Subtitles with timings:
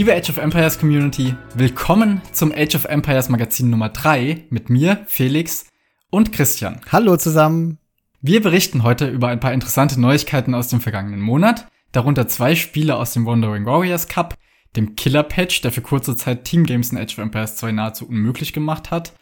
[0.00, 5.04] Liebe Age of Empires Community, willkommen zum Age of Empires Magazin Nummer 3 mit mir,
[5.06, 5.66] Felix
[6.08, 6.80] und Christian.
[6.90, 7.76] Hallo zusammen.
[8.22, 12.96] Wir berichten heute über ein paar interessante Neuigkeiten aus dem vergangenen Monat, darunter zwei Spiele
[12.96, 14.36] aus dem Wandering Warriors Cup,
[14.74, 18.08] dem Killer Patch, der für kurze Zeit Team Games in Age of Empires 2 nahezu
[18.08, 19.12] unmöglich gemacht hat,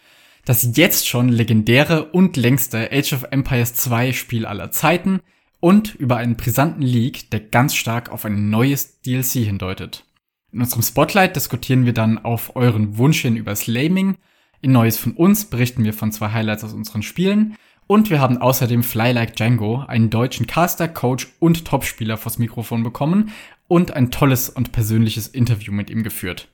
[0.45, 5.19] das jetzt schon legendäre und längste Age of Empires 2 Spiel aller Zeiten
[5.59, 10.05] und über einen brisanten Leak, der ganz stark auf ein neues DLC hindeutet.
[10.51, 14.16] In unserem Spotlight diskutieren wir dann auf euren Wunsch hin über Slaming.
[14.62, 17.56] In Neues von uns berichten wir von zwei Highlights aus unseren Spielen.
[17.87, 22.83] Und wir haben außerdem Fly Like Django, einen deutschen Caster, Coach und Topspieler vors Mikrofon
[22.83, 23.30] bekommen
[23.66, 26.48] und ein tolles und persönliches Interview mit ihm geführt.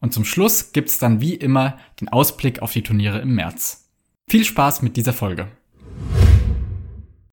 [0.00, 3.88] Und zum Schluss gibt's dann wie immer den Ausblick auf die Turniere im März.
[4.28, 5.48] Viel Spaß mit dieser Folge.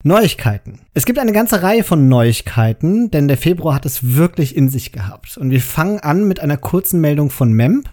[0.05, 0.80] Neuigkeiten.
[0.94, 4.94] Es gibt eine ganze Reihe von Neuigkeiten, denn der Februar hat es wirklich in sich
[4.94, 5.38] gehabt.
[5.38, 7.89] Und wir fangen an mit einer kurzen Meldung von Memp.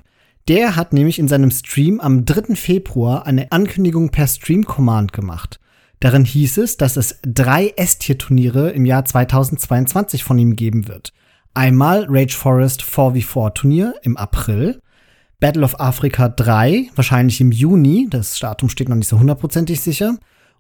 [0.47, 2.55] Der hat nämlich in seinem Stream am 3.
[2.55, 5.59] Februar eine Ankündigung per Stream Command gemacht.
[5.99, 11.12] Darin hieß es, dass es drei S-Tier-Turniere im Jahr 2022 von ihm geben wird.
[11.55, 14.81] Einmal Rage Forest 4v4 Turnier im April,
[15.41, 20.17] Battle of Africa 3, wahrscheinlich im Juni, das Datum steht noch nicht so hundertprozentig sicher,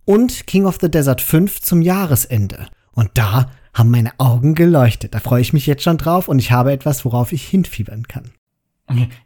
[0.06, 2.68] und King of the Desert 5 zum Jahresende.
[2.92, 5.14] Und da haben meine Augen geleuchtet.
[5.14, 8.30] Da freue ich mich jetzt schon drauf und ich habe etwas, worauf ich hinfiebern kann.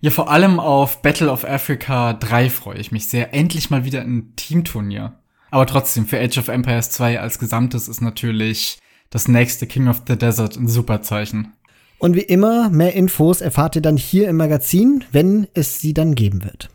[0.01, 3.33] Ja, vor allem auf Battle of Africa 3 freue ich mich sehr.
[3.35, 5.19] Endlich mal wieder ein Teamturnier.
[5.51, 8.79] Aber trotzdem, für Age of Empires 2 als Gesamtes ist natürlich
[9.11, 11.53] das nächste King of the Desert ein super Zeichen.
[11.99, 16.15] Und wie immer, mehr Infos erfahrt ihr dann hier im Magazin, wenn es sie dann
[16.15, 16.71] geben wird.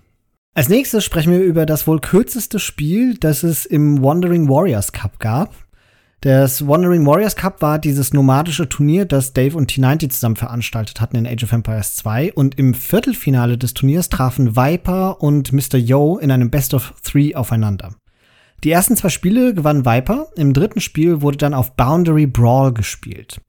[0.58, 5.20] Als nächstes sprechen wir über das wohl kürzeste Spiel, das es im Wandering Warriors Cup
[5.20, 5.54] gab.
[6.22, 11.18] Das Wandering Warriors Cup war dieses nomadische Turnier, das Dave und T90 zusammen veranstaltet hatten
[11.18, 12.32] in Age of Empires 2.
[12.36, 15.76] Und im Viertelfinale des Turniers trafen Viper und Mr.
[15.76, 17.94] Yo in einem Best of Three aufeinander.
[18.64, 23.42] Die ersten zwei Spiele gewann Viper, im dritten Spiel wurde dann auf Boundary Brawl gespielt.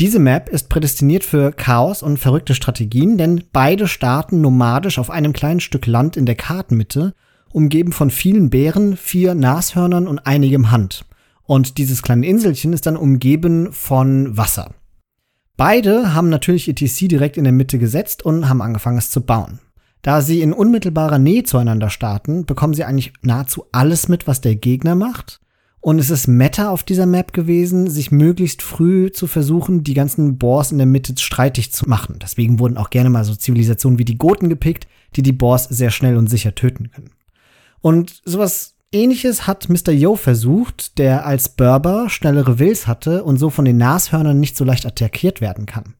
[0.00, 5.32] Diese Map ist prädestiniert für Chaos und verrückte Strategien, denn beide starten nomadisch auf einem
[5.32, 7.14] kleinen Stück Land in der Kartenmitte,
[7.52, 11.04] umgeben von vielen Bären, vier Nashörnern und einigem Hand.
[11.44, 14.74] Und dieses kleine Inselchen ist dann umgeben von Wasser.
[15.56, 19.60] Beide haben natürlich ETC direkt in der Mitte gesetzt und haben angefangen es zu bauen.
[20.02, 24.56] Da sie in unmittelbarer Nähe zueinander starten, bekommen sie eigentlich nahezu alles mit, was der
[24.56, 25.40] Gegner macht
[25.84, 30.38] und es ist Meta auf dieser Map gewesen, sich möglichst früh zu versuchen, die ganzen
[30.38, 32.18] Boars in der Mitte streitig zu machen.
[32.22, 35.90] Deswegen wurden auch gerne mal so Zivilisationen wie die Goten gepickt, die die Boars sehr
[35.90, 37.10] schnell und sicher töten können.
[37.82, 39.90] Und sowas ähnliches hat Mr.
[39.90, 44.64] Yo versucht, der als Berber schnellere Wills hatte und so von den Nashörnern nicht so
[44.64, 45.96] leicht attackiert werden kann.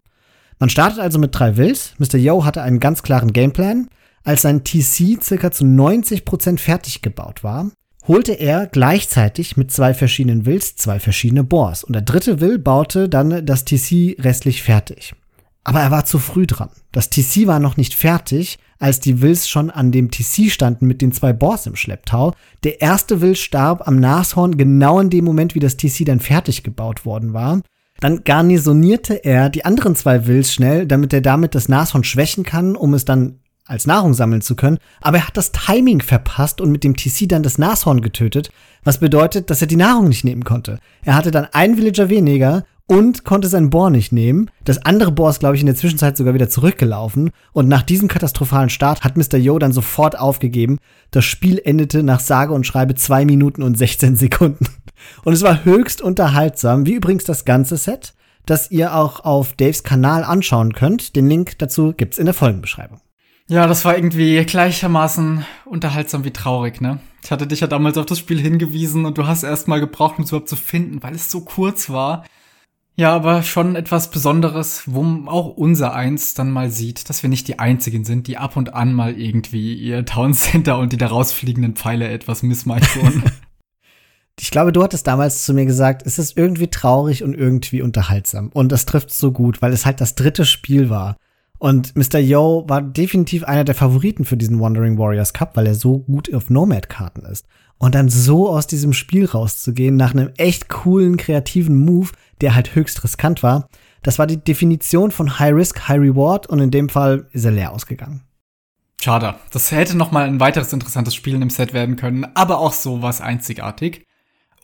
[0.58, 1.92] Man startet also mit drei Wills.
[1.98, 2.16] Mr.
[2.16, 3.90] Yo hatte einen ganz klaren Gameplan.
[4.22, 7.70] Als sein TC circa zu 90% fertig gebaut war,
[8.06, 11.84] holte er gleichzeitig mit zwei verschiedenen Wills zwei verschiedene Boars.
[11.84, 15.14] Und der dritte Will baute dann das TC restlich fertig.
[15.64, 16.68] Aber er war zu früh dran.
[16.92, 21.00] Das TC war noch nicht fertig, als die Wills schon an dem TC standen mit
[21.00, 22.34] den zwei Boars im Schlepptau.
[22.64, 26.62] Der erste Will starb am Nashorn genau in dem Moment, wie das TC dann fertig
[26.62, 27.62] gebaut worden war.
[28.00, 32.76] Dann garnisonierte er die anderen zwei Wills schnell, damit er damit das Nashorn schwächen kann,
[32.76, 36.70] um es dann als Nahrung sammeln zu können, aber er hat das Timing verpasst und
[36.70, 38.50] mit dem TC dann das Nashorn getötet,
[38.82, 40.78] was bedeutet, dass er die Nahrung nicht nehmen konnte.
[41.02, 44.50] Er hatte dann einen Villager weniger und konnte sein Boar nicht nehmen.
[44.64, 47.30] Das andere Boar ist, glaube ich, in der Zwischenzeit sogar wieder zurückgelaufen.
[47.52, 49.38] Und nach diesem katastrophalen Start hat Mr.
[49.38, 50.78] Yo dann sofort aufgegeben.
[51.10, 54.66] Das Spiel endete nach sage und schreibe zwei Minuten und 16 Sekunden.
[55.24, 58.14] Und es war höchst unterhaltsam, wie übrigens das ganze Set,
[58.46, 61.16] das ihr auch auf Daves Kanal anschauen könnt.
[61.16, 63.00] Den Link dazu gibt's in der Folgenbeschreibung.
[63.48, 67.00] Ja, das war irgendwie gleichermaßen unterhaltsam wie traurig, ne?
[67.22, 70.18] Ich hatte dich ja damals auf das Spiel hingewiesen und du hast erst mal gebraucht,
[70.18, 72.24] um es überhaupt zu finden, weil es so kurz war.
[72.96, 77.48] Ja, aber schon etwas Besonderes, wo auch unser Eins dann mal sieht, dass wir nicht
[77.48, 81.32] die Einzigen sind, die ab und an mal irgendwie ihr Town Center und die daraus
[81.32, 83.24] fliegenden Pfeile etwas missmachen.
[84.40, 88.50] ich glaube, du hattest damals zu mir gesagt, es ist irgendwie traurig und irgendwie unterhaltsam.
[88.50, 91.16] Und das trifft so gut, weil es halt das dritte Spiel war.
[91.58, 92.18] Und Mr.
[92.18, 96.32] Yo war definitiv einer der Favoriten für diesen Wandering Warriors Cup, weil er so gut
[96.34, 97.46] auf Nomad-Karten ist.
[97.78, 102.10] Und dann so aus diesem Spiel rauszugehen, nach einem echt coolen, kreativen Move,
[102.40, 103.68] der halt höchst riskant war,
[104.02, 107.50] das war die Definition von High Risk, High Reward und in dem Fall ist er
[107.50, 108.22] leer ausgegangen.
[109.02, 109.34] Schade.
[109.50, 113.02] Das hätte noch mal ein weiteres interessantes Spiel im Set werden können, aber auch so
[113.02, 114.06] was einzigartig.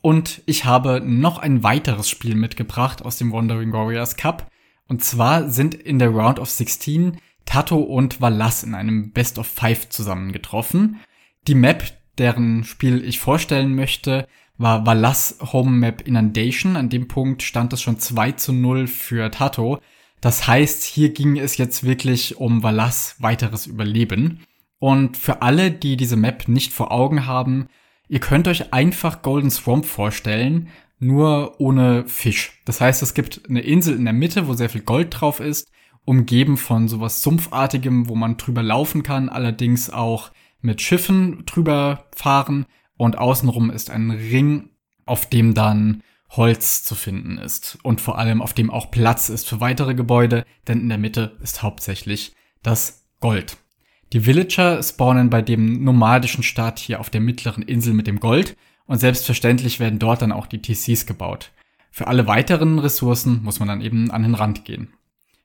[0.01, 4.47] Und ich habe noch ein weiteres Spiel mitgebracht aus dem Wandering Warriors Cup.
[4.91, 7.15] Und zwar sind in der Round of 16
[7.45, 10.99] Tato und Valas in einem Best of Five zusammengetroffen.
[11.47, 14.27] Die Map, deren Spiel ich vorstellen möchte,
[14.57, 16.75] war Valas Home Map Inundation.
[16.75, 19.79] An dem Punkt stand es schon 2 zu 0 für Tato.
[20.19, 24.41] Das heißt, hier ging es jetzt wirklich um Valas weiteres Überleben.
[24.77, 27.69] Und für alle, die diese Map nicht vor Augen haben,
[28.09, 30.67] ihr könnt euch einfach Golden Swamp vorstellen,
[31.01, 32.61] nur ohne Fisch.
[32.63, 35.71] Das heißt, es gibt eine Insel in der Mitte, wo sehr viel Gold drauf ist,
[36.05, 40.31] umgeben von sowas Sumpfartigem, wo man drüber laufen kann, allerdings auch
[40.61, 42.65] mit Schiffen drüber fahren
[42.97, 44.69] und außenrum ist ein Ring,
[45.05, 49.49] auf dem dann Holz zu finden ist und vor allem auf dem auch Platz ist
[49.49, 53.57] für weitere Gebäude, denn in der Mitte ist hauptsächlich das Gold.
[54.13, 58.55] Die Villager spawnen bei dem nomadischen Staat hier auf der mittleren Insel mit dem Gold
[58.91, 61.51] und selbstverständlich werden dort dann auch die TCs gebaut.
[61.91, 64.89] Für alle weiteren Ressourcen muss man dann eben an den Rand gehen.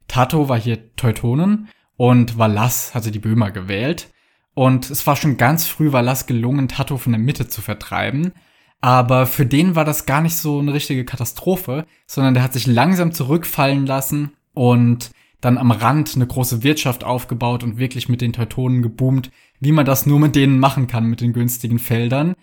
[0.09, 4.13] Tato war hier Teutonen und Valas hatte die Böhmer gewählt.
[4.55, 8.33] Und es war schon ganz früh Valas gelungen, Tato von der Mitte zu vertreiben.
[8.81, 12.67] Aber für den war das gar nicht so eine richtige Katastrophe, sondern der hat sich
[12.67, 18.33] langsam zurückfallen lassen und dann am Rand eine große Wirtschaft aufgebaut und wirklich mit den
[18.33, 22.35] Teutonen geboomt, wie man das nur mit denen machen kann, mit den günstigen Feldern.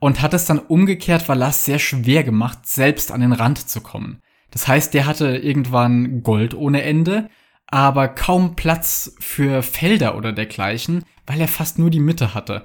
[0.00, 4.20] Und hat es dann umgekehrt Valas sehr schwer gemacht, selbst an den Rand zu kommen.
[4.50, 7.28] Das heißt, der hatte irgendwann Gold ohne Ende,
[7.66, 12.64] aber kaum Platz für Felder oder dergleichen, weil er fast nur die Mitte hatte.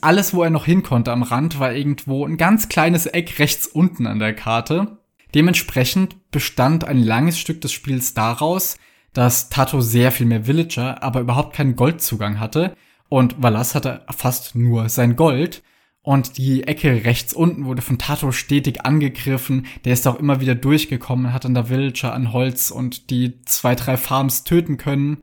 [0.00, 3.66] Alles, wo er noch hin konnte am Rand, war irgendwo ein ganz kleines Eck rechts
[3.66, 4.98] unten an der Karte.
[5.34, 8.76] Dementsprechend bestand ein langes Stück des Spiels daraus,
[9.12, 12.76] dass Tato sehr viel mehr Villager, aber überhaupt keinen Goldzugang hatte
[13.08, 15.62] und Valas hatte fast nur sein Gold
[16.06, 19.66] und die Ecke rechts unten wurde von Tato stetig angegriffen.
[19.84, 23.74] Der ist auch immer wieder durchgekommen, hat dann da Villager an Holz und die zwei,
[23.74, 25.16] drei Farms töten können.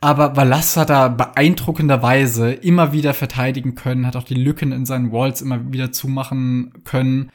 [0.00, 5.12] Aber Valas hat da beeindruckenderweise immer wieder verteidigen können, hat auch die Lücken in seinen
[5.12, 7.30] Walls immer wieder zumachen können.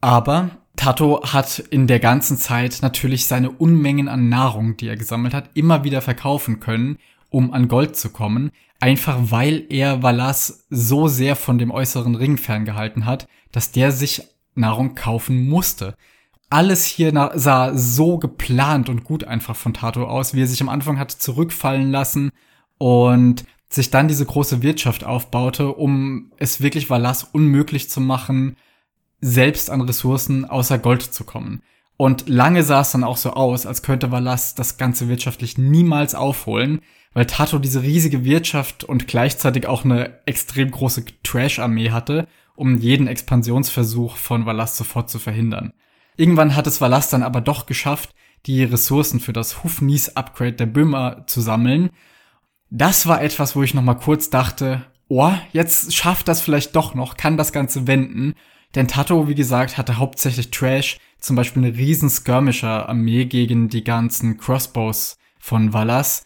[0.00, 5.34] Aber Tato hat in der ganzen Zeit natürlich seine Unmengen an Nahrung, die er gesammelt
[5.34, 6.98] hat, immer wieder verkaufen können,
[7.30, 8.52] um an Gold zu kommen.
[8.80, 14.22] Einfach weil er Valas so sehr von dem äußeren Ring ferngehalten hat, dass der sich
[14.54, 15.94] Nahrung kaufen musste.
[16.48, 20.68] Alles hier sah so geplant und gut einfach von Tato aus, wie er sich am
[20.68, 22.30] Anfang hat zurückfallen lassen
[22.78, 28.56] und sich dann diese große Wirtschaft aufbaute, um es wirklich Valas unmöglich zu machen,
[29.20, 31.62] selbst an Ressourcen außer Gold zu kommen.
[31.96, 36.14] Und lange sah es dann auch so aus, als könnte Valas das Ganze wirtschaftlich niemals
[36.14, 36.80] aufholen,
[37.12, 43.06] weil Tato diese riesige Wirtschaft und gleichzeitig auch eine extrem große Trash-Armee hatte, um jeden
[43.06, 45.72] Expansionsversuch von Valas sofort zu verhindern.
[46.16, 48.14] Irgendwann hat es Valas dann aber doch geschafft,
[48.46, 51.90] die Ressourcen für das Hufnies-Upgrade der Böhmer zu sammeln.
[52.70, 56.94] Das war etwas, wo ich noch mal kurz dachte, oh, jetzt schafft das vielleicht doch
[56.94, 58.34] noch, kann das Ganze wenden.
[58.74, 64.38] Denn Tato, wie gesagt, hatte hauptsächlich Trash, zum Beispiel eine riesen Skirmisher-Armee gegen die ganzen
[64.38, 66.24] Crossbows von Valas.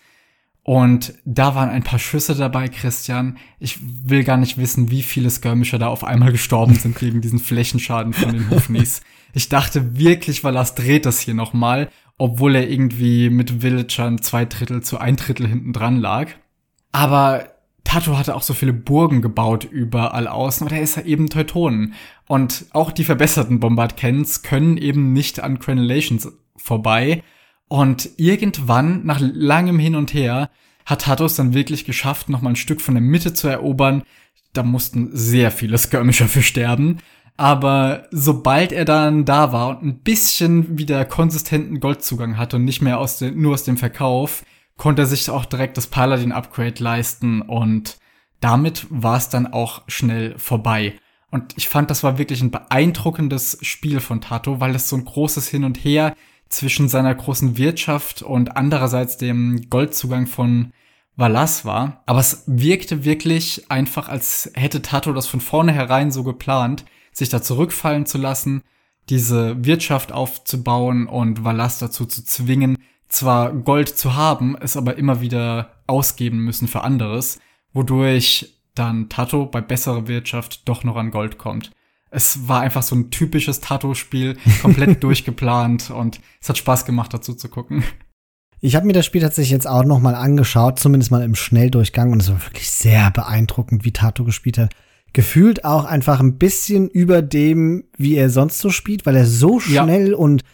[0.64, 3.37] Und da waren ein paar Schüsse dabei, Christian.
[3.61, 7.38] Ich will gar nicht wissen, wie viele Skirmisher da auf einmal gestorben sind gegen diesen
[7.38, 9.03] Flächenschaden von den Hufnis.
[9.34, 14.82] Ich dachte wirklich, Valas dreht das hier nochmal, obwohl er irgendwie mit Villagern zwei Drittel
[14.82, 16.29] zu ein Drittel hinten dran lag.
[16.93, 17.48] Aber
[17.84, 21.93] Tato hatte auch so viele Burgen gebaut überall außen, aber er ist ja eben Teutonen.
[22.27, 27.22] Und auch die verbesserten Bombardkens können eben nicht an Crenellations vorbei.
[27.69, 30.50] Und irgendwann, nach langem Hin und Her,
[30.86, 34.03] hat Tatos dann wirklich geschafft, nochmal ein Stück von der Mitte zu erobern.
[34.53, 36.98] Da mussten sehr viele Skirmisher für sterben.
[37.36, 42.81] Aber sobald er dann da war und ein bisschen wieder konsistenten Goldzugang hatte und nicht
[42.81, 44.44] mehr aus den, nur aus dem Verkauf,
[44.76, 47.98] konnte er sich auch direkt das Paladin-Upgrade leisten und
[48.41, 50.94] damit war es dann auch schnell vorbei.
[51.31, 55.05] Und ich fand, das war wirklich ein beeindruckendes Spiel von Tato, weil es so ein
[55.05, 56.14] großes Hin und Her
[56.48, 60.72] zwischen seiner großen Wirtschaft und andererseits dem Goldzugang von
[61.17, 62.03] Valas war.
[62.06, 67.43] Aber es wirkte wirklich einfach, als hätte Tato das von vornherein so geplant, sich da
[67.43, 68.63] zurückfallen zu lassen,
[69.08, 75.20] diese Wirtschaft aufzubauen und Valas dazu zu zwingen, zwar Gold zu haben, es aber immer
[75.20, 77.39] wieder ausgeben müssen für anderes,
[77.72, 81.70] wodurch dann Tato bei besserer Wirtschaft doch noch an Gold kommt
[82.14, 87.34] es war einfach so ein typisches Tattoo-Spiel, komplett durchgeplant und es hat Spaß gemacht, dazu
[87.34, 87.82] zu gucken.
[88.60, 92.12] Ich habe mir das Spiel tatsächlich jetzt auch noch mal angeschaut, zumindest mal im Schnelldurchgang
[92.12, 94.72] und es war wirklich sehr beeindruckend, wie Tato gespielt hat.
[95.12, 99.60] Gefühlt auch einfach ein bisschen über dem, wie er sonst so spielt, weil er so
[99.60, 100.16] schnell ja.
[100.16, 100.44] und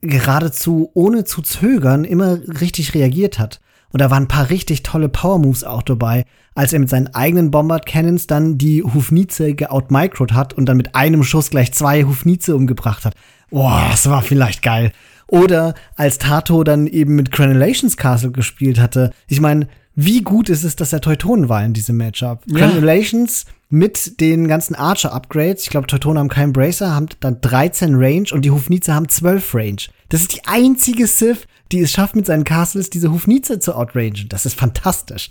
[0.00, 3.60] geradezu ohne zu zögern immer richtig reagiert hat.
[3.92, 7.14] Und da waren ein paar richtig tolle Power Moves auch dabei, als er mit seinen
[7.14, 12.04] eigenen Bombard Cannons dann die Hufnize geoutmicrot hat und dann mit einem Schuss gleich zwei
[12.04, 13.14] Hufnize umgebracht hat.
[13.50, 14.92] Boah, das war vielleicht geil.
[15.26, 19.12] Oder als Tato dann eben mit Granulations Castle gespielt hatte.
[19.28, 22.42] Ich meine, wie gut ist es, dass er Teutonen war in diesem Matchup?
[22.46, 22.58] Ja.
[22.58, 25.64] Granulations mit den ganzen Archer-Upgrades.
[25.64, 29.54] Ich glaube, Teutonen haben keinen Bracer, haben dann 13 Range und die Hufnize haben 12
[29.54, 29.82] Range.
[30.08, 34.28] Das ist die einzige Sith, die es schafft, mit seinen Castles diese Hufnize zu outrangen.
[34.28, 35.30] Das ist fantastisch.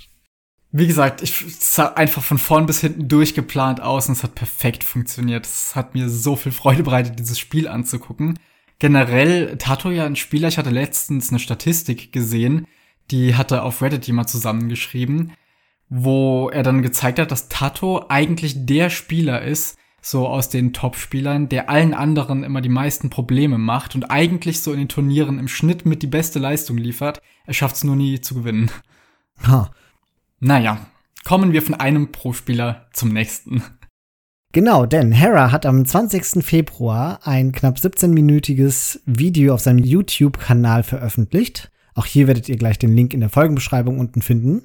[0.72, 4.84] Wie gesagt, ich sah einfach von vorn bis hinten durchgeplant aus und es hat perfekt
[4.84, 5.46] funktioniert.
[5.46, 8.38] Es hat mir so viel Freude bereitet, dieses Spiel anzugucken.
[8.78, 12.68] Generell, Tato ja ein Spieler, ich hatte letztens eine Statistik gesehen,
[13.10, 15.34] die hatte auf Reddit jemand zusammengeschrieben,
[15.90, 21.50] wo er dann gezeigt hat, dass Tato eigentlich der Spieler ist, so aus den Top-Spielern,
[21.50, 25.48] der allen anderen immer die meisten Probleme macht und eigentlich so in den Turnieren im
[25.48, 27.22] Schnitt mit die beste Leistung liefert.
[27.46, 28.72] Er schafft es nur nie zu gewinnen.
[29.48, 29.72] Ha.
[30.40, 30.88] Naja,
[31.24, 33.64] kommen wir von einem Pro-Spieler zum nächsten.
[34.52, 36.44] Genau, denn Hera hat am 20.
[36.44, 41.72] Februar ein knapp 17-minütiges Video auf seinem YouTube-Kanal veröffentlicht.
[41.94, 44.64] Auch hier werdet ihr gleich den Link in der Folgenbeschreibung unten finden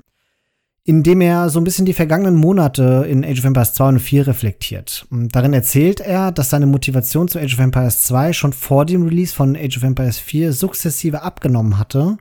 [0.87, 3.99] in dem er so ein bisschen die vergangenen Monate in Age of Empires 2 und
[4.01, 5.07] 4 reflektiert.
[5.11, 9.05] Und darin erzählt er, dass seine Motivation zu Age of Empires 2 schon vor dem
[9.05, 12.19] Release von Age of Empires 4 sukzessive abgenommen hatte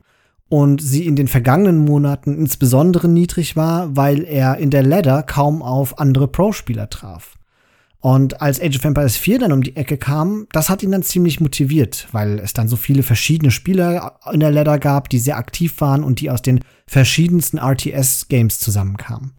[0.48, 5.62] und sie in den vergangenen Monaten insbesondere niedrig war, weil er in der Ladder kaum
[5.62, 7.36] auf andere Pro-Spieler traf.
[8.04, 11.02] Und als Age of Empires 4 dann um die Ecke kam, das hat ihn dann
[11.02, 15.38] ziemlich motiviert, weil es dann so viele verschiedene Spieler in der Ladder gab, die sehr
[15.38, 19.32] aktiv waren und die aus den verschiedensten RTS-Games zusammenkamen.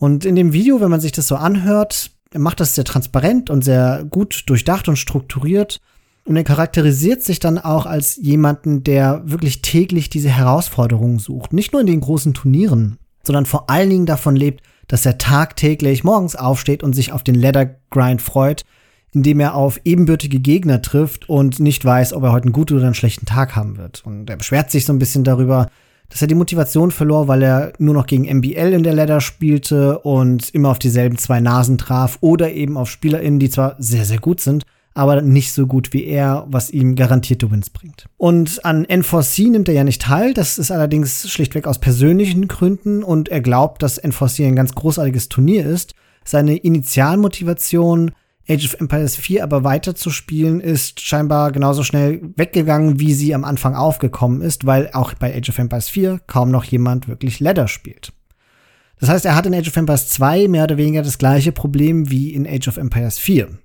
[0.00, 3.62] Und in dem Video, wenn man sich das so anhört, macht das sehr transparent und
[3.62, 5.80] sehr gut durchdacht und strukturiert.
[6.24, 11.52] Und er charakterisiert sich dann auch als jemanden, der wirklich täglich diese Herausforderungen sucht.
[11.52, 16.04] Nicht nur in den großen Turnieren, sondern vor allen Dingen davon lebt, dass er tagtäglich
[16.04, 18.64] morgens aufsteht und sich auf den Leather Grind freut,
[19.12, 22.84] indem er auf ebenbürtige Gegner trifft und nicht weiß, ob er heute einen guten oder
[22.84, 24.02] einen schlechten Tag haben wird.
[24.04, 25.68] Und er beschwert sich so ein bisschen darüber,
[26.08, 29.98] dass er die Motivation verlor, weil er nur noch gegen MBL in der Ladder spielte
[30.00, 34.18] und immer auf dieselben zwei Nasen traf oder eben auf SpielerInnen, die zwar sehr, sehr
[34.18, 34.64] gut sind,
[34.96, 38.06] aber nicht so gut wie er, was ihm garantierte Wins bringt.
[38.16, 43.02] Und an N4C nimmt er ja nicht teil, das ist allerdings schlichtweg aus persönlichen Gründen
[43.02, 45.94] und er glaubt, dass N4C ein ganz großartiges Turnier ist.
[46.24, 48.12] Seine Initialmotivation,
[48.48, 53.74] Age of Empires 4 aber weiterzuspielen, ist scheinbar genauso schnell weggegangen, wie sie am Anfang
[53.74, 58.14] aufgekommen ist, weil auch bei Age of Empires 4 kaum noch jemand wirklich Ladder spielt.
[58.98, 62.08] Das heißt, er hat in Age of Empires 2 mehr oder weniger das gleiche Problem
[62.10, 63.58] wie in Age of Empires 4.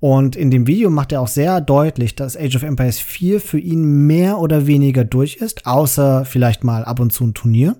[0.00, 3.58] Und in dem Video macht er auch sehr deutlich, dass Age of Empires 4 für
[3.58, 7.76] ihn mehr oder weniger durch ist, außer vielleicht mal ab und zu ein Turnier.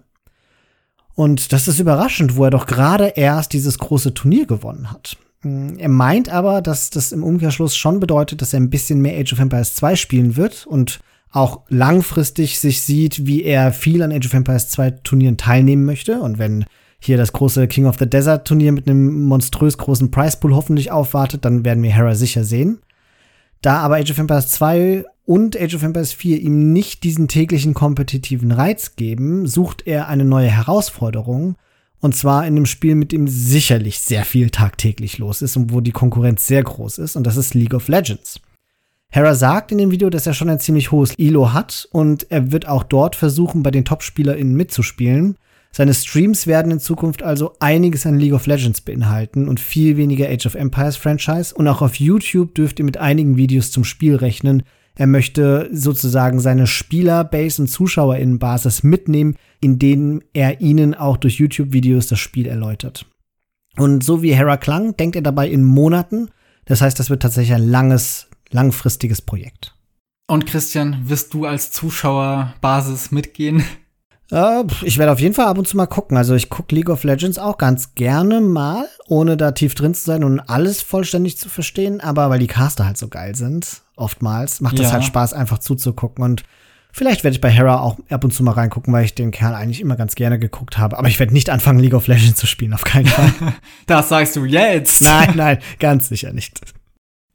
[1.15, 5.17] Und das ist überraschend, wo er doch gerade erst dieses große Turnier gewonnen hat.
[5.43, 9.33] Er meint aber, dass das im Umkehrschluss schon bedeutet, dass er ein bisschen mehr Age
[9.33, 11.01] of Empires 2 spielen wird und
[11.33, 16.21] auch langfristig sich sieht, wie er viel an Age of Empires 2 Turnieren teilnehmen möchte.
[16.21, 16.67] Und wenn
[17.01, 20.91] hier das große King of the Desert Turnier mit einem monströs großen Price Pool hoffentlich
[20.91, 22.79] aufwartet, dann werden wir Hera sicher sehen.
[23.63, 27.75] Da aber Age of Empires 2 und Age of Empires 4 ihm nicht diesen täglichen
[27.75, 31.57] kompetitiven Reiz geben, sucht er eine neue Herausforderung.
[32.01, 35.81] Und zwar in einem Spiel, mit dem sicherlich sehr viel tagtäglich los ist und wo
[35.81, 37.17] die Konkurrenz sehr groß ist.
[37.17, 38.41] Und das ist League of Legends.
[39.11, 42.53] Hera sagt in dem Video, dass er schon ein ziemlich hohes Elo hat und er
[42.53, 45.37] wird auch dort versuchen, bei den Top-SpielerInnen mitzuspielen.
[45.73, 50.29] Seine Streams werden in Zukunft also einiges an League of Legends beinhalten und viel weniger
[50.29, 51.55] Age of Empires Franchise.
[51.55, 54.65] Und auch auf YouTube dürft ihr mit einigen Videos zum Spiel rechnen.
[54.97, 62.09] Er möchte sozusagen seine Spielerbase und ZuschauerInnenbasis mitnehmen, in denen er ihnen auch durch YouTube-Videos
[62.09, 63.07] das Spiel erläutert.
[63.77, 66.31] Und so wie Hera klang, denkt er dabei in Monaten.
[66.65, 69.75] Das heißt, das wird tatsächlich ein langes, langfristiges Projekt.
[70.27, 73.65] Und Christian, wirst du als Zuschauerbasis mitgehen?
[74.31, 76.17] Äh, ich werde auf jeden Fall ab und zu mal gucken.
[76.17, 80.05] Also ich gucke League of Legends auch ganz gerne mal, ohne da tief drin zu
[80.05, 82.01] sein und alles vollständig zu verstehen.
[82.01, 84.85] Aber weil die Caster halt so geil sind, oftmals, macht ja.
[84.85, 86.25] das halt Spaß, einfach zuzugucken.
[86.25, 86.45] Und
[86.93, 89.55] vielleicht werde ich bei Hera auch ab und zu mal reingucken, weil ich den Kerl
[89.55, 90.99] eigentlich immer ganz gerne geguckt habe.
[90.99, 93.33] Aber ich werde nicht anfangen, League of Legends zu spielen, auf keinen Fall.
[93.87, 95.03] das sagst du jetzt.
[95.03, 96.61] Nein, nein, ganz sicher nicht.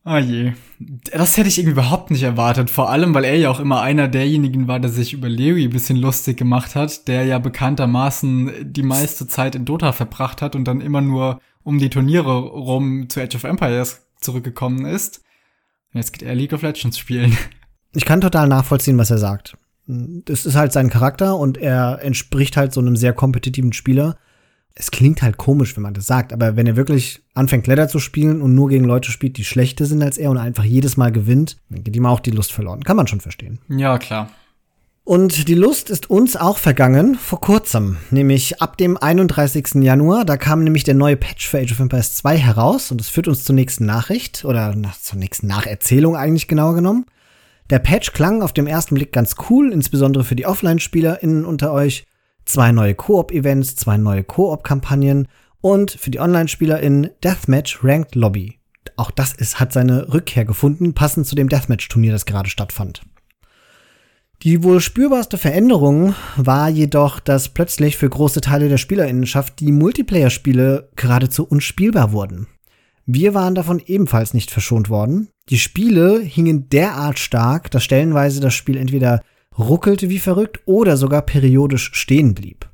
[0.07, 0.53] Oh je.
[1.11, 2.69] Das hätte ich irgendwie überhaupt nicht erwartet.
[2.69, 5.71] Vor allem, weil er ja auch immer einer derjenigen war, der sich über Lewy ein
[5.71, 10.65] bisschen lustig gemacht hat, der ja bekanntermaßen die meiste Zeit in Dota verbracht hat und
[10.65, 15.23] dann immer nur um die Turniere rum zu Age of Empires zurückgekommen ist.
[15.91, 17.35] Und jetzt geht er League of Legends spielen.
[17.93, 19.57] ich kann total nachvollziehen, was er sagt.
[19.87, 24.17] Das ist halt sein Charakter und er entspricht halt so einem sehr kompetitiven Spieler.
[24.77, 27.99] Es klingt halt komisch, wenn man das sagt, aber wenn er wirklich anfängt, Ladder zu
[27.99, 31.13] spielen und nur gegen Leute spielt, die schlechter sind als er und einfach jedes Mal
[31.13, 32.83] gewinnt, dann geht ihm auch die Lust verloren.
[32.83, 33.59] Kann man schon verstehen.
[33.69, 34.29] Ja, klar.
[35.05, 39.75] Und die Lust ist uns auch vergangen vor kurzem, nämlich ab dem 31.
[39.75, 40.25] Januar.
[40.25, 43.27] Da kam nämlich der neue Patch für Age of Empires 2 heraus und das führt
[43.27, 47.05] uns zur nächsten Nachricht oder nach, zur nächsten Nacherzählung eigentlich genauer genommen.
[47.69, 52.07] Der Patch klang auf dem ersten Blick ganz cool, insbesondere für die Offline-SpielerInnen unter euch.
[52.45, 55.27] Zwei neue Koop-Events, zwei neue Koop-Kampagnen
[55.61, 58.59] und für die Online-SpielerInnen Deathmatch Ranked Lobby.
[58.97, 63.01] Auch das ist, hat seine Rückkehr gefunden, passend zu dem Deathmatch-Turnier, das gerade stattfand.
[64.43, 70.89] Die wohl spürbarste Veränderung war jedoch, dass plötzlich für große Teile der Spielerinnenschaft die Multiplayer-Spiele
[70.95, 72.47] geradezu unspielbar wurden.
[73.07, 75.29] Wir waren davon ebenfalls nicht verschont worden.
[75.49, 79.21] Die Spiele hingen derart stark, dass stellenweise das Spiel entweder
[79.57, 82.69] ruckelte wie verrückt oder sogar periodisch stehen blieb.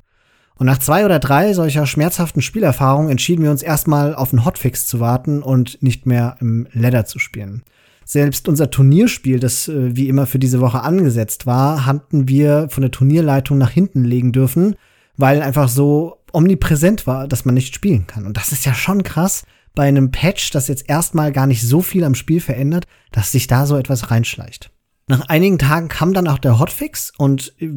[0.56, 4.86] Und nach zwei oder drei solcher schmerzhaften Spielerfahrungen entschieden wir uns erstmal auf einen Hotfix
[4.86, 7.64] zu warten und nicht mehr im Ladder zu spielen.
[8.06, 12.82] Selbst unser Turnierspiel, das äh, wie immer für diese Woche angesetzt war, hatten wir von
[12.82, 14.76] der Turnierleitung nach hinten legen dürfen,
[15.18, 18.26] weil einfach so omnipräsent war, dass man nicht spielen kann.
[18.26, 21.82] Und das ist ja schon krass bei einem Patch, das jetzt erstmal gar nicht so
[21.82, 24.72] viel am Spiel verändert, dass sich da so etwas reinschleicht.
[25.12, 27.68] Nach einigen Tagen kam dann auch der Hotfix und äh,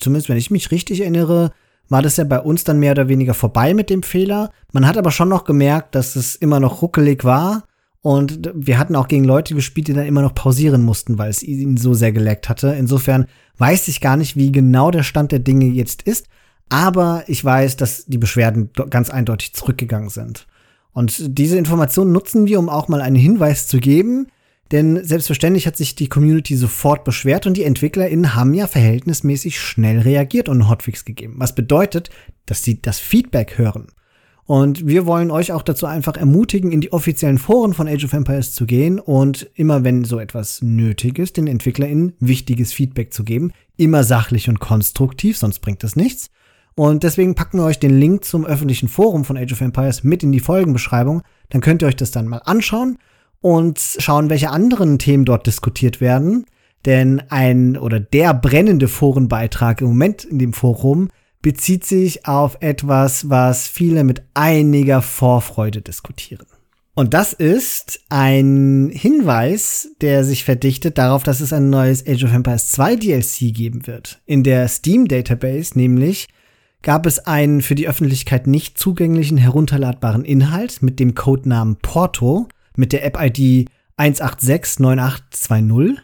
[0.00, 1.52] zumindest wenn ich mich richtig erinnere,
[1.90, 4.50] war das ja bei uns dann mehr oder weniger vorbei mit dem Fehler.
[4.72, 7.64] Man hat aber schon noch gemerkt, dass es immer noch ruckelig war
[8.00, 11.42] und wir hatten auch gegen Leute gespielt, die dann immer noch pausieren mussten, weil es
[11.42, 12.68] ihnen so sehr geleckt hatte.
[12.68, 13.26] Insofern
[13.58, 16.26] weiß ich gar nicht, wie genau der Stand der Dinge jetzt ist.
[16.70, 20.46] Aber ich weiß, dass die Beschwerden ganz eindeutig zurückgegangen sind.
[20.94, 24.28] Und diese Informationen nutzen wir, um auch mal einen Hinweis zu geben.
[24.70, 30.00] Denn selbstverständlich hat sich die Community sofort beschwert und die EntwicklerInnen haben ja verhältnismäßig schnell
[30.00, 31.36] reagiert und einen Hotfix gegeben.
[31.38, 32.10] Was bedeutet,
[32.44, 33.86] dass sie das Feedback hören.
[34.44, 38.14] Und wir wollen euch auch dazu einfach ermutigen, in die offiziellen Foren von Age of
[38.14, 43.24] Empires zu gehen und immer, wenn so etwas nötig ist, den EntwicklerInnen wichtiges Feedback zu
[43.24, 43.52] geben.
[43.76, 46.30] Immer sachlich und konstruktiv, sonst bringt das nichts.
[46.74, 50.22] Und deswegen packen wir euch den Link zum öffentlichen Forum von Age of Empires mit
[50.22, 51.22] in die Folgenbeschreibung.
[51.50, 52.96] Dann könnt ihr euch das dann mal anschauen
[53.40, 56.46] und schauen, welche anderen Themen dort diskutiert werden.
[56.86, 61.10] Denn ein oder der brennende Forenbeitrag im Moment in dem Forum
[61.42, 66.46] bezieht sich auf etwas, was viele mit einiger Vorfreude diskutieren.
[66.94, 72.34] Und das ist ein Hinweis, der sich verdichtet darauf, dass es ein neues Age of
[72.34, 74.20] Empires 2 DLC geben wird.
[74.26, 76.26] In der Steam Database nämlich
[76.82, 82.48] gab es einen für die Öffentlichkeit nicht zugänglichen herunterladbaren Inhalt mit dem Codenamen Porto
[82.78, 85.98] mit der App-ID 1869820,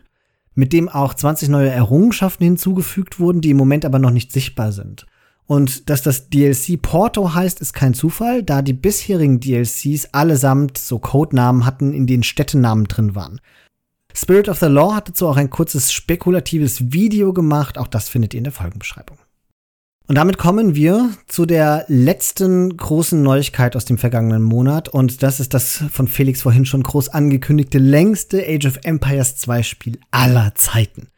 [0.55, 4.73] mit dem auch 20 neue Errungenschaften hinzugefügt wurden, die im Moment aber noch nicht sichtbar
[4.73, 5.07] sind.
[5.47, 10.99] Und dass das DLC Porto heißt, ist kein Zufall, da die bisherigen DLCs allesamt so
[10.99, 13.41] Codenamen hatten, in denen Städtenamen drin waren.
[14.15, 18.33] Spirit of the Law hat dazu auch ein kurzes spekulatives Video gemacht, auch das findet
[18.33, 19.19] ihr in der Folgenbeschreibung.
[20.07, 25.41] Und damit kommen wir zu der letzten großen Neuigkeit aus dem vergangenen Monat und das
[25.41, 30.55] ist das von Felix vorhin schon groß angekündigte längste Age of Empires 2 Spiel aller
[30.57, 31.09] Zeiten.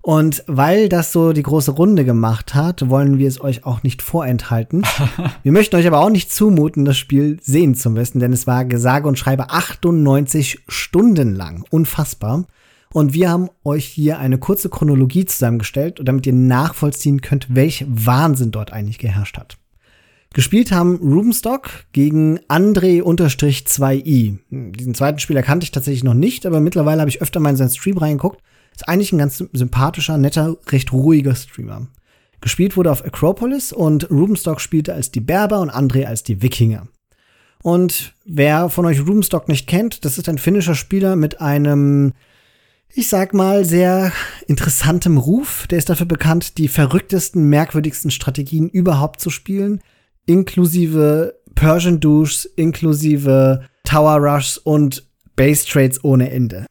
[0.00, 4.00] Und weil das so die große Runde gemacht hat, wollen wir es euch auch nicht
[4.00, 4.82] vorenthalten.
[5.42, 8.64] wir möchten euch aber auch nicht zumuten, das Spiel sehen zu müssen, denn es war
[8.64, 11.64] gesage und schreibe 98 Stunden lang.
[11.70, 12.46] Unfassbar.
[12.92, 18.50] Und wir haben euch hier eine kurze Chronologie zusammengestellt, damit ihr nachvollziehen könnt, welch Wahnsinn
[18.50, 19.56] dort eigentlich geherrscht hat.
[20.34, 24.38] Gespielt haben Rubenstock gegen André-2i.
[24.50, 27.56] Diesen zweiten Spieler kannte ich tatsächlich noch nicht, aber mittlerweile habe ich öfter mal in
[27.56, 28.40] seinen Stream reingeguckt
[28.74, 31.86] ist eigentlich ein ganz sympathischer, netter, recht ruhiger Streamer.
[32.40, 36.88] Gespielt wurde auf Acropolis und Rubenstock spielte als die Berber und André als die Wikinger.
[37.62, 42.12] Und wer von euch Rubenstock nicht kennt, das ist ein finnischer Spieler mit einem,
[42.94, 44.12] ich sag mal, sehr
[44.46, 45.66] interessantem Ruf.
[45.68, 49.80] Der ist dafür bekannt, die verrücktesten, merkwürdigsten Strategien überhaupt zu spielen,
[50.26, 56.66] inklusive Persian Douches, inklusive Tower Rushs und Base Trades ohne Ende.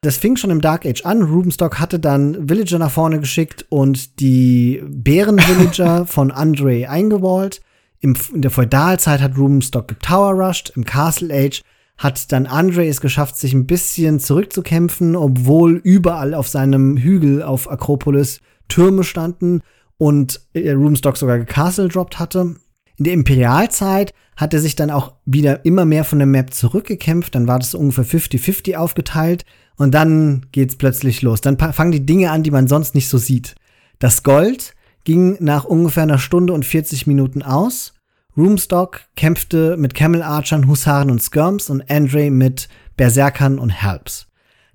[0.00, 1.22] Das fing schon im Dark Age an.
[1.22, 7.60] Rubenstock hatte dann Villager nach vorne geschickt und die Bären-Villager von Andre eingewallt.
[8.00, 10.72] In der Feudalzeit hat Rubenstock getower rushed.
[10.76, 11.62] Im Castle Age
[11.98, 17.70] hat dann Andre es geschafft, sich ein bisschen zurückzukämpfen, obwohl überall auf seinem Hügel auf
[17.70, 19.60] Akropolis Türme standen
[19.96, 22.54] und Rubenstock sogar gecastle droppt hatte.
[22.96, 27.34] In der Imperialzeit hat er sich dann auch wieder immer mehr von der Map zurückgekämpft.
[27.34, 29.44] Dann war das ungefähr 50-50 aufgeteilt.
[29.76, 31.40] Und dann geht's plötzlich los.
[31.40, 33.54] Dann fangen die Dinge an, die man sonst nicht so sieht.
[33.98, 37.94] Das Gold ging nach ungefähr einer Stunde und 40 Minuten aus.
[38.36, 44.28] Roomstock kämpfte mit Camel Archern, Husaren und Skirms und Andre mit Berserkern und Helps.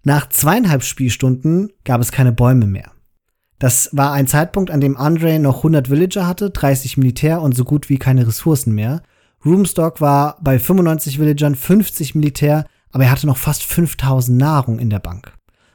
[0.03, 2.91] Nach zweieinhalb Spielstunden gab es keine Bäume mehr.
[3.59, 7.63] Das war ein Zeitpunkt, an dem Andre noch 100 Villager hatte, 30 Militär und so
[7.63, 9.01] gut wie keine Ressourcen mehr.
[9.45, 14.89] Roomstock war bei 95 Villagern, 50 Militär, aber er hatte noch fast 5000 Nahrung in
[14.89, 15.33] der Bank.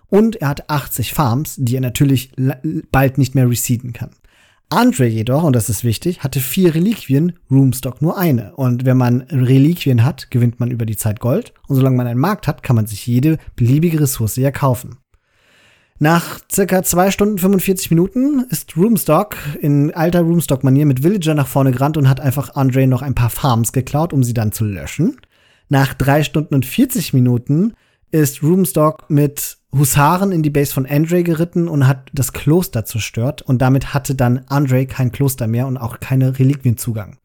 [0.09, 2.33] Und er hatte 80 Farms, die er natürlich
[2.91, 4.11] bald nicht mehr reseden kann.
[4.71, 8.55] Andre jedoch, und das ist wichtig, hatte vier Reliquien, Roomstock nur eine.
[8.55, 11.55] Und wenn man Reliquien hat, gewinnt man über die Zeit Gold.
[11.69, 14.99] Und solange man einen Markt hat, kann man sich jede beliebige Ressource ja kaufen.
[16.01, 21.73] Nach circa zwei Stunden 45 Minuten ist Roomstock in alter Roomstock-Manier mit Villager nach vorne
[21.73, 25.17] gerannt und hat einfach Andre noch ein paar Farms geklaut, um sie dann zu löschen.
[25.69, 27.75] Nach drei Stunden und 40 Minuten
[28.11, 33.43] ist Roomstock mit Husaren in die Base von Andre geritten und hat das Kloster zerstört
[33.43, 37.19] und damit hatte dann Andre kein Kloster mehr und auch keine Reliquienzugang.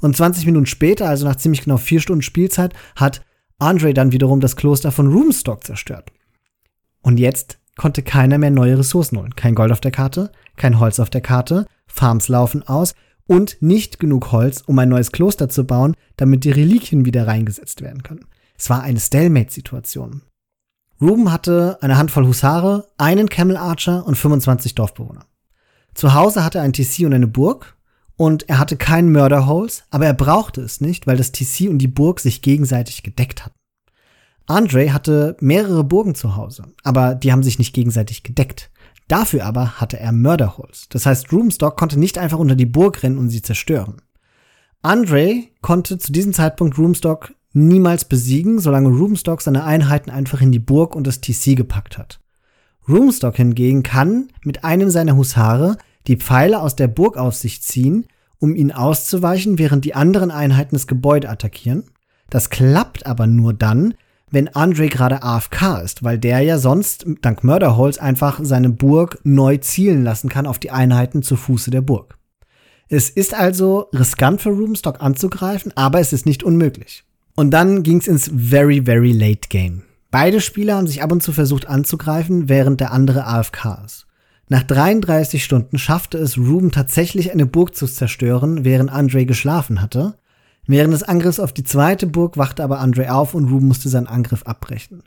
[0.00, 3.22] Und 20 Minuten später, also nach ziemlich genau vier Stunden Spielzeit, hat
[3.58, 6.12] Andre dann wiederum das Kloster von Roomstock zerstört.
[7.02, 9.34] Und jetzt konnte keiner mehr neue Ressourcen holen.
[9.34, 12.94] Kein Gold auf der Karte, kein Holz auf der Karte, Farms laufen aus
[13.26, 17.82] und nicht genug Holz, um ein neues Kloster zu bauen, damit die Reliquien wieder reingesetzt
[17.82, 18.26] werden können.
[18.56, 20.22] Es war eine Stalemate-Situation.
[21.00, 25.26] Ruben hatte eine Handvoll Husare, einen Camel Archer und 25 Dorfbewohner.
[25.94, 27.76] Zu Hause hatte er ein TC und eine Burg
[28.16, 31.78] und er hatte keinen Murder Holes, aber er brauchte es nicht, weil das TC und
[31.78, 33.54] die Burg sich gegenseitig gedeckt hatten.
[34.46, 38.70] Andre hatte mehrere Burgen zu Hause, aber die haben sich nicht gegenseitig gedeckt.
[39.06, 40.88] Dafür aber hatte er Murderholes.
[40.88, 44.02] Das heißt, Roomstock konnte nicht einfach unter die Burg rennen und sie zerstören.
[44.82, 50.58] Andre konnte zu diesem Zeitpunkt Roomstock niemals besiegen, solange Roomstock seine Einheiten einfach in die
[50.58, 52.20] Burg und das TC gepackt hat.
[52.88, 58.06] Roomstock hingegen kann mit einem seiner Husare die Pfeile aus der Burg auf sich ziehen,
[58.38, 61.84] um ihn auszuweichen, während die anderen Einheiten das Gebäude attackieren.
[62.30, 63.94] Das klappt aber nur dann,
[64.30, 69.56] wenn Andre gerade AFK ist, weil der ja sonst dank Murderholz einfach seine Burg neu
[69.58, 72.18] zielen lassen kann auf die Einheiten zu Fuße der Burg.
[72.88, 77.04] Es ist also riskant für Roomstock anzugreifen, aber es ist nicht unmöglich.
[77.38, 79.84] Und dann ging's ins very, very late game.
[80.10, 84.08] Beide Spieler haben sich ab und zu versucht anzugreifen, während der andere AFK ist.
[84.48, 90.18] Nach 33 Stunden schaffte es Ruben tatsächlich eine Burg zu zerstören, während Andre geschlafen hatte.
[90.66, 94.08] Während des Angriffs auf die zweite Burg wachte aber Andre auf und Ruben musste seinen
[94.08, 95.04] Angriff abbrechen.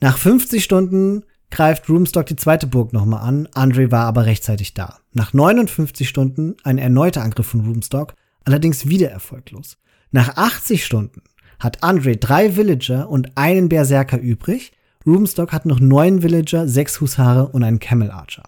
[0.00, 4.98] Nach 50 Stunden greift Roomstock die zweite Burg nochmal an, Andre war aber rechtzeitig da.
[5.12, 8.14] Nach 59 Stunden ein erneuter Angriff von Roomstock,
[8.44, 9.76] allerdings wieder erfolglos.
[10.10, 11.22] Nach 80 Stunden
[11.58, 14.72] hat Andre drei Villager und einen Berserker übrig,
[15.06, 18.44] Roomstock hat noch neun Villager, sechs Husare und einen Camel Archer.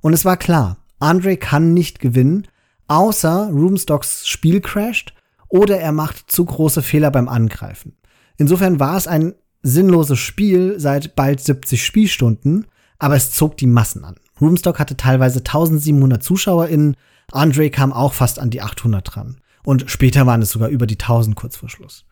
[0.00, 2.46] Und es war klar, Andre kann nicht gewinnen,
[2.88, 5.14] außer Roomstocks Spiel crasht
[5.48, 7.96] oder er macht zu große Fehler beim Angreifen.
[8.36, 12.66] Insofern war es ein sinnloses Spiel seit bald 70 Spielstunden,
[12.98, 14.16] aber es zog die Massen an.
[14.40, 16.96] Roomstock hatte teilweise 1700 ZuschauerInnen,
[17.32, 19.40] Andre kam auch fast an die 800 dran.
[19.64, 22.06] Und später waren es sogar über die 1000 kurz vor Schluss.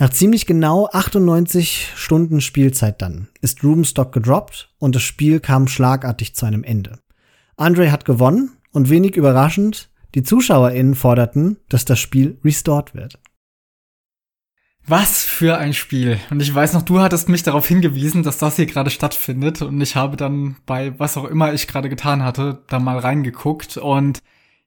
[0.00, 6.36] Nach ziemlich genau 98 Stunden Spielzeit dann ist Roomstock gedroppt und das Spiel kam schlagartig
[6.36, 7.00] zu einem Ende.
[7.56, 13.18] Andre hat gewonnen und wenig überraschend die ZuschauerInnen forderten, dass das Spiel restored wird.
[14.86, 16.18] Was für ein Spiel.
[16.30, 19.60] Und ich weiß noch, du hattest mich darauf hingewiesen, dass das hier gerade stattfindet.
[19.60, 23.76] Und ich habe dann bei was auch immer ich gerade getan hatte, da mal reingeguckt.
[23.76, 24.20] Und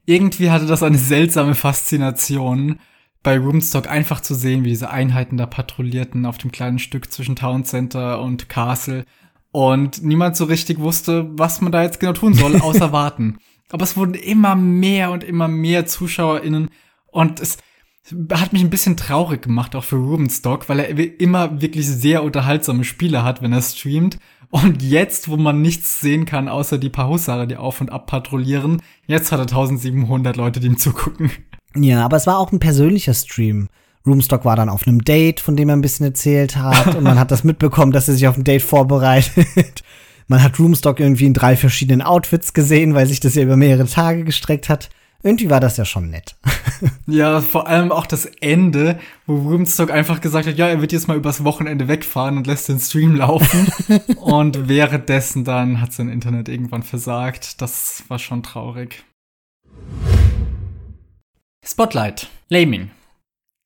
[0.05, 2.79] irgendwie hatte das eine seltsame Faszination,
[3.23, 7.35] bei Roomstock einfach zu sehen, wie diese Einheiten da patrouillierten auf dem kleinen Stück zwischen
[7.35, 9.05] Town Center und Castle.
[9.51, 13.37] Und niemand so richtig wusste, was man da jetzt genau tun soll, außer warten.
[13.69, 16.69] Aber es wurden immer mehr und immer mehr ZuschauerInnen
[17.07, 17.57] und es
[18.31, 22.83] hat mich ein bisschen traurig gemacht, auch für Rubenstock, weil er immer wirklich sehr unterhaltsame
[22.83, 24.17] Spiele hat, wenn er streamt.
[24.49, 28.07] Und jetzt, wo man nichts sehen kann, außer die paar Husare, die auf und ab
[28.07, 31.31] patrouillieren, jetzt hat er 1700 Leute, die ihm zugucken.
[31.75, 33.69] Ja, aber es war auch ein persönlicher Stream.
[34.05, 36.95] Roomstock war dann auf einem Date, von dem er ein bisschen erzählt hat.
[36.95, 39.83] und man hat das mitbekommen, dass er sich auf ein Date vorbereitet.
[40.27, 43.85] Man hat Roomstock irgendwie in drei verschiedenen Outfits gesehen, weil sich das ja über mehrere
[43.85, 44.89] Tage gestreckt hat.
[45.23, 46.37] Irgendwie war das ja schon nett.
[47.05, 51.09] ja, vor allem auch das Ende, wo Roomstock einfach gesagt hat, ja, er wird jetzt
[51.09, 53.67] mal übers Wochenende wegfahren und lässt den Stream laufen.
[54.15, 57.61] und währenddessen dann hat sein Internet irgendwann versagt.
[57.61, 59.03] Das war schon traurig.
[61.63, 62.27] Spotlight.
[62.49, 62.89] Laming.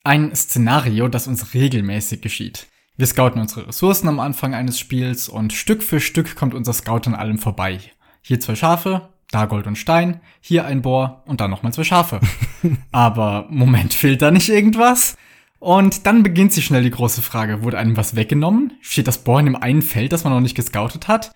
[0.03, 2.67] Ein Szenario, das uns regelmäßig geschieht.
[2.97, 7.01] Wir scouten unsere Ressourcen am Anfang eines Spiels und Stück für Stück kommt unser Scout
[7.05, 7.79] an allem vorbei.
[8.21, 12.19] Hier zwei Schafe, da Gold und Stein, hier ein Bohr und dann nochmal zwei Schafe.
[12.91, 15.15] Aber Moment, fehlt da nicht irgendwas?
[15.59, 18.73] Und dann beginnt sich schnell die große Frage, wurde einem was weggenommen?
[18.81, 21.31] Steht das Bohr in dem einen Feld, das man noch nicht gescoutet hat?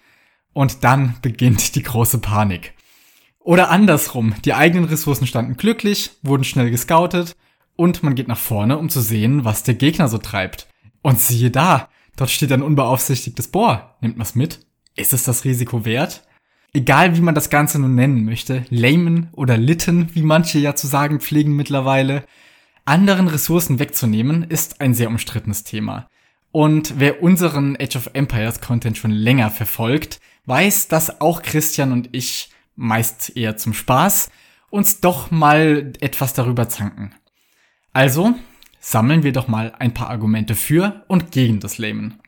[0.52, 2.74] Und dann beginnt die große Panik.
[3.44, 7.36] Oder andersrum, die eigenen Ressourcen standen glücklich, wurden schnell gescoutet
[7.76, 10.68] und man geht nach vorne, um zu sehen, was der Gegner so treibt.
[11.02, 13.96] Und siehe da, dort steht ein unbeaufsichtigtes Bohr.
[14.02, 14.66] Nimmt man's mit?
[14.96, 16.28] Ist es das Risiko wert?
[16.74, 20.88] Egal wie man das Ganze nun nennen möchte, Layman oder Litten, wie manche ja zu
[20.88, 22.26] sagen pflegen mittlerweile,
[22.86, 26.08] anderen Ressourcen wegzunehmen, ist ein sehr umstrittenes Thema.
[26.52, 32.10] Und wer unseren Age of Empires Content schon länger verfolgt, weiß, dass auch Christian und
[32.12, 32.50] ich
[32.80, 34.32] meist eher zum Spaß
[34.70, 37.14] uns doch mal etwas darüber zanken.
[37.92, 38.36] Also
[38.80, 42.20] sammeln wir doch mal ein paar Argumente für und gegen das Layman.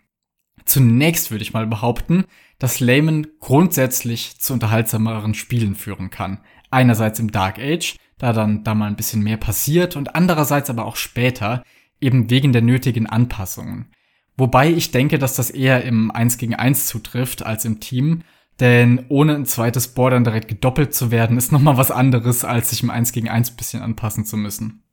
[0.66, 2.26] Zunächst würde ich mal behaupten,
[2.60, 6.40] dass Layman grundsätzlich zu unterhaltsameren Spielen führen kann.
[6.70, 10.86] Einerseits im Dark Age, da dann da mal ein bisschen mehr passiert und andererseits aber
[10.86, 11.64] auch später,
[12.00, 13.92] eben wegen der nötigen Anpassungen.
[14.38, 18.24] Wobei ich denke, dass das eher im 1 gegen 1 zutrifft als im Team,
[18.60, 22.70] denn ohne ein zweites Board dann direkt gedoppelt zu werden, ist nochmal was anderes, als
[22.70, 24.84] sich im 1 gegen 1 bisschen anpassen zu müssen.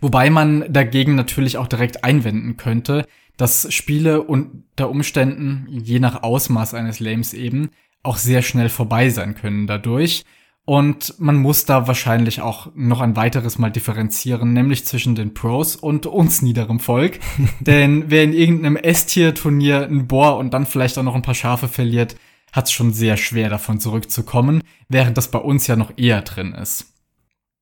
[0.00, 6.74] Wobei man dagegen natürlich auch direkt einwenden könnte, dass Spiele unter Umständen, je nach Ausmaß
[6.74, 7.70] eines Lames eben,
[8.02, 10.24] auch sehr schnell vorbei sein können dadurch.
[10.66, 15.76] Und man muss da wahrscheinlich auch noch ein weiteres Mal differenzieren, nämlich zwischen den Pros
[15.76, 17.18] und uns niederem Volk.
[17.60, 21.68] Denn wer in irgendeinem S-Tier-Turnier ein Bohr und dann vielleicht auch noch ein paar Schafe
[21.68, 22.16] verliert,
[22.54, 26.52] hat es schon sehr schwer davon zurückzukommen, während das bei uns ja noch eher drin
[26.52, 26.92] ist.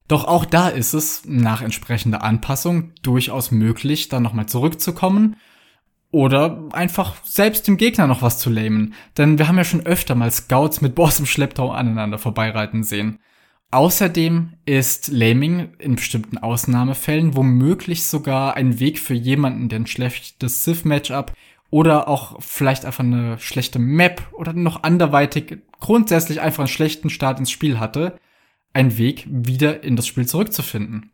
[0.07, 5.37] Doch auch da ist es, nach entsprechender Anpassung, durchaus möglich, da nochmal zurückzukommen
[6.11, 8.93] oder einfach selbst dem Gegner noch was zu lamen.
[9.17, 13.19] Denn wir haben ja schon öfter mal Scouts mit Boss im Schlepptau aneinander vorbeireiten sehen.
[13.71, 20.65] Außerdem ist Laming in bestimmten Ausnahmefällen womöglich sogar ein Weg für jemanden, der ein schlechtes
[20.65, 21.33] Sith-Matchup
[21.73, 27.39] oder auch vielleicht einfach eine schlechte Map oder noch anderweitig grundsätzlich einfach einen schlechten Start
[27.39, 28.19] ins Spiel hatte,
[28.75, 31.13] ein Weg, wieder in das Spiel zurückzufinden.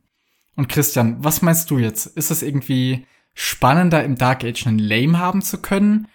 [0.56, 2.06] Und Christian, was meinst du jetzt?
[2.06, 6.08] Ist es irgendwie spannender im Dark Age einen Lame haben zu können?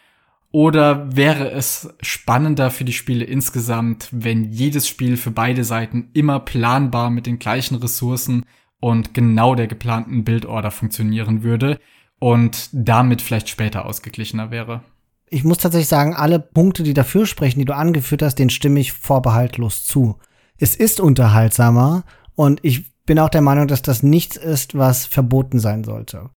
[0.51, 6.41] Oder wäre es spannender für die Spiele insgesamt, wenn jedes Spiel für beide Seiten immer
[6.41, 8.45] planbar mit den gleichen Ressourcen
[8.82, 11.79] und genau der geplanten Bildorder funktionieren würde
[12.23, 14.81] und damit vielleicht später ausgeglichener wäre?
[15.29, 18.79] Ich muss tatsächlich sagen, alle Punkte, die dafür sprechen, die du angeführt hast, den stimme
[18.79, 20.15] ich vorbehaltlos zu.
[20.57, 22.05] Es ist unterhaltsamer
[22.36, 26.29] und ich bin auch der Meinung, dass das nichts ist, was verboten sein sollte.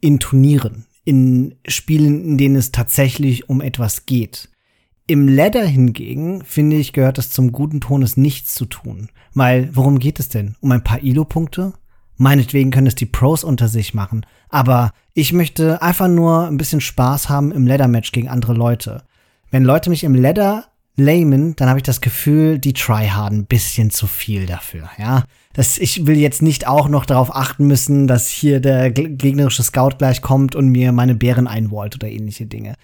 [0.00, 4.48] In Turnieren, in Spielen, in denen es tatsächlich um etwas geht.
[5.06, 9.10] Im Ladder hingegen, finde ich, gehört es zum guten Ton, es nichts zu tun.
[9.34, 10.56] Weil, worum geht es denn?
[10.60, 11.74] Um ein paar Ilo-Punkte?
[12.20, 14.26] Meinetwegen können es die Pros unter sich machen.
[14.50, 19.04] Aber ich möchte einfach nur ein bisschen Spaß haben im Ladder-Match gegen andere Leute.
[19.50, 23.88] Wenn Leute mich im Ladder Layman, dann habe ich das Gefühl, die tryharden ein bisschen
[23.88, 25.24] zu viel dafür, ja.
[25.54, 29.96] Das, ich will jetzt nicht auch noch darauf achten müssen, dass hier der gegnerische Scout
[29.96, 32.74] gleich kommt und mir meine Bären einwollt oder ähnliche Dinge.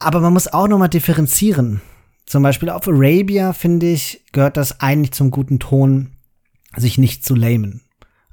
[0.00, 1.80] Aber man muss auch noch mal differenzieren.
[2.26, 6.10] Zum Beispiel auf Arabia, finde ich, gehört das eigentlich zum guten Ton,
[6.76, 7.80] sich nicht zu lamen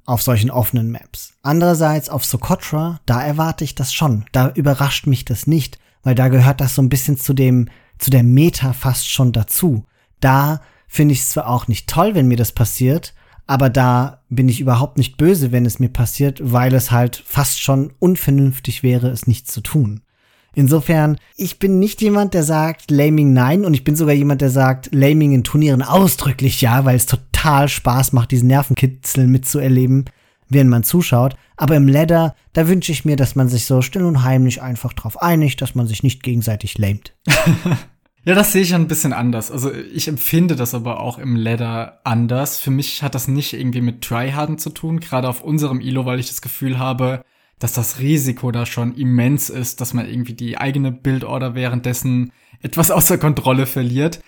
[0.09, 1.33] auf solchen offenen Maps.
[1.43, 4.25] Andererseits auf Socotra, da erwarte ich das schon.
[4.31, 7.69] Da überrascht mich das nicht, weil da gehört das so ein bisschen zu dem
[7.99, 9.85] zu der Meta fast schon dazu.
[10.21, 13.13] Da finde ich es zwar auch nicht toll, wenn mir das passiert,
[13.45, 17.61] aber da bin ich überhaupt nicht böse, wenn es mir passiert, weil es halt fast
[17.61, 20.01] schon unvernünftig wäre, es nicht zu tun.
[20.53, 24.49] Insofern, ich bin nicht jemand, der sagt Laming nein und ich bin sogar jemand, der
[24.49, 30.05] sagt Laming in Turnieren ausdrücklich ja, weil es total Spaß macht, diesen Nervenkitzel mitzuerleben,
[30.49, 31.35] während man zuschaut.
[31.55, 34.93] Aber im Ladder, da wünsche ich mir, dass man sich so still und heimlich einfach
[34.93, 37.15] drauf einigt, dass man sich nicht gegenseitig lamet.
[38.25, 39.51] ja, das sehe ich ein bisschen anders.
[39.51, 42.59] Also ich empfinde das aber auch im Ladder anders.
[42.59, 46.19] Für mich hat das nicht irgendwie mit Tryharden zu tun, gerade auf unserem Ilo, weil
[46.19, 47.23] ich das Gefühl habe,
[47.59, 52.89] dass das Risiko da schon immens ist, dass man irgendwie die eigene Bildorder währenddessen etwas
[52.91, 54.21] außer Kontrolle verliert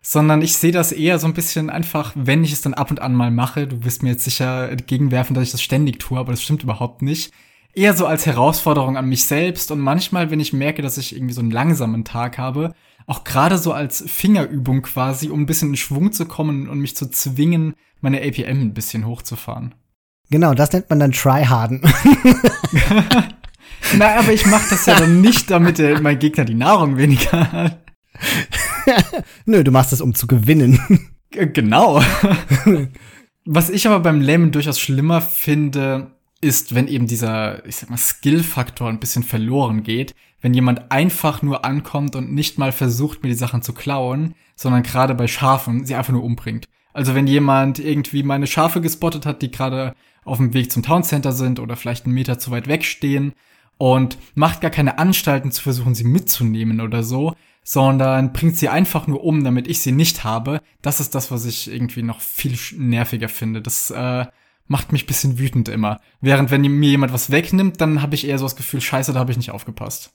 [0.00, 3.00] sondern ich sehe das eher so ein bisschen einfach, wenn ich es dann ab und
[3.00, 3.66] an mal mache.
[3.66, 7.02] Du wirst mir jetzt sicher gegenwerfen, dass ich das ständig tue, aber das stimmt überhaupt
[7.02, 7.32] nicht.
[7.74, 11.34] Eher so als Herausforderung an mich selbst und manchmal, wenn ich merke, dass ich irgendwie
[11.34, 12.74] so einen langsamen Tag habe,
[13.06, 16.96] auch gerade so als Fingerübung quasi, um ein bisschen in Schwung zu kommen und mich
[16.96, 19.74] zu zwingen, meine APM ein bisschen hochzufahren.
[20.30, 21.80] Genau, das nennt man dann Tryharden.
[23.96, 27.50] Na, aber ich mache das ja dann nicht, damit der, mein Gegner die Nahrung weniger
[27.50, 27.78] hat.
[29.46, 31.08] Nö, du machst das, um zu gewinnen.
[31.30, 32.02] Genau.
[33.44, 37.96] Was ich aber beim Lähmen durchaus schlimmer finde, ist, wenn eben dieser, ich sag mal,
[37.96, 40.14] Skill-Faktor ein bisschen verloren geht.
[40.40, 44.82] Wenn jemand einfach nur ankommt und nicht mal versucht, mir die Sachen zu klauen, sondern
[44.82, 46.68] gerade bei Schafen sie einfach nur umbringt.
[46.92, 49.94] Also wenn jemand irgendwie meine Schafe gespottet hat, die gerade
[50.28, 53.32] auf dem Weg zum Town Center sind oder vielleicht einen Meter zu weit weg stehen
[53.78, 59.06] und macht gar keine Anstalten zu versuchen, sie mitzunehmen oder so, sondern bringt sie einfach
[59.06, 60.60] nur um, damit ich sie nicht habe.
[60.82, 63.62] Das ist das, was ich irgendwie noch viel nerviger finde.
[63.62, 64.26] Das äh,
[64.66, 66.00] macht mich bisschen wütend immer.
[66.20, 69.20] Während wenn mir jemand was wegnimmt, dann habe ich eher so das Gefühl, scheiße, da
[69.20, 70.12] habe ich nicht aufgepasst.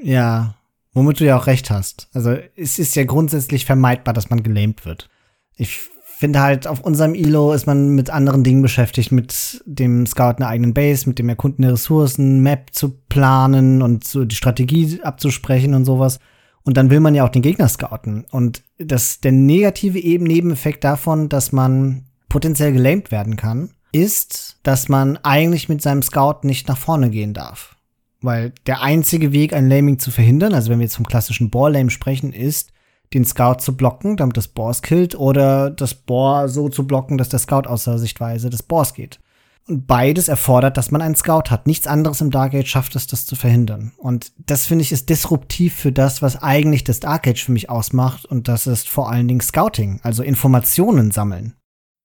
[0.00, 0.54] Ja,
[0.92, 2.08] womit du ja auch recht hast.
[2.12, 5.08] Also es ist ja grundsätzlich vermeidbar, dass man gelähmt wird.
[5.56, 5.80] Ich
[6.18, 10.48] finde halt, auf unserem ILO ist man mit anderen Dingen beschäftigt, mit dem Scout einer
[10.48, 15.74] eigenen Base, mit dem Erkunden der Ressourcen, Map zu planen und so die Strategie abzusprechen
[15.74, 16.18] und sowas.
[16.64, 18.26] Und dann will man ja auch den Gegner scouten.
[18.32, 24.88] Und das, der negative eben Nebeneffekt davon, dass man potenziell gelähmt werden kann, ist, dass
[24.88, 27.76] man eigentlich mit seinem Scout nicht nach vorne gehen darf.
[28.20, 31.90] Weil der einzige Weg, ein Laming zu verhindern, also wenn wir jetzt vom klassischen Boar-Lame
[31.90, 32.72] sprechen, ist,
[33.14, 37.28] den Scout zu blocken, damit das Boss killt, oder das Boar so zu blocken, dass
[37.28, 39.20] der Scout außer Sichtweise des Boars geht.
[39.66, 41.66] Und beides erfordert, dass man einen Scout hat.
[41.66, 43.92] Nichts anderes im Dark Age schafft es, das zu verhindern.
[43.98, 47.68] Und das finde ich ist disruptiv für das, was eigentlich das Dark Age für mich
[47.68, 48.24] ausmacht.
[48.24, 51.54] Und das ist vor allen Dingen Scouting, also Informationen sammeln.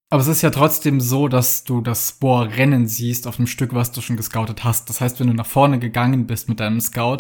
[0.10, 3.74] Aber es ist ja trotzdem so, dass du das Boar rennen siehst auf dem Stück,
[3.74, 4.90] was du schon gescoutet hast.
[4.90, 7.20] Das heißt, wenn du nach vorne gegangen bist mit deinem Scout,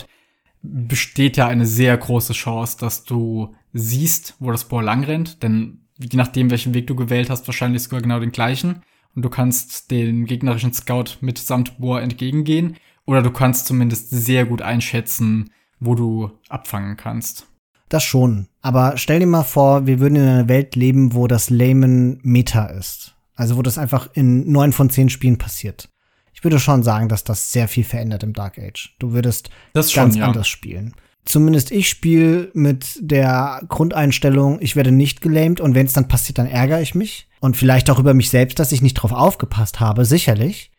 [0.61, 5.43] besteht ja eine sehr große Chance, dass du siehst, wo das Boar lang rennt.
[5.43, 8.83] Denn je nachdem, welchen Weg du gewählt hast, wahrscheinlich sogar genau den gleichen.
[9.15, 12.77] Und du kannst den gegnerischen Scout mitsamt Boar entgegengehen.
[13.05, 17.47] Oder du kannst zumindest sehr gut einschätzen, wo du abfangen kannst.
[17.89, 18.47] Das schon.
[18.61, 22.65] Aber stell dir mal vor, wir würden in einer Welt leben, wo das Layman Meta
[22.65, 23.15] ist.
[23.35, 25.89] Also wo das einfach in neun von zehn Spielen passiert.
[26.33, 28.95] Ich würde schon sagen, dass das sehr viel verändert im Dark Age.
[28.99, 30.25] Du würdest das ganz ja.
[30.25, 30.95] anders spielen.
[31.25, 36.37] Zumindest ich spiele mit der Grundeinstellung, ich werde nicht gelähmt und wenn es dann passiert,
[36.37, 37.27] dann ärgere ich mich.
[37.39, 40.71] Und vielleicht auch über mich selbst, dass ich nicht drauf aufgepasst habe, sicherlich.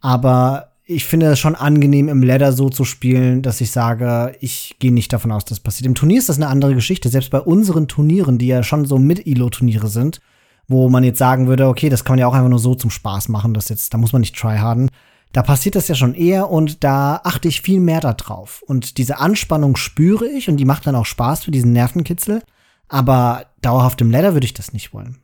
[0.00, 4.76] Aber ich finde es schon angenehm, im Ladder so zu spielen, dass ich sage, ich
[4.78, 5.86] gehe nicht davon aus, dass passiert.
[5.86, 7.08] Im Turnier ist das eine andere Geschichte.
[7.08, 10.20] Selbst bei unseren Turnieren, die ja schon so Mid-Elo-Turniere sind,
[10.68, 12.90] wo man jetzt sagen würde, okay, das kann man ja auch einfach nur so zum
[12.90, 14.90] Spaß machen, das jetzt, da muss man nicht tryharden.
[15.34, 18.62] Da passiert das ja schon eher und da achte ich viel mehr darauf.
[18.62, 22.40] Und diese Anspannung spüre ich und die macht dann auch Spaß für diesen Nervenkitzel.
[22.88, 25.18] Aber dauerhaft im Ladder würde ich das nicht wollen.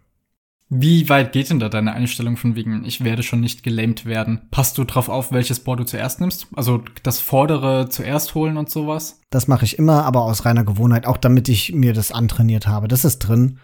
[0.69, 4.41] Wie weit geht denn da deine Einstellung von wegen, ich werde schon nicht gelähmt werden?
[4.51, 6.49] Passt du drauf auf, welches Board du zuerst nimmst?
[6.57, 9.21] Also das vordere zuerst holen und sowas?
[9.31, 12.89] Das mache ich immer, aber aus reiner Gewohnheit, auch damit ich mir das antrainiert habe.
[12.89, 13.61] Das ist drin.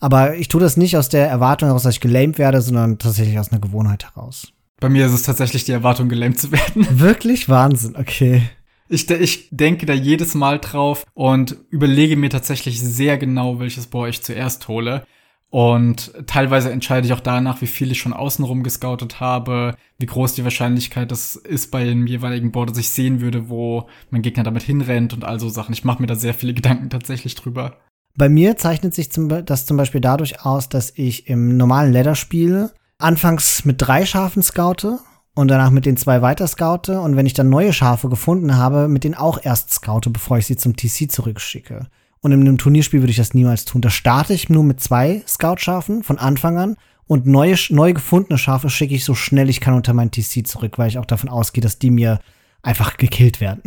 [0.00, 3.38] Aber ich tue das nicht aus der Erwartung heraus, dass ich gelähmt werde, sondern tatsächlich
[3.38, 4.52] aus einer Gewohnheit heraus.
[4.80, 6.86] Bei mir ist es tatsächlich die Erwartung, gelähmt zu werden.
[7.00, 8.42] Wirklich Wahnsinn, okay.
[8.88, 14.10] Ich, ich denke da jedes Mal drauf und überlege mir tatsächlich sehr genau, welches Board
[14.10, 15.04] ich zuerst hole.
[15.50, 20.34] Und teilweise entscheide ich auch danach, wie viel ich schon außenrum gescoutet habe, wie groß
[20.34, 24.42] die Wahrscheinlichkeit das ist bei dem jeweiligen Board, dass ich sehen würde, wo mein Gegner
[24.42, 25.72] damit hinrennt und all so Sachen.
[25.72, 27.78] Ich mache mir da sehr viele Gedanken tatsächlich drüber.
[28.16, 33.64] Bei mir zeichnet sich das zum Beispiel dadurch aus, dass ich im normalen Ladder-Spiel anfangs
[33.64, 34.98] mit drei Schafen scoute
[35.34, 38.88] und danach mit den zwei weiter scoute und wenn ich dann neue Schafe gefunden habe,
[38.88, 41.86] mit denen auch erst scoute, bevor ich sie zum TC zurückschicke.
[42.20, 43.80] Und in einem Turnierspiel würde ich das niemals tun.
[43.80, 48.68] Da starte ich nur mit zwei Scout-Schafen von Anfang an und neue, neu gefundene Schafe
[48.68, 51.62] schicke ich so schnell ich kann unter mein TC zurück, weil ich auch davon ausgehe,
[51.62, 52.18] dass die mir
[52.62, 53.62] einfach gekillt werden.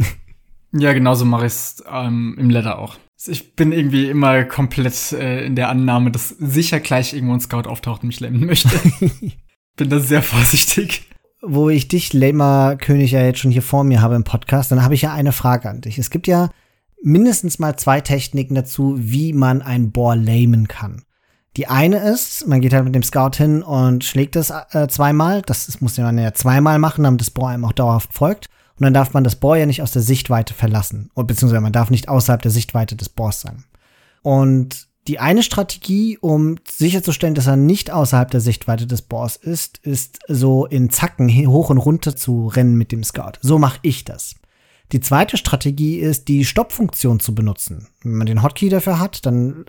[0.73, 2.97] Ja, genauso mache ich es ähm, im Leather auch.
[3.27, 7.69] Ich bin irgendwie immer komplett äh, in der Annahme, dass sicher gleich irgendwo ein Scout
[7.69, 8.69] auftaucht und mich lähmen möchte.
[9.76, 11.07] bin da sehr vorsichtig.
[11.41, 14.84] Wo ich dich, Lamer König, ja jetzt schon hier vor mir habe im Podcast, dann
[14.84, 15.97] habe ich ja eine Frage an dich.
[15.97, 16.49] Es gibt ja
[17.01, 21.03] mindestens mal zwei Techniken dazu, wie man ein Bohr lamen kann.
[21.57, 25.41] Die eine ist, man geht halt mit dem Scout hin und schlägt es äh, zweimal.
[25.41, 28.49] Das, das muss man ja zweimal machen, damit das Bohr einem auch dauerhaft folgt.
[28.82, 31.11] Und dann darf man das Bohr ja nicht aus der Sichtweite verlassen.
[31.13, 33.63] Und beziehungsweise man darf nicht außerhalb der Sichtweite des Bohrs sein.
[34.23, 39.77] Und die eine Strategie, um sicherzustellen, dass er nicht außerhalb der Sichtweite des Bohrs ist,
[39.84, 43.34] ist so in Zacken hoch und runter zu rennen mit dem Scout.
[43.41, 44.34] So mache ich das.
[44.93, 47.88] Die zweite Strategie ist, die Stoppfunktion zu benutzen.
[48.01, 49.65] Wenn man den Hotkey dafür hat, dann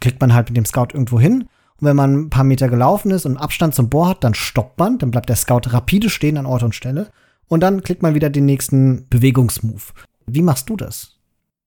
[0.00, 1.48] klickt man halt mit dem Scout irgendwo hin.
[1.80, 4.78] Und wenn man ein paar Meter gelaufen ist und Abstand zum Bohr hat, dann stoppt
[4.78, 7.10] man, dann bleibt der Scout rapide stehen an Ort und Stelle
[7.52, 9.92] und dann klickt man wieder den nächsten Bewegungsmove.
[10.24, 11.18] Wie machst du das?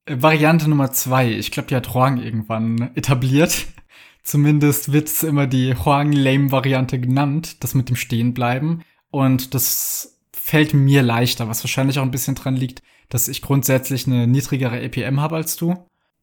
[0.06, 1.32] Äh, Variante Nummer zwei.
[1.32, 3.68] Ich glaube, die hat Huang irgendwann etabliert.
[4.24, 8.82] Zumindest wird es immer die Huang-Lame-Variante genannt, das mit dem Stehenbleiben.
[9.12, 14.08] Und das fällt mir leichter, was wahrscheinlich auch ein bisschen dran liegt, dass ich grundsätzlich
[14.08, 15.76] eine niedrigere APM habe als du.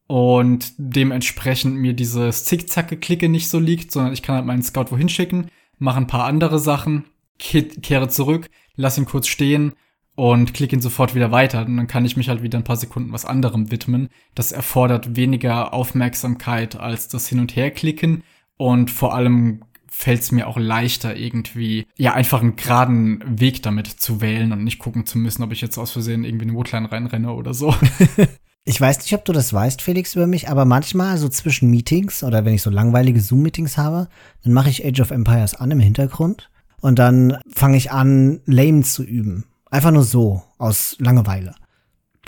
[0.07, 5.07] Und dementsprechend mir dieses Zickzack-Klicke nicht so liegt, sondern ich kann halt meinen Scout wohin
[5.07, 5.47] schicken,
[5.79, 7.05] mache ein paar andere Sachen,
[7.37, 9.73] kehre zurück, lass ihn kurz stehen
[10.15, 11.65] und klicke ihn sofort wieder weiter.
[11.65, 14.09] Und dann kann ich mich halt wieder ein paar Sekunden was anderem widmen.
[14.35, 18.23] Das erfordert weniger Aufmerksamkeit als das Hin- und Herklicken.
[18.57, 23.87] Und vor allem fällt es mir auch leichter, irgendwie, ja, einfach einen geraden Weg damit
[23.87, 26.57] zu wählen und nicht gucken zu müssen, ob ich jetzt aus Versehen irgendwie in eine
[26.57, 27.75] Woodline reinrenne oder so.
[28.65, 32.23] Ich weiß nicht, ob du das weißt, Felix, über mich, aber manchmal so zwischen Meetings
[32.23, 34.07] oder wenn ich so langweilige Zoom-Meetings habe,
[34.41, 36.49] dann mache ich Age of Empires an im Hintergrund
[36.83, 39.45] und dann fange ich an, Lame zu üben.
[39.71, 41.55] Einfach nur so, aus Langeweile.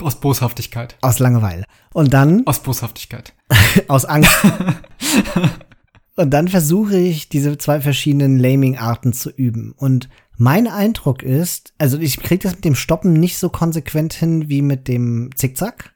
[0.00, 0.96] Aus Boshaftigkeit.
[1.02, 1.64] Aus Langeweile.
[1.92, 2.42] Und dann.
[2.46, 3.34] Aus Boshaftigkeit.
[3.88, 4.34] aus Angst.
[6.16, 9.74] und dann versuche ich, diese zwei verschiedenen Laming-Arten zu üben.
[9.76, 14.48] Und mein Eindruck ist, also ich kriege das mit dem Stoppen nicht so konsequent hin
[14.48, 15.92] wie mit dem Zickzack.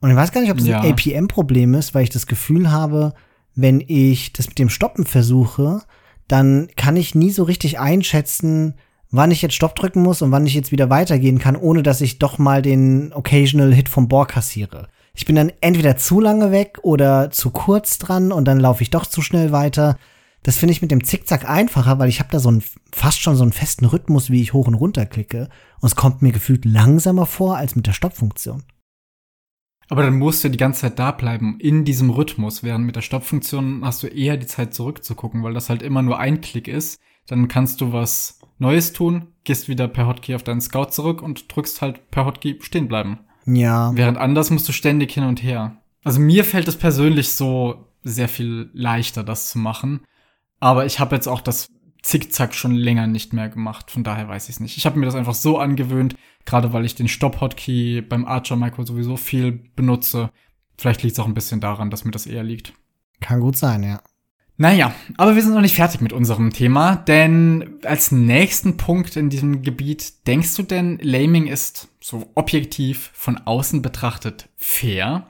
[0.00, 0.80] Und ich weiß gar nicht, ob das ja.
[0.80, 3.14] ein APM-Problem ist, weil ich das Gefühl habe,
[3.56, 5.82] wenn ich das mit dem Stoppen versuche,
[6.28, 8.74] dann kann ich nie so richtig einschätzen,
[9.10, 12.00] wann ich jetzt Stopp drücken muss und wann ich jetzt wieder weitergehen kann, ohne dass
[12.00, 14.88] ich doch mal den Occasional Hit vom Bohr kassiere.
[15.14, 18.90] Ich bin dann entweder zu lange weg oder zu kurz dran und dann laufe ich
[18.90, 19.96] doch zu schnell weiter.
[20.42, 22.62] Das finde ich mit dem Zickzack einfacher, weil ich habe da so einen,
[22.92, 25.48] fast schon so einen festen Rhythmus, wie ich hoch und runter klicke.
[25.80, 28.62] Und es kommt mir gefühlt langsamer vor als mit der Stoppfunktion.
[29.88, 33.02] Aber dann musst du die ganze Zeit da bleiben, in diesem Rhythmus, während mit der
[33.02, 36.98] Stoppfunktion hast du eher die Zeit zurückzugucken, weil das halt immer nur ein Klick ist.
[37.26, 41.54] Dann kannst du was Neues tun, gehst wieder per Hotkey auf deinen Scout zurück und
[41.54, 43.18] drückst halt per Hotkey stehen bleiben.
[43.46, 43.92] Ja.
[43.94, 45.76] Während anders musst du ständig hin und her.
[46.02, 50.00] Also mir fällt es persönlich so sehr viel leichter, das zu machen.
[50.58, 51.68] Aber ich habe jetzt auch das
[52.02, 53.90] Zickzack schon länger nicht mehr gemacht.
[53.90, 54.76] Von daher weiß ich es nicht.
[54.76, 56.16] Ich habe mir das einfach so angewöhnt,
[56.46, 60.30] gerade weil ich den Stop-Hotkey beim Archer-Micro sowieso viel benutze.
[60.78, 62.72] Vielleicht liegt es auch ein bisschen daran, dass mir das eher liegt.
[63.20, 64.00] Kann gut sein, ja.
[64.58, 69.28] Naja, aber wir sind noch nicht fertig mit unserem Thema, denn als nächsten Punkt in
[69.28, 75.26] diesem Gebiet, denkst du denn, Laming ist so objektiv von außen betrachtet fair?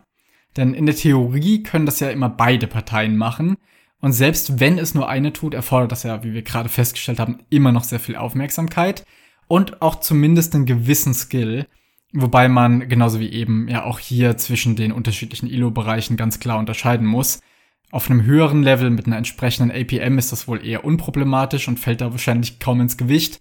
[0.56, 3.56] Denn in der Theorie können das ja immer beide Parteien machen.
[4.00, 7.40] Und selbst wenn es nur eine tut, erfordert das ja, wie wir gerade festgestellt haben,
[7.50, 9.04] immer noch sehr viel Aufmerksamkeit
[9.48, 11.66] und auch zumindest einen gewissen Skill.
[12.12, 17.06] Wobei man genauso wie eben ja auch hier zwischen den unterschiedlichen ILO-Bereichen ganz klar unterscheiden
[17.06, 17.40] muss.
[17.90, 22.00] Auf einem höheren Level mit einer entsprechenden APM ist das wohl eher unproblematisch und fällt
[22.00, 23.40] da wahrscheinlich kaum ins Gewicht.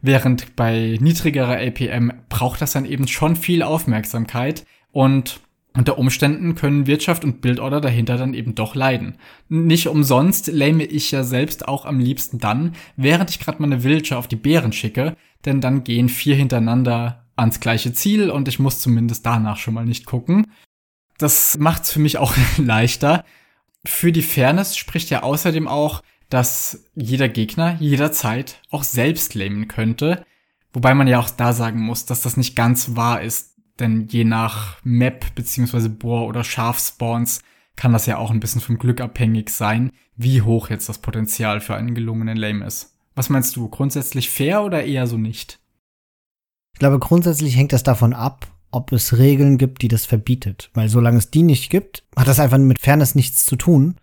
[0.00, 5.40] Während bei niedrigerer APM braucht das dann eben schon viel Aufmerksamkeit und
[5.76, 9.16] unter Umständen können Wirtschaft und Bildorder dahinter dann eben doch leiden.
[9.48, 14.18] Nicht umsonst lame ich ja selbst auch am liebsten dann, während ich gerade meine Villager
[14.18, 18.80] auf die Bären schicke, denn dann gehen vier hintereinander ans gleiche Ziel und ich muss
[18.80, 20.46] zumindest danach schon mal nicht gucken.
[21.18, 23.24] Das macht's für mich auch leichter.
[23.84, 30.24] Für die Fairness spricht ja außerdem auch, dass jeder Gegner jederzeit auch selbst lamen könnte.
[30.72, 33.54] Wobei man ja auch da sagen muss, dass das nicht ganz wahr ist.
[33.78, 37.40] Denn je nach Map beziehungsweise Bohr oder Schafspawns
[37.76, 41.60] kann das ja auch ein bisschen vom Glück abhängig sein, wie hoch jetzt das Potenzial
[41.60, 42.93] für einen gelungenen Lame ist.
[43.14, 45.60] Was meinst du, grundsätzlich fair oder eher so nicht?
[46.74, 50.70] Ich glaube, grundsätzlich hängt das davon ab, ob es Regeln gibt, die das verbietet.
[50.74, 53.96] Weil solange es die nicht gibt, hat das einfach mit Fairness nichts zu tun.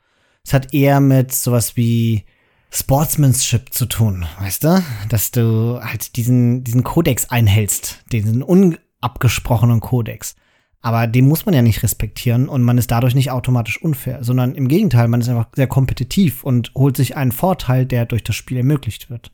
[0.46, 2.24] Es hat eher mit sowas wie
[2.72, 4.84] Sportsmanship zu tun, weißt du?
[5.10, 10.36] Dass du halt diesen, diesen Kodex einhältst, diesen un abgesprochenen Kodex.
[10.82, 14.56] Aber den muss man ja nicht respektieren und man ist dadurch nicht automatisch unfair, sondern
[14.56, 18.36] im Gegenteil, man ist einfach sehr kompetitiv und holt sich einen Vorteil, der durch das
[18.36, 19.32] Spiel ermöglicht wird.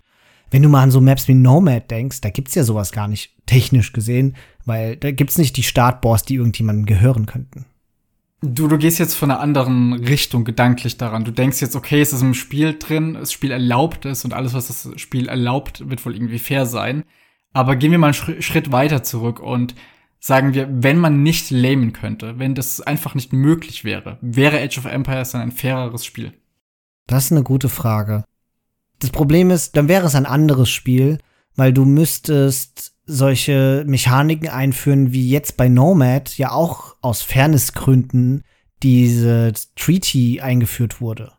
[0.51, 3.33] Wenn du mal an so Maps wie Nomad denkst, da gibt's ja sowas gar nicht
[3.45, 4.35] technisch gesehen,
[4.65, 7.65] weil da gibt's nicht die Startboards, die irgendjemandem gehören könnten.
[8.41, 11.23] Du, du gehst jetzt von einer anderen Richtung gedanklich daran.
[11.23, 14.53] Du denkst jetzt, okay, es ist im Spiel drin, das Spiel erlaubt es und alles,
[14.53, 17.03] was das Spiel erlaubt, wird wohl irgendwie fair sein.
[17.51, 19.73] Aber gehen wir mal einen Schritt weiter zurück und
[20.19, 24.77] sagen wir, wenn man nicht lamen könnte, wenn das einfach nicht möglich wäre, wäre Age
[24.79, 26.33] of Empires dann ein faireres Spiel?
[27.07, 28.23] Das ist eine gute Frage.
[28.99, 31.19] Das Problem ist, dann wäre es ein anderes Spiel,
[31.55, 38.43] weil du müsstest solche Mechaniken einführen, wie jetzt bei Nomad ja auch aus Fairnessgründen
[38.83, 41.33] diese Treaty eingeführt wurde.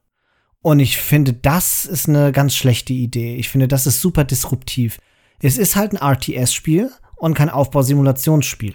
[0.60, 3.36] Und ich finde, das ist eine ganz schlechte Idee.
[3.36, 4.98] Ich finde, das ist super disruptiv.
[5.40, 8.74] Es ist halt ein RTS-Spiel und kein Aufbausimulationsspiel.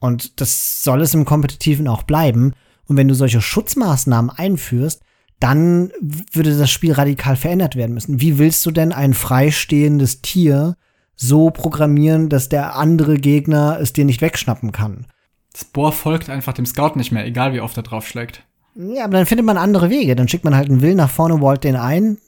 [0.00, 2.52] Und das soll es im Kompetitiven auch bleiben.
[2.86, 5.02] Und wenn du solche Schutzmaßnahmen einführst,
[5.40, 8.20] dann würde das Spiel radikal verändert werden müssen.
[8.20, 10.76] Wie willst du denn ein freistehendes Tier
[11.16, 15.06] so programmieren, dass der andere Gegner es dir nicht wegschnappen kann?
[15.52, 18.42] Das Bohr folgt einfach dem Scout nicht mehr, egal wie oft er draufschlägt.
[18.74, 20.16] Ja, aber dann findet man andere Wege.
[20.16, 22.18] Dann schickt man halt einen Will nach vorne, wallt den ein.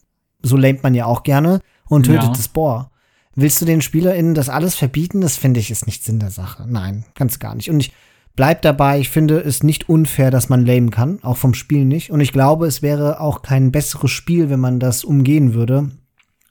[0.42, 2.32] So lähmt man ja auch gerne und tötet ja.
[2.32, 2.90] das Bohr.
[3.38, 5.20] Willst du den SpielerInnen das alles verbieten?
[5.20, 6.64] Das finde ich ist nicht Sinn der Sache.
[6.66, 7.68] Nein, ganz gar nicht.
[7.68, 7.92] Und ich
[8.34, 12.10] bleib dabei, ich finde es nicht unfair, dass man lamen kann, auch vom Spiel nicht.
[12.10, 15.90] Und ich glaube, es wäre auch kein besseres Spiel, wenn man das umgehen würde.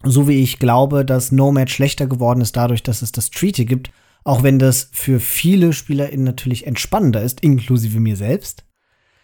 [0.04, 3.90] So wie ich glaube, dass Nomad schlechter geworden ist dadurch, dass es das Treaty gibt.
[4.24, 8.64] Auch wenn das für viele SpielerInnen natürlich entspannender ist, inklusive mir selbst.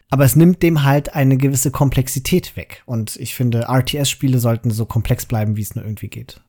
[0.10, 2.82] Aber es nimmt dem halt eine gewisse Komplexität weg.
[2.88, 6.42] Und ich finde, RTS-Spiele sollten so komplex bleiben, wie es nur irgendwie geht.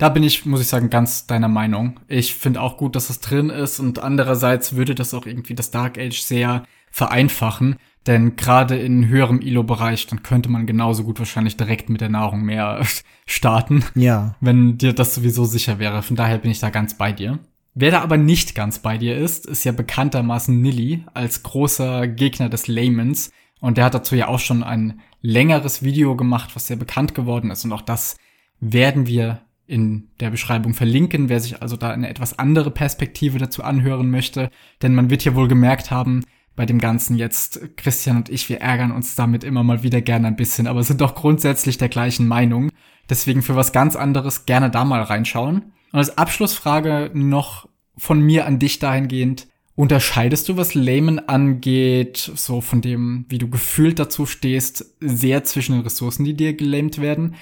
[0.00, 2.00] Da bin ich, muss ich sagen, ganz deiner Meinung.
[2.08, 5.70] Ich finde auch gut, dass das drin ist und andererseits würde das auch irgendwie das
[5.70, 7.76] Dark Age sehr vereinfachen,
[8.06, 12.40] denn gerade in höherem ILO-Bereich, dann könnte man genauso gut wahrscheinlich direkt mit der Nahrung
[12.44, 12.80] mehr
[13.26, 13.84] starten.
[13.94, 14.36] Ja.
[14.40, 16.02] Wenn dir das sowieso sicher wäre.
[16.02, 17.38] Von daher bin ich da ganz bei dir.
[17.74, 22.48] Wer da aber nicht ganz bei dir ist, ist ja bekanntermaßen Nilly als großer Gegner
[22.48, 23.32] des Laymans.
[23.60, 27.50] Und der hat dazu ja auch schon ein längeres Video gemacht, was sehr bekannt geworden
[27.50, 27.66] ist.
[27.66, 28.16] Und auch das
[28.60, 33.62] werden wir in der Beschreibung verlinken, wer sich also da eine etwas andere Perspektive dazu
[33.62, 34.50] anhören möchte.
[34.82, 36.24] Denn man wird ja wohl gemerkt haben,
[36.56, 40.26] bei dem Ganzen jetzt, Christian und ich, wir ärgern uns damit immer mal wieder gerne
[40.26, 42.70] ein bisschen, aber sind doch grundsätzlich der gleichen Meinung.
[43.08, 45.72] Deswegen für was ganz anderes gerne da mal reinschauen.
[45.92, 49.46] Und als Abschlussfrage noch von mir an dich dahingehend.
[49.76, 55.72] Unterscheidest du, was Layman angeht, so von dem, wie du gefühlt dazu stehst, sehr zwischen
[55.72, 57.36] den Ressourcen, die dir gelähmt werden?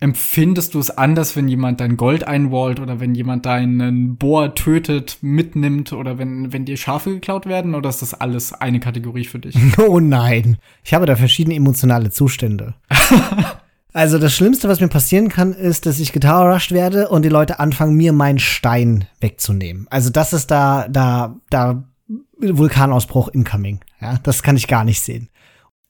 [0.00, 5.18] Empfindest du es anders, wenn jemand dein Gold einwallt oder wenn jemand deinen Bohr tötet,
[5.22, 9.40] mitnimmt oder wenn, wenn dir Schafe geklaut werden oder ist das alles eine Kategorie für
[9.40, 9.56] dich?
[9.78, 10.58] Oh nein.
[10.84, 12.74] Ich habe da verschiedene emotionale Zustände.
[13.94, 17.30] Also das Schlimmste, was mir passieren kann, ist, dass ich Guitar rushed werde und die
[17.30, 19.86] Leute anfangen, mir meinen Stein wegzunehmen.
[19.90, 21.84] Also das ist da, da, da
[22.38, 23.80] Vulkanausbruch incoming.
[24.00, 25.30] Ja, das kann ich gar nicht sehen.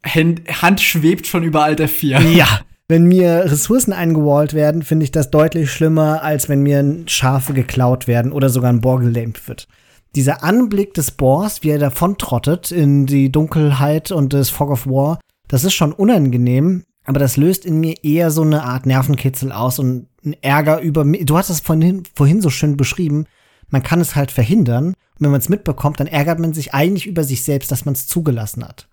[0.07, 2.21] Hand, Hand schwebt schon über all der vier.
[2.21, 2.61] Ja.
[2.91, 8.09] Wenn mir Ressourcen eingewallt werden, finde ich das deutlich schlimmer, als wenn mir Schafe geklaut
[8.09, 9.69] werden oder sogar ein Bohr gelähmt wird.
[10.15, 15.19] Dieser Anblick des Bohrs, wie er davontrottet in die Dunkelheit und des Fog of War,
[15.49, 19.79] das ist schon unangenehm, aber das löst in mir eher so eine Art Nervenkitzel aus
[19.79, 21.27] und ein Ärger über mich.
[21.27, 23.27] Du hast es vorhin, vorhin so schön beschrieben.
[23.69, 24.89] Man kann es halt verhindern.
[24.89, 27.95] Und wenn man es mitbekommt, dann ärgert man sich eigentlich über sich selbst, dass man
[27.95, 28.89] es zugelassen hat.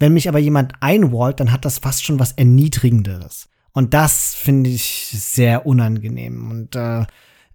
[0.00, 3.48] Wenn mich aber jemand einwallt, dann hat das fast schon was Erniedrigenderes.
[3.72, 7.04] Und das finde ich sehr unangenehm und äh,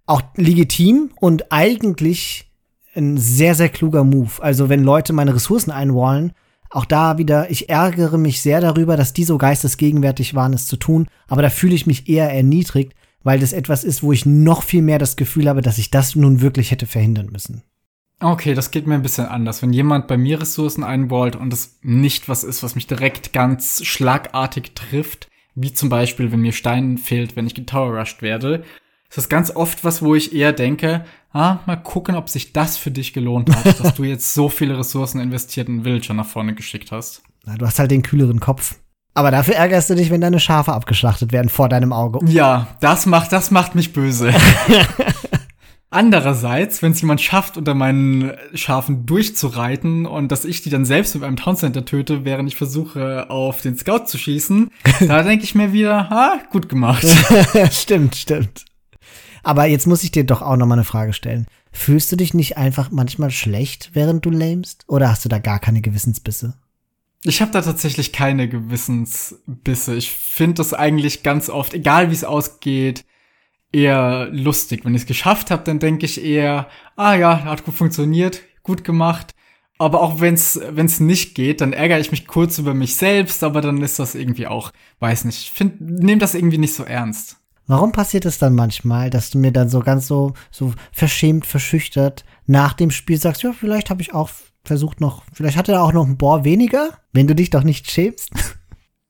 [0.06, 2.48] auch legitim und eigentlich
[2.94, 4.30] ein sehr, sehr kluger Move.
[4.40, 6.32] Also wenn Leute meine Ressourcen einwallen,
[6.70, 10.76] auch da wieder, ich ärgere mich sehr darüber, dass die so geistesgegenwärtig waren, es zu
[10.76, 12.94] tun, aber da fühle ich mich eher erniedrigt,
[13.24, 16.14] weil das etwas ist, wo ich noch viel mehr das Gefühl habe, dass ich das
[16.14, 17.64] nun wirklich hätte verhindern müssen.
[18.20, 19.60] Okay, das geht mir ein bisschen anders.
[19.60, 23.84] Wenn jemand bei mir Ressourcen einbaut und es nicht was ist, was mich direkt ganz
[23.84, 28.64] schlagartig trifft, wie zum Beispiel, wenn mir Stein fehlt, wenn ich getower-rushed werde,
[29.08, 32.76] ist das ganz oft was, wo ich eher denke, ah, mal gucken, ob sich das
[32.76, 36.54] für dich gelohnt hat, dass du jetzt so viele Ressourcen investiert in Villager nach vorne
[36.54, 37.22] geschickt hast.
[37.44, 38.76] Na, du hast halt den kühleren Kopf.
[39.14, 42.18] Aber dafür ärgerst du dich, wenn deine Schafe abgeschlachtet werden vor deinem Auge.
[42.26, 44.34] Ja, das macht, das macht mich böse.
[45.88, 51.14] Andererseits, wenn es jemand schafft, unter meinen Schafen durchzureiten und dass ich die dann selbst
[51.14, 54.70] mit einem Towncenter töte, während ich versuche, auf den Scout zu schießen,
[55.06, 57.06] da denke ich mir wieder, ah, gut gemacht.
[57.70, 58.64] stimmt, stimmt.
[59.44, 61.46] Aber jetzt muss ich dir doch auch noch mal eine Frage stellen.
[61.70, 64.84] Fühlst du dich nicht einfach manchmal schlecht, während du lämst?
[64.88, 66.54] Oder hast du da gar keine Gewissensbisse?
[67.22, 69.94] Ich habe da tatsächlich keine Gewissensbisse.
[69.94, 73.04] Ich finde das eigentlich ganz oft, egal wie es ausgeht,
[73.72, 74.84] eher lustig.
[74.84, 78.84] Wenn ich es geschafft habe, dann denke ich eher, ah ja, hat gut funktioniert, gut
[78.84, 79.34] gemacht.
[79.78, 83.60] Aber auch wenn es nicht geht, dann ärgere ich mich kurz über mich selbst, aber
[83.60, 87.36] dann ist das irgendwie auch, weiß nicht, ich nehme das irgendwie nicht so ernst.
[87.66, 92.24] Warum passiert es dann manchmal, dass du mir dann so ganz so, so verschämt, verschüchtert
[92.46, 94.30] nach dem Spiel sagst, ja, vielleicht habe ich auch
[94.64, 97.90] versucht noch, vielleicht hatte er auch noch ein Bohr weniger, wenn du dich doch nicht
[97.90, 98.30] schämst?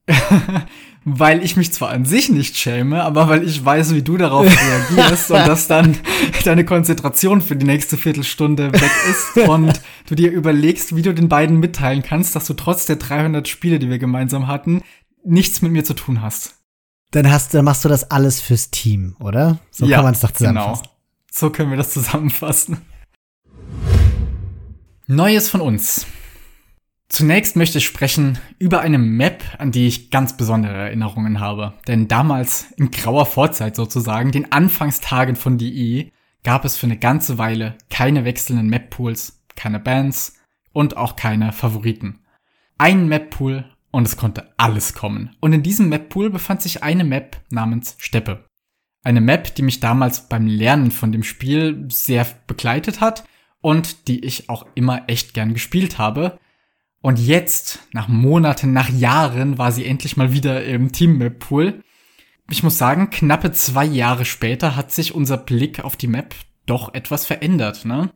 [1.08, 4.44] weil ich mich zwar an sich nicht schäme, aber weil ich weiß, wie du darauf
[4.90, 5.96] reagierst und dass dann
[6.44, 11.28] deine Konzentration für die nächste Viertelstunde weg ist und du dir überlegst, wie du den
[11.28, 14.82] beiden mitteilen kannst, dass du trotz der 300 Spiele, die wir gemeinsam hatten,
[15.24, 16.56] nichts mit mir zu tun hast.
[17.12, 19.58] Dann hast, dann machst du das alles fürs Team, oder?
[19.70, 20.82] So ja, kann man es doch zusammenfassen.
[20.82, 20.96] Genau.
[21.30, 22.78] So können wir das zusammenfassen.
[25.06, 26.04] Neues von uns.
[27.08, 31.74] Zunächst möchte ich sprechen über eine Map, an die ich ganz besondere Erinnerungen habe.
[31.86, 36.10] Denn damals, in grauer Vorzeit sozusagen, den Anfangstagen von DE,
[36.42, 40.34] gab es für eine ganze Weile keine wechselnden Map-Pools, keine Bands
[40.72, 42.20] und auch keine Favoriten.
[42.78, 45.34] Ein Map-Pool und es konnte alles kommen.
[45.40, 48.44] Und in diesem Map-Pool befand sich eine Map namens Steppe.
[49.02, 53.24] Eine Map, die mich damals beim Lernen von dem Spiel sehr begleitet hat
[53.60, 56.38] und die ich auch immer echt gern gespielt habe,
[57.02, 61.82] und jetzt, nach Monaten, nach Jahren, war sie endlich mal wieder im Team Map Pool.
[62.50, 66.34] Ich muss sagen, knappe zwei Jahre später hat sich unser Blick auf die Map
[66.66, 68.10] doch etwas verändert, ne?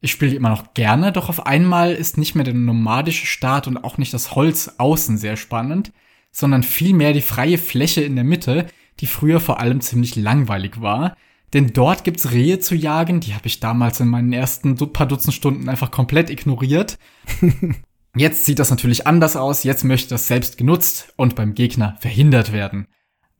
[0.00, 3.78] Ich spiele immer noch gerne, doch auf einmal ist nicht mehr der nomadische Start und
[3.78, 5.92] auch nicht das Holz außen sehr spannend,
[6.30, 8.66] sondern vielmehr die freie Fläche in der Mitte,
[9.00, 11.16] die früher vor allem ziemlich langweilig war.
[11.54, 15.32] Denn dort gibt's Rehe zu jagen, die habe ich damals in meinen ersten paar Dutzend
[15.32, 16.98] Stunden einfach komplett ignoriert.
[18.16, 22.52] Jetzt sieht das natürlich anders aus, jetzt möchte das selbst genutzt und beim Gegner verhindert
[22.52, 22.86] werden.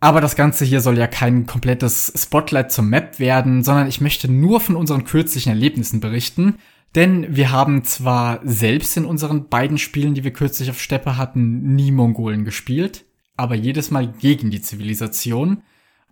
[0.01, 4.31] Aber das Ganze hier soll ja kein komplettes Spotlight zur Map werden, sondern ich möchte
[4.31, 6.57] nur von unseren kürzlichen Erlebnissen berichten,
[6.95, 11.75] denn wir haben zwar selbst in unseren beiden Spielen, die wir kürzlich auf Steppe hatten,
[11.75, 13.05] nie Mongolen gespielt,
[13.37, 15.63] aber jedes Mal gegen die Zivilisation.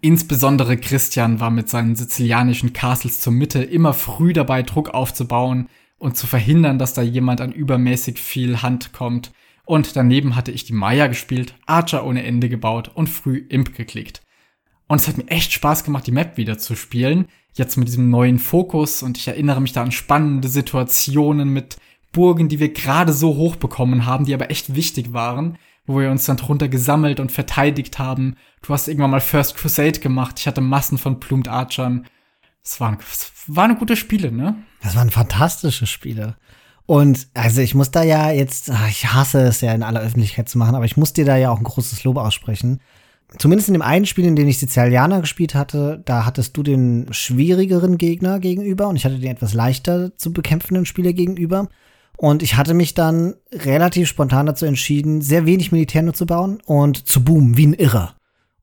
[0.01, 5.69] Insbesondere Christian war mit seinen sizilianischen Castles zur Mitte immer früh dabei, Druck aufzubauen,
[6.03, 9.31] und zu verhindern, dass da jemand an übermäßig viel Hand kommt.
[9.65, 14.21] Und daneben hatte ich die Maya gespielt, Archer ohne Ende gebaut und früh Imp geklickt.
[14.89, 17.27] Und es hat mir echt Spaß gemacht, die Map wieder zu spielen.
[17.55, 21.77] Jetzt mit diesem neuen Fokus und ich erinnere mich da an spannende Situationen mit
[22.11, 26.11] Burgen, die wir gerade so hoch bekommen haben, die aber echt wichtig waren, wo wir
[26.11, 28.37] uns dann drunter gesammelt und verteidigt haben.
[28.63, 30.41] Du hast irgendwann mal First Crusade gemacht.
[30.41, 32.07] Ich hatte Massen von Plumed Archern.
[32.65, 34.57] Es waren, es waren gute Spiele, ne?
[34.83, 36.37] Das waren fantastische Spiele.
[36.87, 40.49] Und also ich muss da ja jetzt, ah, ich hasse es ja in aller Öffentlichkeit
[40.49, 42.81] zu machen, aber ich muss dir da ja auch ein großes Lob aussprechen.
[43.39, 47.09] Zumindest in dem einen Spiel, in dem ich Sizilianer gespielt hatte, da hattest du den
[47.13, 51.69] schwierigeren Gegner gegenüber und ich hatte den etwas leichter zu bekämpfenden Spieler gegenüber.
[52.19, 56.61] Und ich hatte mich dann relativ spontan dazu entschieden, sehr wenig Militär nur zu bauen
[56.67, 58.15] und zu boomen, wie ein Irrer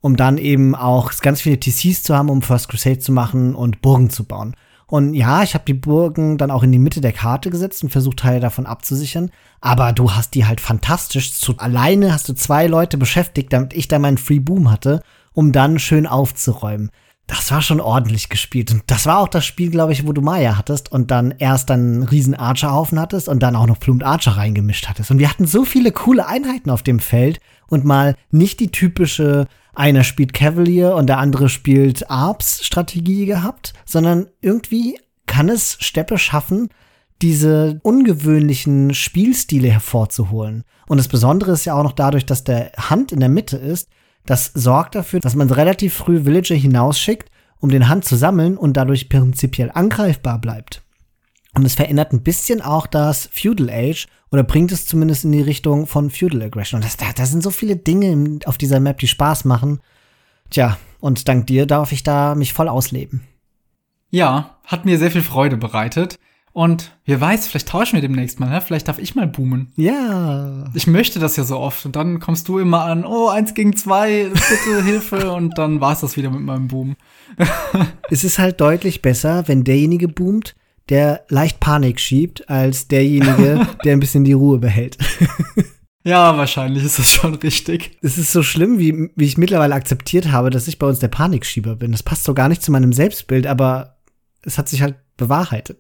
[0.01, 3.81] um dann eben auch ganz viele TCs zu haben, um First Crusade zu machen und
[3.81, 4.55] Burgen zu bauen.
[4.89, 7.89] Und ja, ich habe die Burgen dann auch in die Mitte der Karte gesetzt und
[7.89, 9.29] versucht, Teile davon abzusichern.
[9.61, 11.33] Aber du hast die halt fantastisch.
[11.33, 15.51] Zu, alleine hast du zwei Leute beschäftigt, damit ich da meinen Free Boom hatte, um
[15.51, 16.89] dann schön aufzuräumen.
[17.27, 18.71] Das war schon ordentlich gespielt.
[18.71, 21.69] Und das war auch das Spiel, glaube ich, wo du Maya hattest und dann erst
[21.69, 25.11] einen riesen Archer-Haufen hattest und dann auch noch Plumed Archer reingemischt hattest.
[25.11, 29.45] Und wir hatten so viele coole Einheiten auf dem Feld und mal nicht die typische
[29.79, 36.17] einer spielt Cavalier und der andere spielt Arps Strategie gehabt, sondern irgendwie kann es Steppe
[36.17, 36.69] schaffen,
[37.21, 40.63] diese ungewöhnlichen Spielstile hervorzuholen.
[40.87, 43.89] Und das Besondere ist ja auch noch dadurch, dass der Hand in der Mitte ist,
[44.25, 48.75] das sorgt dafür, dass man relativ früh Villager hinausschickt, um den Hand zu sammeln und
[48.75, 50.83] dadurch prinzipiell angreifbar bleibt.
[51.59, 55.41] Und es verändert ein bisschen auch das Feudal Age oder bringt es zumindest in die
[55.41, 56.79] Richtung von Feudal Aggression.
[56.79, 59.79] Und das, da, da sind so viele Dinge auf dieser Map, die Spaß machen.
[60.49, 63.21] Tja, und dank dir darf ich da mich voll ausleben.
[64.09, 66.17] Ja, hat mir sehr viel Freude bereitet.
[66.51, 68.59] Und wer weiß, vielleicht tauschen wir demnächst mal, ne?
[68.59, 69.71] Vielleicht darf ich mal boomen.
[69.75, 70.65] Ja.
[70.73, 71.85] Ich möchte das ja so oft.
[71.85, 75.31] Und dann kommst du immer an, oh, eins gegen zwei, bitte Hilfe.
[75.31, 76.95] Und dann war's das wieder mit meinem Boom.
[78.09, 80.55] es ist halt deutlich besser, wenn derjenige boomt,
[80.89, 84.97] der leicht Panik schiebt, als derjenige, der ein bisschen die Ruhe behält.
[86.05, 87.97] Ja, wahrscheinlich ist das schon richtig.
[88.01, 91.09] Es ist so schlimm, wie, wie ich mittlerweile akzeptiert habe, dass ich bei uns der
[91.09, 91.91] Panikschieber bin.
[91.91, 93.97] Das passt so gar nicht zu meinem Selbstbild, aber
[94.41, 95.77] es hat sich halt bewahrheitet.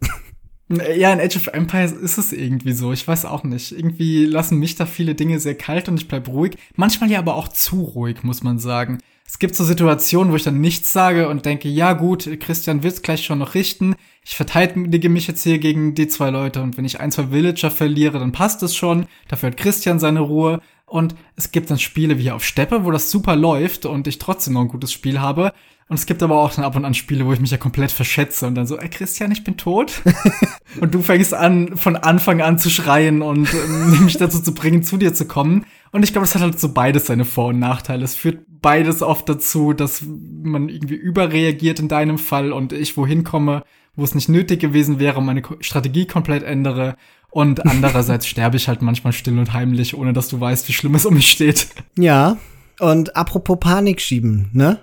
[0.69, 2.93] Ja, in Age of Empires ist es irgendwie so.
[2.93, 3.71] Ich weiß auch nicht.
[3.71, 6.57] Irgendwie lassen mich da viele Dinge sehr kalt und ich bleib ruhig.
[6.75, 8.99] Manchmal ja aber auch zu ruhig, muss man sagen.
[9.31, 13.03] Es gibt so Situationen, wo ich dann nichts sage und denke, ja gut, Christian wird's
[13.03, 13.95] gleich schon noch richten.
[14.25, 17.69] Ich verteidige mich jetzt hier gegen die zwei Leute und wenn ich ein, zwei Villager
[17.69, 19.05] verliere, dann passt es schon.
[19.27, 20.61] Dafür hat Christian seine Ruhe.
[20.87, 24.17] Und es gibt dann Spiele wie hier auf Steppe, wo das super läuft und ich
[24.17, 25.53] trotzdem noch ein gutes Spiel habe.
[25.89, 27.91] Und es gibt aber auch dann ab und an Spiele, wo ich mich ja komplett
[27.91, 30.03] verschätze und dann so, ey Christian, ich bin tot.
[30.81, 34.83] und du fängst an, von Anfang an zu schreien und äh, mich dazu zu bringen,
[34.83, 35.65] zu dir zu kommen.
[35.91, 38.03] Und ich glaube, es hat halt so beides seine Vor- und Nachteile.
[38.03, 43.23] Es führt beides oft dazu, dass man irgendwie überreagiert in deinem Fall und ich wohin
[43.23, 43.63] komme,
[43.95, 46.97] wo es nicht nötig gewesen wäre, meine Strategie komplett ändere.
[47.31, 50.93] Und andererseits sterbe ich halt manchmal still und heimlich, ohne dass du weißt, wie schlimm
[50.93, 51.69] es um mich steht.
[51.97, 52.37] Ja,
[52.79, 54.79] Und apropos Panik schieben, ne?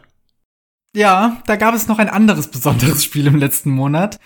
[0.97, 4.19] Ja, da gab es noch ein anderes besonderes Spiel im letzten Monat.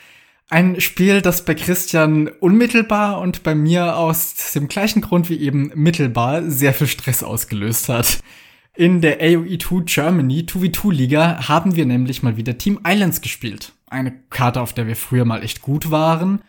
[0.48, 5.72] Ein Spiel, das bei Christian unmittelbar und bei mir aus dem gleichen Grund wie eben
[5.74, 8.20] mittelbar sehr viel Stress ausgelöst hat.
[8.76, 13.72] In der AOE2 Germany 2v2 Liga haben wir nämlich mal wieder Team Islands gespielt.
[13.88, 16.40] Eine Karte, auf der wir früher mal echt gut waren.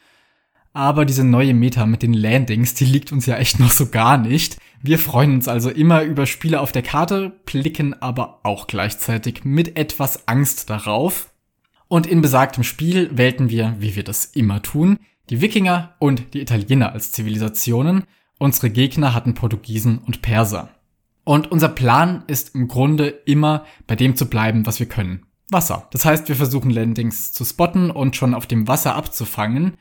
[0.73, 4.17] Aber diese neue Meta mit den Landings, die liegt uns ja echt noch so gar
[4.17, 4.57] nicht.
[4.81, 9.77] Wir freuen uns also immer über Spiele auf der Karte, blicken aber auch gleichzeitig mit
[9.77, 11.31] etwas Angst darauf,
[11.91, 14.97] und in besagtem Spiel wählten wir, wie wir das immer tun,
[15.29, 18.05] die Wikinger und die Italiener als Zivilisationen.
[18.37, 20.69] Unsere Gegner hatten Portugiesen und Perser.
[21.25, 25.25] Und unser Plan ist im Grunde immer bei dem zu bleiben, was wir können.
[25.49, 25.89] Wasser.
[25.91, 29.73] Das heißt, wir versuchen Landings zu spotten und schon auf dem Wasser abzufangen.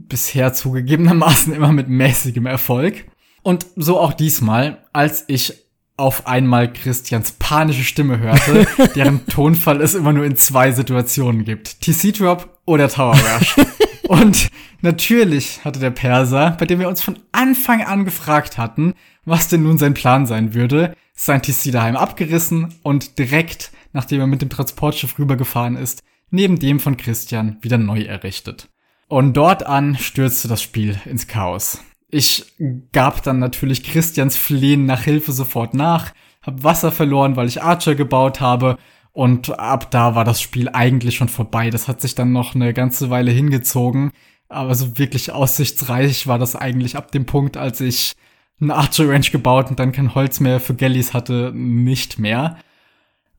[0.00, 3.04] Bisher zugegebenermaßen immer mit mäßigem Erfolg.
[3.42, 5.54] Und so auch diesmal, als ich
[5.96, 11.80] auf einmal Christians panische Stimme hörte, deren Tonfall es immer nur in zwei Situationen gibt.
[11.80, 13.56] TC Drop oder Tower Rush.
[14.08, 14.48] Und
[14.80, 19.62] natürlich hatte der Perser, bei dem wir uns von Anfang an gefragt hatten, was denn
[19.62, 24.50] nun sein Plan sein würde, sein TC daheim abgerissen und direkt, nachdem er mit dem
[24.50, 28.68] Transportschiff rübergefahren ist, neben dem von Christian wieder neu errichtet.
[29.12, 31.84] Und dort an stürzte das Spiel ins Chaos.
[32.08, 32.46] Ich
[32.92, 37.94] gab dann natürlich Christians Flehen nach Hilfe sofort nach, hab Wasser verloren, weil ich Archer
[37.94, 38.78] gebaut habe
[39.12, 41.68] und ab da war das Spiel eigentlich schon vorbei.
[41.68, 44.12] Das hat sich dann noch eine ganze Weile hingezogen,
[44.48, 48.14] aber so wirklich aussichtsreich war das eigentlich ab dem Punkt, als ich
[48.62, 52.56] eine Archer Range gebaut und dann kein Holz mehr für Galleys hatte, nicht mehr.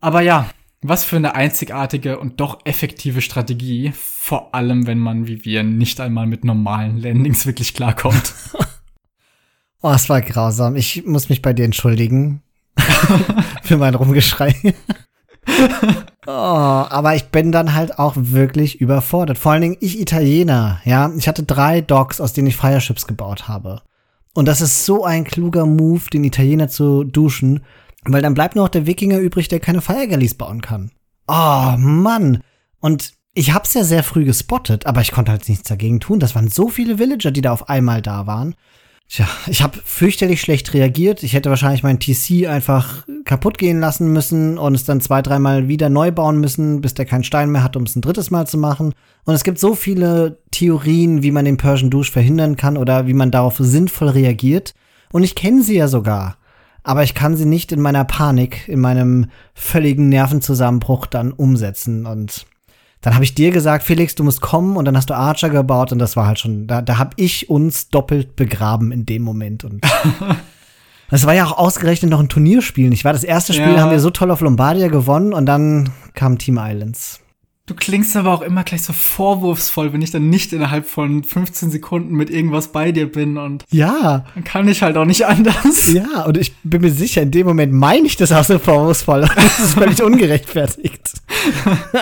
[0.01, 0.49] Aber ja,
[0.83, 5.99] was für eine einzigartige und doch effektive Strategie, vor allem wenn man wie wir nicht
[5.99, 8.33] einmal mit normalen Landings wirklich klarkommt.
[9.81, 10.75] oh, es war grausam.
[10.75, 12.41] Ich muss mich bei dir entschuldigen
[13.63, 14.55] für mein Rumgeschrei.
[16.25, 19.37] oh, aber ich bin dann halt auch wirklich überfordert.
[19.37, 21.11] Vor allen Dingen ich Italiener, ja.
[21.17, 23.81] Ich hatte drei Docks, aus denen ich Fireships gebaut habe.
[24.33, 27.63] Und das ist so ein kluger Move, den Italiener zu duschen,
[28.05, 30.91] weil dann bleibt nur noch der Wikinger übrig, der keine Fire Galleys bauen kann.
[31.27, 32.41] Oh, Mann.
[32.79, 36.19] Und ich hab's ja sehr früh gespottet, aber ich konnte halt nichts dagegen tun.
[36.19, 38.55] Das waren so viele Villager, die da auf einmal da waren.
[39.09, 41.23] Tja, ich habe fürchterlich schlecht reagiert.
[41.23, 45.67] Ich hätte wahrscheinlich mein TC einfach kaputt gehen lassen müssen und es dann zwei, dreimal
[45.67, 48.47] wieder neu bauen müssen, bis der keinen Stein mehr hat, um es ein drittes Mal
[48.47, 48.93] zu machen.
[49.25, 53.13] Und es gibt so viele Theorien, wie man den Persian Douche verhindern kann oder wie
[53.13, 54.73] man darauf sinnvoll reagiert.
[55.11, 56.37] Und ich kenne sie ja sogar
[56.83, 62.05] aber ich kann sie nicht in meiner Panik, in meinem völligen Nervenzusammenbruch dann umsetzen.
[62.05, 62.45] Und
[63.01, 65.91] dann habe ich dir gesagt, Felix, du musst kommen und dann hast du Archer gebaut
[65.91, 69.63] und das war halt schon, da, da habe ich uns doppelt begraben in dem Moment.
[69.63, 69.81] Und
[71.09, 72.91] das war ja auch ausgerechnet noch ein Turnierspiel.
[72.91, 73.79] Ich war das erste Spiel, ja.
[73.79, 77.22] haben wir so toll auf Lombardia gewonnen und dann kam Team Islands.
[77.65, 81.71] Du klingst aber auch immer gleich so vorwurfsvoll, wenn ich dann nicht innerhalb von 15
[81.71, 85.87] Sekunden mit irgendwas bei dir bin und ja, dann kann ich halt auch nicht anders.
[85.93, 89.21] Ja, und ich bin mir sicher, in dem Moment meine ich das auch so vorwurfsvoll.
[89.35, 91.13] Das ist völlig ungerechtfertigt.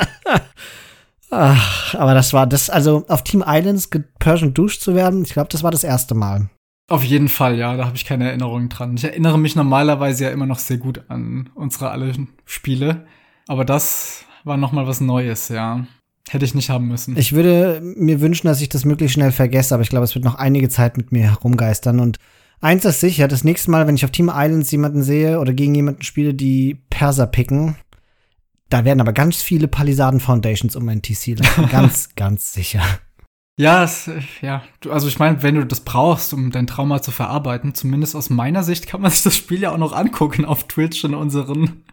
[1.29, 5.49] Ach, aber das war das, also auf Team Islands Persian Douche zu werden, ich glaube,
[5.51, 6.49] das war das erste Mal.
[6.89, 8.95] Auf jeden Fall, ja, da habe ich keine Erinnerungen dran.
[8.95, 12.13] Ich erinnere mich normalerweise ja immer noch sehr gut an unsere alle
[12.45, 13.05] Spiele,
[13.47, 15.85] aber das war noch mal was Neues, ja.
[16.29, 17.17] Hätte ich nicht haben müssen.
[17.17, 20.23] Ich würde mir wünschen, dass ich das möglichst schnell vergesse, aber ich glaube, es wird
[20.23, 21.99] noch einige Zeit mit mir herumgeistern.
[21.99, 22.19] Und
[22.61, 25.75] eins ist sicher, das nächste Mal, wenn ich auf Team Islands jemanden sehe oder gegen
[25.75, 27.75] jemanden spiele, die Perser picken,
[28.69, 31.67] da werden aber ganz viele Palisaden Foundations um mein TC laufen.
[31.71, 32.81] ganz, ganz sicher.
[33.61, 34.09] Ja, es,
[34.41, 38.31] ja, also ich meine, wenn du das brauchst, um dein Trauma zu verarbeiten, zumindest aus
[38.31, 41.83] meiner Sicht kann man sich das Spiel ja auch noch angucken auf Twitch in unseren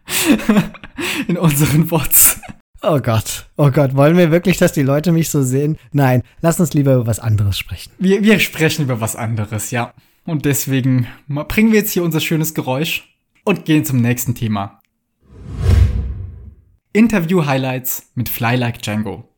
[1.27, 2.41] in unseren Bots.
[2.81, 5.77] Oh Gott, oh Gott, wollen wir wirklich, dass die Leute mich so sehen?
[5.91, 7.91] Nein, lass uns lieber über was anderes sprechen.
[7.99, 9.93] Wir, wir sprechen über was anderes, ja.
[10.25, 14.79] Und deswegen bringen wir jetzt hier unser schönes Geräusch und gehen zum nächsten Thema.
[16.93, 19.28] Interview-Highlights mit Fly Like Django.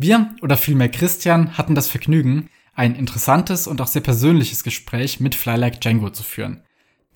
[0.00, 5.34] Wir, oder vielmehr Christian, hatten das Vergnügen, ein interessantes und auch sehr persönliches Gespräch mit
[5.34, 6.62] Fly Like Django zu führen.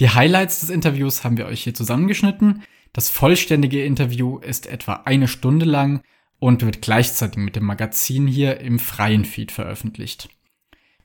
[0.01, 2.65] Die Highlights des Interviews haben wir euch hier zusammengeschnitten.
[2.93, 6.03] Das vollständige Interview ist etwa eine Stunde lang
[6.41, 10.29] und wird gleichzeitig mit dem Magazin hier im freien Feed veröffentlicht.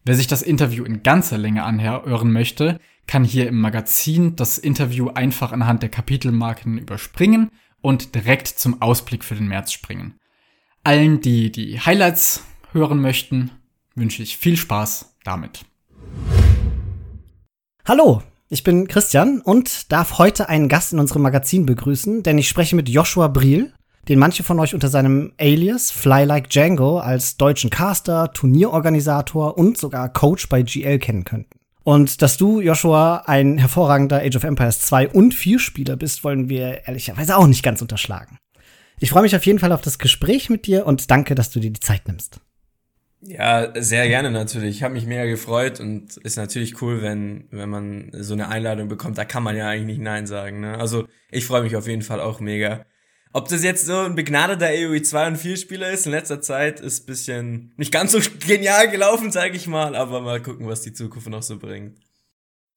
[0.04, 5.10] Wer sich das Interview in ganzer Länge anhören möchte, kann hier im Magazin das Interview
[5.10, 7.52] einfach anhand der Kapitelmarken überspringen
[7.82, 10.16] und direkt zum Ausblick für den März springen.
[10.88, 13.52] Allen, die die Highlights hören möchten,
[13.96, 15.66] wünsche ich viel Spaß damit.
[17.86, 22.48] Hallo, Ich bin Christian und darf heute einen Gast in unserem Magazin begrüßen, denn ich
[22.48, 23.74] spreche mit Joshua Briel,
[24.08, 29.78] den manche von euch unter seinem Alias Fly Like Django als deutschen Caster, Turnierorganisator und
[29.78, 31.60] sogar Coach bei GL kennen könnten.
[31.84, 36.48] Und dass du, Joshua, ein hervorragender Age of Empires 2 und 4 Spieler bist, wollen
[36.48, 38.40] wir ehrlicherweise auch nicht ganz unterschlagen.
[39.00, 41.60] Ich freue mich auf jeden Fall auf das Gespräch mit dir und danke, dass du
[41.60, 42.40] dir die Zeit nimmst.
[43.22, 44.78] Ja, sehr gerne natürlich.
[44.78, 48.88] Ich habe mich mega gefreut und ist natürlich cool, wenn wenn man so eine Einladung
[48.88, 49.18] bekommt.
[49.18, 50.62] Da kann man ja eigentlich nicht Nein sagen.
[50.62, 50.78] Ne?
[50.78, 52.86] Also ich freue mich auf jeden Fall auch mega.
[53.34, 56.80] Ob das jetzt so ein begnadeter AOE 2 und 4 Spieler ist in letzter Zeit,
[56.80, 59.96] ist bisschen nicht ganz so genial gelaufen, sage ich mal.
[59.96, 62.00] Aber mal gucken, was die Zukunft noch so bringt.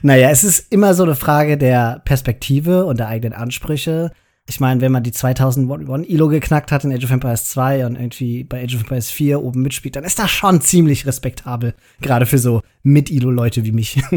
[0.02, 4.12] Naja, es ist immer so eine Frage der Perspektive und der eigenen Ansprüche.
[4.50, 7.94] Ich meine, wenn man die 2001 Elo geknackt hat in Age of Empires 2 und
[7.94, 11.72] irgendwie bei Age of Empires 4 oben mitspielt, dann ist das schon ziemlich respektabel.
[12.00, 14.02] Gerade für so Mit-Elo-Leute wie mich.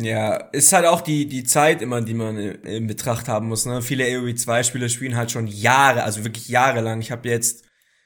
[0.00, 3.66] Ja, ist halt auch die, die Zeit immer, die man in Betracht haben muss.
[3.66, 3.82] Ne?
[3.82, 7.00] Viele AOE 2-Spieler spielen halt schon Jahre, also wirklich jahrelang.
[7.00, 7.64] Ich habe jetzt,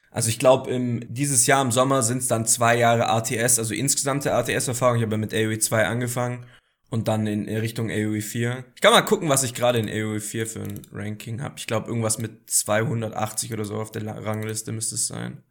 [0.09, 0.71] also ich glaube,
[1.07, 4.97] dieses Jahr im Sommer sind es dann zwei Jahre ATS, also insgesamte ATS-Erfahrung.
[4.97, 6.47] Ich habe ja mit AOE 2 angefangen
[6.93, 8.65] und dann in Richtung AOE 4.
[8.75, 11.55] Ich kann mal gucken, was ich gerade in AOE 4 für ein Ranking habe.
[11.57, 15.41] Ich glaube, irgendwas mit 280 oder so auf der Rangliste müsste es sein.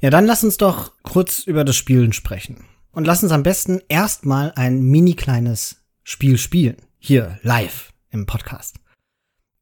[0.00, 2.64] Ja, dann lass uns doch kurz über das Spielen sprechen.
[2.92, 6.78] Und lass uns am besten erstmal ein mini kleines Spiel spielen.
[6.98, 8.76] Hier, live im Podcast.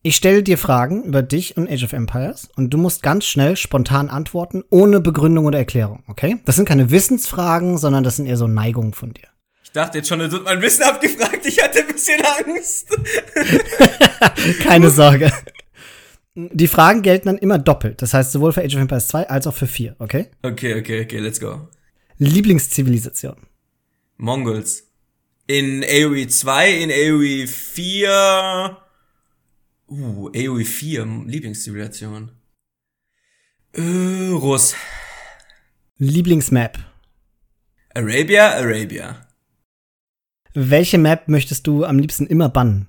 [0.04, 3.56] Ich stelle dir Fragen über dich und Age of Empires und du musst ganz schnell
[3.56, 6.36] spontan antworten, ohne Begründung oder Erklärung, okay?
[6.44, 9.33] Das sind keine Wissensfragen, sondern das sind eher so Neigungen von dir
[9.74, 11.44] dachte jetzt schon, es wird mein Wissen abgefragt.
[11.44, 12.88] Ich hatte ein bisschen Angst.
[14.62, 15.30] Keine Sorge.
[16.34, 18.00] Die Fragen gelten dann immer doppelt.
[18.02, 20.30] Das heißt, sowohl für Age of Empires 2 als auch für 4, okay?
[20.42, 21.68] Okay, okay, okay, let's go.
[22.18, 23.36] Lieblingszivilisation.
[24.16, 24.90] Mongols.
[25.46, 28.78] In AoE 2, in AoE 4.
[29.88, 32.30] Uh, AoE 4, Lieblingszivilisation.
[33.72, 34.74] Äh, Russ.
[35.98, 36.78] Lieblingsmap.
[37.94, 39.23] Arabia, Arabia.
[40.54, 42.88] Welche Map möchtest du am liebsten immer bannen?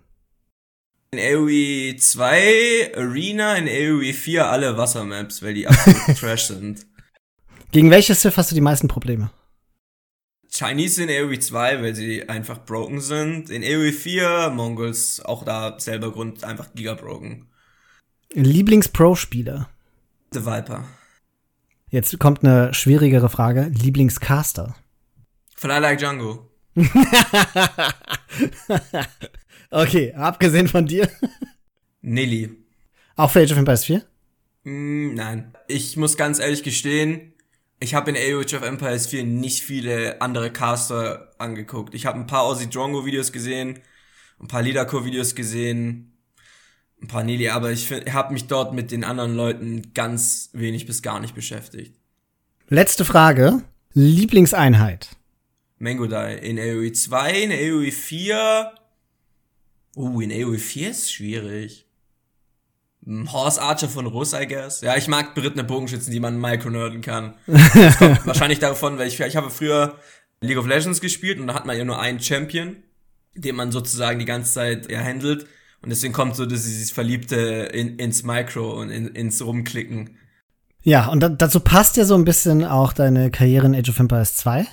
[1.12, 6.86] In AoE 2 Arena, in AoE 4 alle Wassermaps, weil die absolut trash sind.
[7.72, 9.32] Gegen welches Sith hast du die meisten Probleme?
[10.52, 13.50] Chinese in AoE 2, weil sie einfach broken sind.
[13.50, 17.48] In AoE 4 Mongols, auch da selber Grund, einfach gigabroken.
[18.34, 19.70] Lieblings-Pro-Spieler?
[20.34, 20.84] The Viper.
[21.90, 23.72] Jetzt kommt eine schwierigere Frage.
[23.74, 24.76] Lieblingscaster?
[25.56, 26.45] Fly Like Django.
[29.72, 31.10] okay, abgesehen von dir.
[32.02, 32.52] Nilly.
[33.16, 34.04] Auch für Age of Empires 4?
[34.64, 35.54] Mm, nein.
[35.68, 37.34] Ich muss ganz ehrlich gestehen,
[37.80, 41.94] ich habe in Age of Empires 4 nicht viele andere Caster angeguckt.
[41.94, 43.80] Ich habe ein paar Aussie Drongo Videos gesehen,
[44.40, 46.14] ein paar Lidako Videos gesehen,
[47.02, 51.02] ein paar Nili, aber ich habe mich dort mit den anderen Leuten ganz wenig bis
[51.02, 51.96] gar nicht beschäftigt.
[52.68, 53.64] Letzte Frage.
[53.94, 55.10] Lieblingseinheit?
[55.78, 56.36] Mango Dai.
[56.36, 58.72] In AoE 2, in AoE 4.
[59.96, 61.86] Uh, in AoE 4 ist schwierig.
[63.04, 64.82] Hm, Horse Archer von Russ, I guess.
[64.82, 67.36] Ja, ich mag berittene Bogenschützen, die man micronerden kann.
[67.48, 69.96] Das kommt wahrscheinlich davon, weil ich, ich habe früher
[70.42, 72.78] League of Legends gespielt und da hat man ja nur einen Champion,
[73.36, 75.46] den man sozusagen die ganze Zeit ja handelt.
[75.82, 77.36] Und deswegen kommt so dieses Verliebte
[77.74, 80.18] in, ins Micro und in, ins Rumklicken.
[80.82, 84.00] Ja, und da, dazu passt ja so ein bisschen auch deine Karriere in Age of
[84.00, 84.68] Empires 2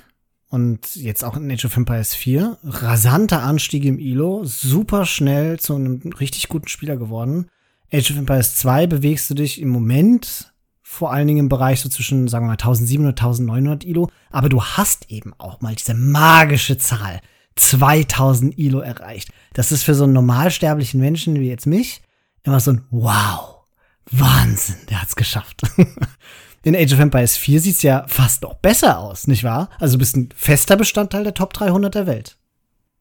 [0.53, 2.59] und jetzt auch in Age of Empires 4.
[2.62, 7.46] Rasanter Anstieg im Elo, super schnell zu einem richtig guten Spieler geworden.
[7.90, 11.88] Age of Empires 2 bewegst du dich im Moment vor allen Dingen im Bereich so
[11.88, 14.11] zwischen, sagen wir mal, 1700, 1900 Elo.
[14.30, 17.22] Aber du hast eben auch mal diese magische Zahl
[17.57, 19.30] 2000 Elo erreicht.
[19.55, 22.03] Das ist für so einen normalsterblichen Menschen wie jetzt mich
[22.42, 23.62] immer so ein Wow,
[24.11, 25.62] Wahnsinn, der hat's geschafft.
[26.63, 29.69] in Age of Empires 4 sieht's ja fast noch besser aus, nicht wahr?
[29.79, 32.37] Also du bist ein fester Bestandteil der Top 300 der Welt.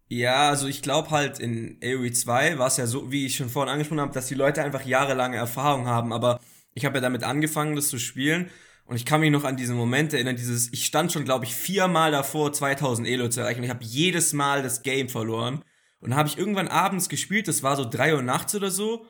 [0.09, 3.49] Ja, also ich glaube halt in AoE 2 war es ja so, wie ich schon
[3.49, 6.39] vorhin angesprochen habe, dass die Leute einfach jahrelange Erfahrung haben, aber
[6.73, 8.49] ich habe ja damit angefangen, das zu spielen.
[8.85, 11.55] Und ich kann mich noch an diesen Moment erinnern, dieses, ich stand schon, glaube ich,
[11.55, 13.59] viermal davor, 2000 Elo zu erreichen.
[13.59, 15.63] Und ich habe jedes Mal das Game verloren.
[16.01, 19.05] Und habe ich irgendwann abends gespielt, das war so drei Uhr nachts oder so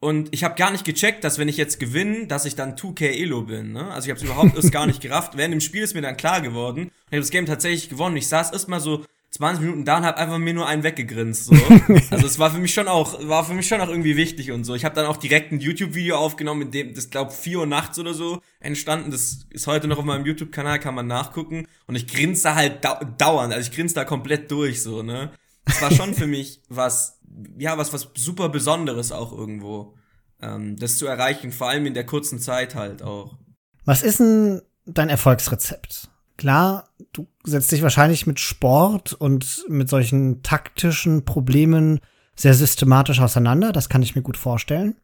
[0.00, 3.06] und ich habe gar nicht gecheckt, dass wenn ich jetzt gewinne, dass ich dann 2K
[3.06, 3.72] Elo bin.
[3.72, 3.90] Ne?
[3.90, 5.36] Also ich habe es überhaupt erst gar nicht gerafft.
[5.36, 6.92] Während dem Spiel ist mir dann klar geworden.
[7.06, 8.16] Ich habe das Game tatsächlich gewonnen.
[8.16, 11.46] Ich saß erst mal so 20 Minuten da und habe einfach mir nur einen weggegrinst.
[11.46, 11.54] So.
[12.10, 14.64] Also es war für mich schon auch, war für mich schon auch irgendwie wichtig und
[14.64, 14.74] so.
[14.74, 17.98] Ich habe dann auch direkt ein YouTube-Video aufgenommen, in dem das glaub 4 Uhr nachts
[17.98, 19.10] oder so entstanden.
[19.10, 21.66] Das ist heute noch auf meinem YouTube-Kanal, kann man nachgucken.
[21.86, 23.52] Und ich grinse da halt dau dauernd.
[23.52, 25.32] Also ich grinse da komplett durch so, ne?
[25.68, 27.20] Es war schon für mich was,
[27.58, 29.94] ja, was, was super Besonderes auch irgendwo,
[30.40, 33.36] ähm, das zu erreichen, vor allem in der kurzen Zeit halt auch.
[33.84, 36.10] Was ist denn dein Erfolgsrezept?
[36.36, 42.00] Klar, du setzt dich wahrscheinlich mit Sport und mit solchen taktischen Problemen
[42.36, 44.94] sehr systematisch auseinander, das kann ich mir gut vorstellen.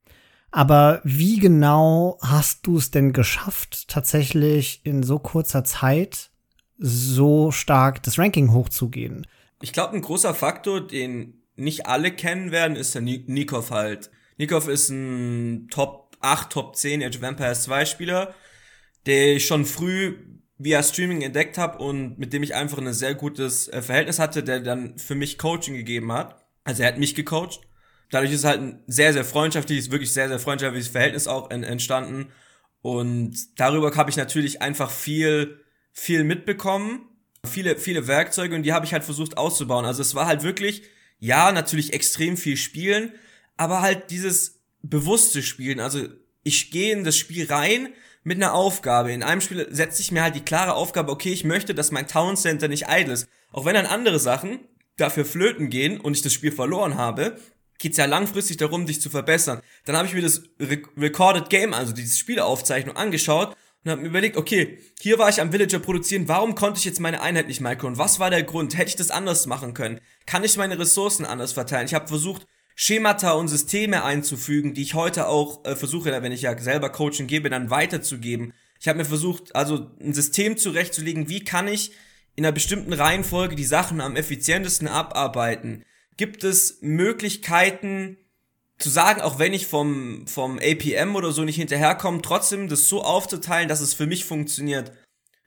[0.52, 6.30] Aber wie genau hast du es denn geschafft, tatsächlich in so kurzer Zeit
[6.78, 9.26] so stark das Ranking hochzugehen?
[9.64, 14.10] Ich glaube, ein großer Faktor, den nicht alle kennen werden, ist der Nikov halt.
[14.36, 18.34] Nikov ist ein Top 8, Top 10 Age of Vampires 2 Spieler,
[19.06, 20.18] der ich schon früh
[20.58, 24.42] via Streaming entdeckt habe und mit dem ich einfach ein sehr gutes äh, Verhältnis hatte,
[24.42, 26.44] der dann für mich Coaching gegeben hat.
[26.64, 27.60] Also er hat mich gecoacht
[28.14, 32.28] dadurch ist halt ein sehr, sehr freundschaftliches, wirklich sehr, sehr freundschaftliches Verhältnis auch entstanden.
[32.80, 37.08] Und darüber habe ich natürlich einfach viel, viel mitbekommen.
[37.46, 39.84] Viele, viele Werkzeuge und die habe ich halt versucht auszubauen.
[39.84, 40.82] Also es war halt wirklich,
[41.18, 43.12] ja, natürlich extrem viel Spielen,
[43.56, 45.80] aber halt dieses bewusste Spielen.
[45.80, 46.06] Also
[46.42, 47.88] ich gehe in das Spiel rein
[48.22, 49.12] mit einer Aufgabe.
[49.12, 52.08] In einem Spiel setze ich mir halt die klare Aufgabe, okay, ich möchte, dass mein
[52.08, 53.28] Town Center nicht idle ist.
[53.52, 54.60] Auch wenn dann andere Sachen
[54.96, 57.38] dafür flöten gehen und ich das Spiel verloren habe,
[57.78, 59.60] geht's ja langfristig darum, dich zu verbessern.
[59.84, 64.08] Dann habe ich mir das Re Recorded Game, also diese Spielaufzeichnung angeschaut und habe mir
[64.08, 67.60] überlegt, okay, hier war ich am Villager produzieren, warum konnte ich jetzt meine Einheit nicht
[67.60, 67.98] micron?
[67.98, 68.76] Was war der Grund?
[68.76, 70.00] Hätte ich das anders machen können?
[70.26, 71.86] Kann ich meine Ressourcen anders verteilen?
[71.86, 76.42] Ich habe versucht, Schemata und Systeme einzufügen, die ich heute auch äh, versuche, wenn ich
[76.42, 78.52] ja selber Coaching gebe, dann weiterzugeben.
[78.80, 81.92] Ich habe mir versucht, also ein System zurechtzulegen, wie kann ich
[82.36, 85.84] in einer bestimmten Reihenfolge die Sachen am effizientesten abarbeiten
[86.16, 88.18] gibt es Möglichkeiten
[88.78, 93.02] zu sagen, auch wenn ich vom, vom APM oder so nicht hinterherkomme, trotzdem das so
[93.02, 94.92] aufzuteilen, dass es für mich funktioniert.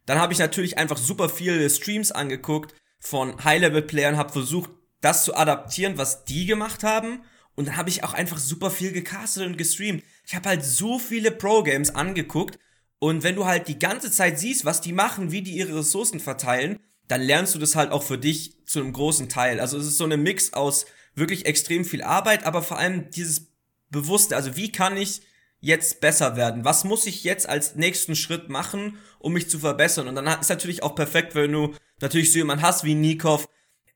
[0.06, 4.70] Dann habe ich natürlich einfach super viele Streams angeguckt von High-Level-Playern, habe versucht,
[5.02, 7.22] das zu adaptieren, was die gemacht haben.
[7.56, 10.04] Und dann habe ich auch einfach super viel gecastet und gestreamt.
[10.26, 12.58] Ich habe halt so viele Pro-Games angeguckt.
[13.00, 16.20] Und wenn du halt die ganze Zeit siehst, was die machen, wie die ihre Ressourcen
[16.20, 19.60] verteilen, dann lernst du das halt auch für dich zu einem großen Teil.
[19.60, 20.86] Also es ist so eine Mix aus
[21.18, 23.48] wirklich extrem viel Arbeit, aber vor allem dieses
[23.90, 25.22] Bewusste, also wie kann ich
[25.60, 26.66] jetzt besser werden?
[26.66, 30.08] Was muss ich jetzt als nächsten Schritt machen, um mich zu verbessern?
[30.08, 33.48] Und dann ist natürlich auch perfekt, wenn du natürlich so jemanden hast wie Nikov.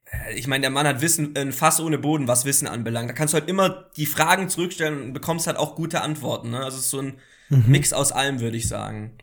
[0.06, 3.10] Äh, ich meine, der Mann hat Wissen, ein Fass ohne Boden, was Wissen anbelangt.
[3.10, 6.52] Da kannst du halt immer die Fragen zurückstellen und bekommst halt auch gute Antworten.
[6.52, 6.64] Ne?
[6.64, 7.20] Also es ist so ein
[7.50, 7.66] mhm.
[7.68, 9.18] Mix aus allem, würde ich sagen.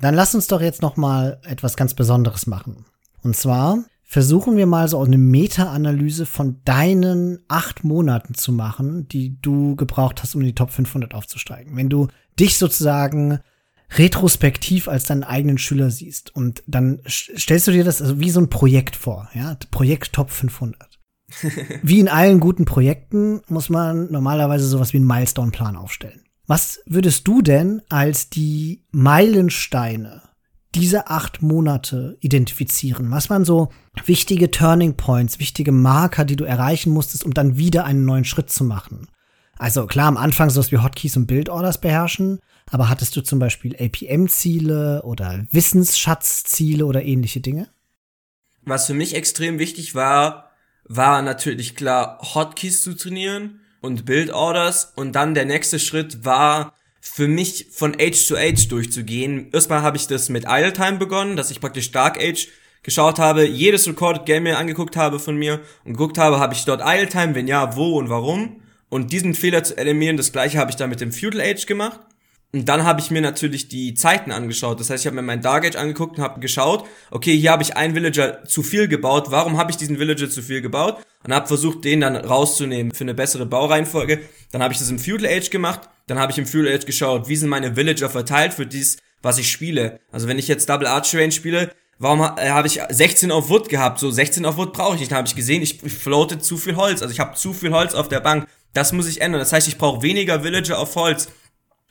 [0.00, 2.84] Dann lass uns doch jetzt noch mal etwas ganz Besonderes machen.
[3.22, 3.84] Und zwar
[4.14, 10.22] versuchen wir mal so eine Meta-Analyse von deinen acht Monaten zu machen, die du gebraucht
[10.22, 11.74] hast, um in die Top 500 aufzusteigen.
[11.74, 12.06] Wenn du
[12.38, 13.40] dich sozusagen
[13.90, 18.38] retrospektiv als deinen eigenen Schüler siehst und dann stellst du dir das also wie so
[18.38, 21.00] ein Projekt vor, ja, Projekt Top 500.
[21.82, 26.22] wie in allen guten Projekten muss man normalerweise sowas wie einen Milestone-Plan aufstellen.
[26.46, 30.22] Was würdest du denn als die Meilensteine
[30.74, 33.10] diese acht Monate identifizieren?
[33.10, 33.70] Was waren so
[34.04, 38.50] wichtige Turning Points, wichtige Marker, die du erreichen musstest, um dann wieder einen neuen Schritt
[38.50, 39.08] zu machen?
[39.56, 43.76] Also klar, am Anfang sowas wie Hotkeys und Bildorders beherrschen, aber hattest du zum Beispiel
[43.76, 47.68] APM-Ziele oder Wissensschatz-Ziele oder ähnliche Dinge?
[48.62, 50.50] Was für mich extrem wichtig war,
[50.84, 56.74] war natürlich klar, Hotkeys zu trainieren und Bildorders und dann der nächste Schritt war,
[57.06, 59.50] für mich von Age to Age durchzugehen.
[59.52, 62.48] Erstmal habe ich das mit Idle Time begonnen, dass ich praktisch Dark Age
[62.82, 66.64] geschaut habe, jedes Recorded Game mir angeguckt habe von mir und geguckt habe, habe ich
[66.64, 68.62] dort Idle Time, wenn ja, wo und warum.
[68.88, 72.00] Und diesen Fehler zu eliminieren, das gleiche habe ich dann mit dem Feudal Age gemacht.
[72.54, 74.78] Und dann habe ich mir natürlich die Zeiten angeschaut.
[74.78, 77.64] Das heißt, ich habe mir mein Dark Age angeguckt und habe geschaut, okay, hier habe
[77.64, 79.32] ich einen Villager zu viel gebaut.
[79.32, 80.98] Warum habe ich diesen Villager zu viel gebaut?
[81.24, 84.20] Und habe versucht, den dann rauszunehmen für eine bessere Baureihenfolge.
[84.52, 85.88] Dann habe ich das im Feudal Age gemacht.
[86.06, 89.38] Dann habe ich im Feudal Age geschaut, wie sind meine Villager verteilt für dies, was
[89.38, 89.98] ich spiele.
[90.12, 93.68] Also wenn ich jetzt Double Arch Range spiele, warum äh, habe ich 16 auf Wood
[93.68, 93.98] gehabt?
[93.98, 95.10] So 16 auf Wood brauche ich nicht.
[95.10, 97.02] Dann habe ich gesehen, ich, ich floate zu viel Holz.
[97.02, 98.46] Also ich habe zu viel Holz auf der Bank.
[98.74, 99.40] Das muss ich ändern.
[99.40, 101.28] Das heißt, ich brauche weniger Villager auf Holz.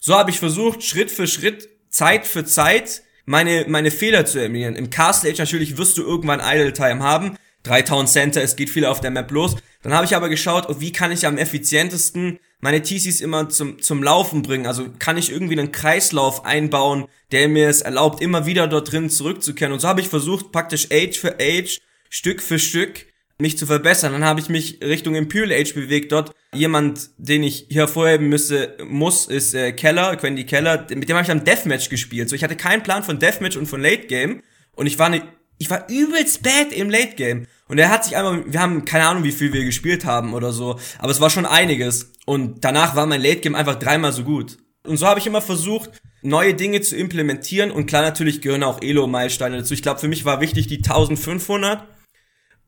[0.05, 4.75] So habe ich versucht, Schritt für Schritt, Zeit für Zeit, meine, meine Fehler zu eliminieren.
[4.75, 7.37] Im Castle Age natürlich wirst du irgendwann Idle Time haben.
[7.63, 9.55] Drei Town Center, es geht viel auf der Map los.
[9.81, 14.03] Dann habe ich aber geschaut, wie kann ich am effizientesten meine TCs immer zum, zum
[14.03, 14.67] Laufen bringen.
[14.67, 19.09] Also kann ich irgendwie einen Kreislauf einbauen, der mir es erlaubt, immer wieder dort drin
[19.09, 19.71] zurückzukehren.
[19.71, 21.79] Und so habe ich versucht, praktisch Age für Age,
[22.09, 23.05] Stück für Stück,
[23.39, 24.13] mich zu verbessern.
[24.13, 26.11] Dann habe ich mich Richtung Imperial Age bewegt.
[26.11, 30.85] Dort jemand, den ich hier hervorheben müsse, muss, ist äh, Keller, Quendy Keller.
[30.89, 32.29] Mit dem habe ich dann Deathmatch gespielt.
[32.29, 34.41] So, ich hatte keinen Plan von Deathmatch und von Late Game.
[34.75, 35.23] Und ich war eine
[35.63, 37.47] ich war übelst bad im Late Game.
[37.67, 40.51] Und er hat sich einmal, wir haben keine Ahnung, wie viel wir gespielt haben oder
[40.51, 42.11] so, aber es war schon einiges.
[42.25, 44.57] Und danach war mein Late Game einfach dreimal so gut.
[44.85, 47.71] Und so habe ich immer versucht, neue Dinge zu implementieren.
[47.71, 49.73] Und klar, natürlich gehören auch Elo-Meilensteine dazu.
[49.73, 51.87] Ich glaube, für mich war wichtig die 1500.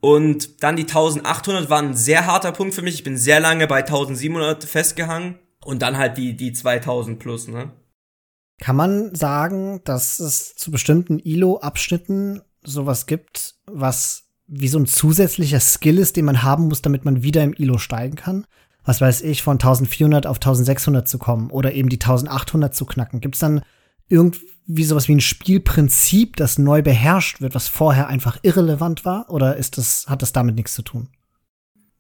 [0.06, 2.94] Und dann die 1800 waren ein sehr harter Punkt für mich.
[2.94, 5.40] Ich bin sehr lange bei 1700 festgehangen.
[5.64, 7.72] Und dann halt die, die 2000 plus, ne?
[8.62, 15.60] Kann man sagen, dass es zu bestimmten ILO-Abschnitten sowas gibt, was wie so ein zusätzlicher
[15.60, 18.46] Skill ist, den man haben muss, damit man wieder im ILO steigen kann?
[18.84, 23.22] Was weiß ich, von 1400 auf 1600 zu kommen oder eben die 1800 zu knacken?
[23.22, 23.64] Gibt es dann
[24.10, 29.30] irgendwie sowas wie ein Spielprinzip, das neu beherrscht wird, was vorher einfach irrelevant war?
[29.30, 31.10] Oder ist das, hat das damit nichts zu tun?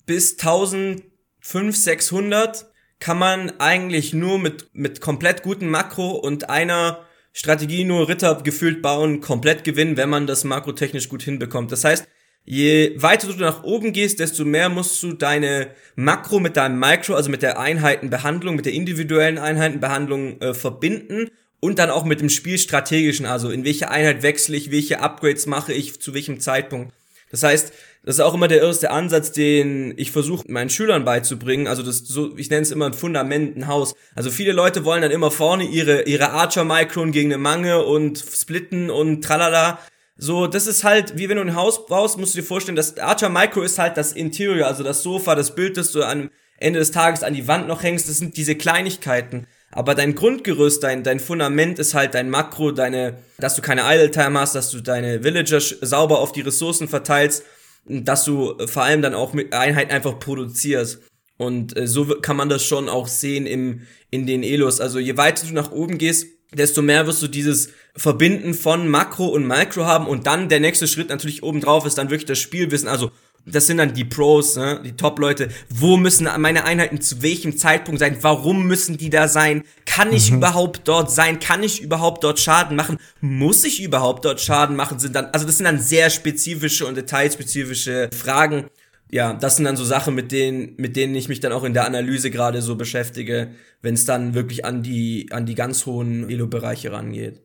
[0.05, 2.65] Bis 1500, 600
[2.99, 6.99] kann man eigentlich nur mit, mit komplett guten Makro und einer
[7.33, 11.71] Strategie nur Ritter gefühlt bauen, komplett gewinnen, wenn man das makrotechnisch gut hinbekommt.
[11.71, 12.07] Das heißt,
[12.45, 17.15] je weiter du nach oben gehst, desto mehr musst du deine Makro mit deinem Micro,
[17.15, 21.29] also mit der Einheitenbehandlung, mit der individuellen Einheitenbehandlung äh, verbinden
[21.65, 25.73] und dann auch mit dem Spielstrategischen, also in welche Einheit wechsle ich, welche Upgrades mache
[25.73, 26.93] ich, zu welchem Zeitpunkt.
[27.31, 31.65] Das heißt, das ist auch immer der erste Ansatz, den ich versuche meinen Schülern beizubringen.
[31.65, 33.95] Also das so, ich nenne es immer ein Fundament, ein Haus.
[34.13, 38.19] Also viele Leute wollen dann immer vorne ihre ihre Archer Micron gegen eine Mange und
[38.19, 39.79] splitten und tralala.
[40.17, 42.99] So, das ist halt, wie wenn du ein Haus baust, musst du dir vorstellen, das
[42.99, 46.77] Archer Micro ist halt das Interior, also das Sofa, das Bild, das du am Ende
[46.77, 49.47] des Tages an die Wand noch hängst, das sind diese Kleinigkeiten.
[49.75, 54.09] Aber dein Grundgerüst, dein, dein Fundament ist halt dein Makro, deine, dass du keine Idle
[54.09, 57.43] Time hast, dass du deine Villager sauber auf die Ressourcen verteilst,
[57.83, 61.01] dass du vor allem dann auch mit Einheiten einfach produzierst.
[61.37, 64.79] Und äh, so kann man das schon auch sehen im, in den Elos.
[64.79, 69.27] Also je weiter du nach oben gehst, desto mehr wirst du dieses Verbinden von Makro
[69.27, 72.87] und Micro haben und dann der nächste Schritt natürlich obendrauf ist dann wirklich das Spielwissen.
[72.87, 73.11] Also
[73.45, 74.81] das sind dann die Pros, ne?
[74.83, 75.49] die Top-Leute.
[75.69, 78.17] Wo müssen meine Einheiten zu welchem Zeitpunkt sein?
[78.21, 79.63] Warum müssen die da sein?
[79.85, 80.37] Kann ich mhm.
[80.37, 81.39] überhaupt dort sein?
[81.39, 82.97] Kann ich überhaupt dort Schaden machen?
[83.21, 84.97] Muss ich überhaupt dort Schaden machen?
[84.97, 88.65] Sind dann, also das sind dann sehr spezifische und detailspezifische Fragen.
[89.11, 91.73] Ja, das sind dann so Sachen, mit denen, mit denen ich mich dann auch in
[91.73, 93.51] der Analyse gerade so beschäftige,
[93.83, 97.43] wenn es dann wirklich an die, an die ganz hohen Elo-Bereiche rangeht.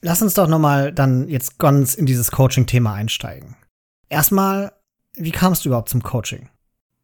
[0.00, 3.56] Lass uns doch noch mal dann jetzt ganz in dieses Coaching-Thema einsteigen.
[4.08, 4.72] Erstmal
[5.16, 6.48] wie kamst du überhaupt zum Coaching?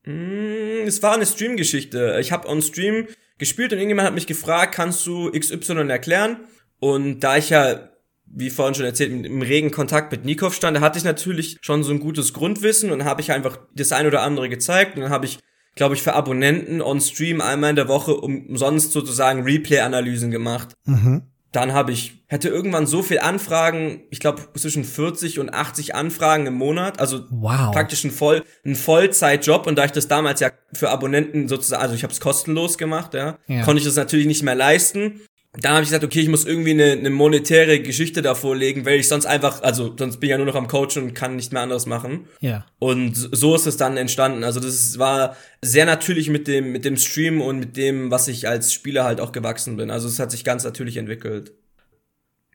[0.04, 2.18] Mm, es war eine Stream-Geschichte.
[2.20, 3.06] Ich habe on Stream
[3.38, 6.38] gespielt und irgendjemand hat mich gefragt, kannst du XY erklären?
[6.78, 7.90] Und da ich ja,
[8.26, 11.82] wie vorhin schon erzählt, im regen Kontakt mit Nikov stand, da hatte ich natürlich schon
[11.82, 14.96] so ein gutes Grundwissen und habe ich einfach das ein oder andere gezeigt.
[14.96, 15.38] Und dann habe ich,
[15.74, 20.74] glaube ich, für Abonnenten on Stream einmal in der Woche umsonst sozusagen Replay-Analysen gemacht.
[20.84, 21.32] Mhm.
[21.53, 26.46] Dann habe ich, hätte irgendwann so viel Anfragen, ich glaube zwischen 40 und 80 Anfragen
[26.46, 27.70] im Monat, also wow.
[27.72, 29.66] praktisch ein, Voll, ein Vollzeitjob.
[29.66, 33.12] Und da ich das damals ja für Abonnenten sozusagen, also ich habe es kostenlos gemacht,
[33.14, 35.20] ja, ja, konnte ich das natürlich nicht mehr leisten
[35.55, 38.98] dann habe ich gesagt, okay, ich muss irgendwie eine, eine monetäre Geschichte davor legen, weil
[38.98, 41.53] ich sonst einfach, also sonst bin ich ja nur noch am Coach und kann nicht
[41.53, 42.26] mehr anderes machen.
[42.40, 42.64] Ja.
[42.78, 44.44] Und so ist es dann entstanden.
[44.44, 48.48] Also das war sehr natürlich mit dem mit dem Stream und mit dem, was ich
[48.48, 49.90] als Spieler halt auch gewachsen bin.
[49.90, 51.53] Also es hat sich ganz natürlich entwickelt.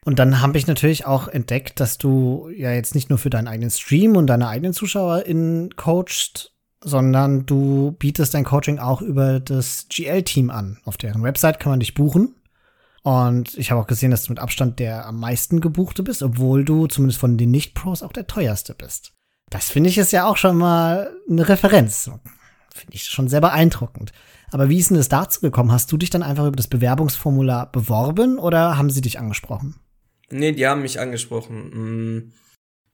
[0.03, 3.47] Und dann habe ich natürlich auch entdeckt, dass du ja jetzt nicht nur für deinen
[3.47, 9.85] eigenen Stream und deine eigenen ZuschauerInnen coachst, sondern du bietest dein Coaching auch über das
[9.89, 10.80] GL-Team an.
[10.85, 12.36] Auf deren Website kann man dich buchen.
[13.07, 16.65] Und ich habe auch gesehen, dass du mit Abstand der am meisten gebuchte bist, obwohl
[16.65, 19.13] du zumindest von den Nicht-Pros auch der teuerste bist.
[19.49, 22.11] Das finde ich ist ja auch schon mal eine Referenz.
[22.75, 24.11] Finde ich schon sehr beeindruckend.
[24.51, 25.71] Aber wie ist denn das dazu gekommen?
[25.71, 29.75] Hast du dich dann einfach über das Bewerbungsformular beworben oder haben sie dich angesprochen?
[30.29, 31.69] Nee, die haben mich angesprochen.
[32.17, 32.34] Mm,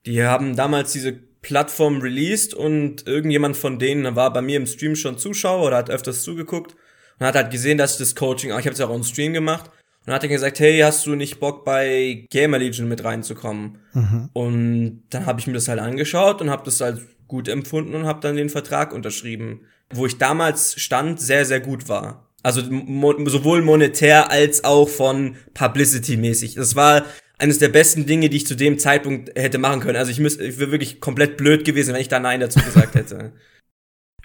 [0.06, 4.94] die haben damals diese Plattform released und irgendjemand von denen war bei mir im Stream
[4.94, 6.76] schon Zuschauer oder hat öfters zugeguckt
[7.18, 9.32] und hat halt gesehen, dass ich das Coaching, ich habe es ja auch im Stream
[9.32, 9.72] gemacht
[10.04, 13.78] und dann hat er gesagt, hey, hast du nicht Bock bei Gamer Legion mit reinzukommen?
[13.94, 14.28] Mhm.
[14.34, 18.04] Und dann habe ich mir das halt angeschaut und habe das halt gut empfunden und
[18.04, 22.28] habe dann den Vertrag unterschrieben, wo ich damals stand, sehr sehr gut war.
[22.42, 26.56] Also mo sowohl monetär als auch von Publicity mäßig.
[26.56, 27.06] Das war
[27.38, 29.96] eines der besten Dinge, die ich zu dem Zeitpunkt hätte machen können.
[29.96, 32.94] Also ich müsste, ich wäre wirklich komplett blöd gewesen, wenn ich da Nein dazu gesagt
[32.94, 33.32] hätte.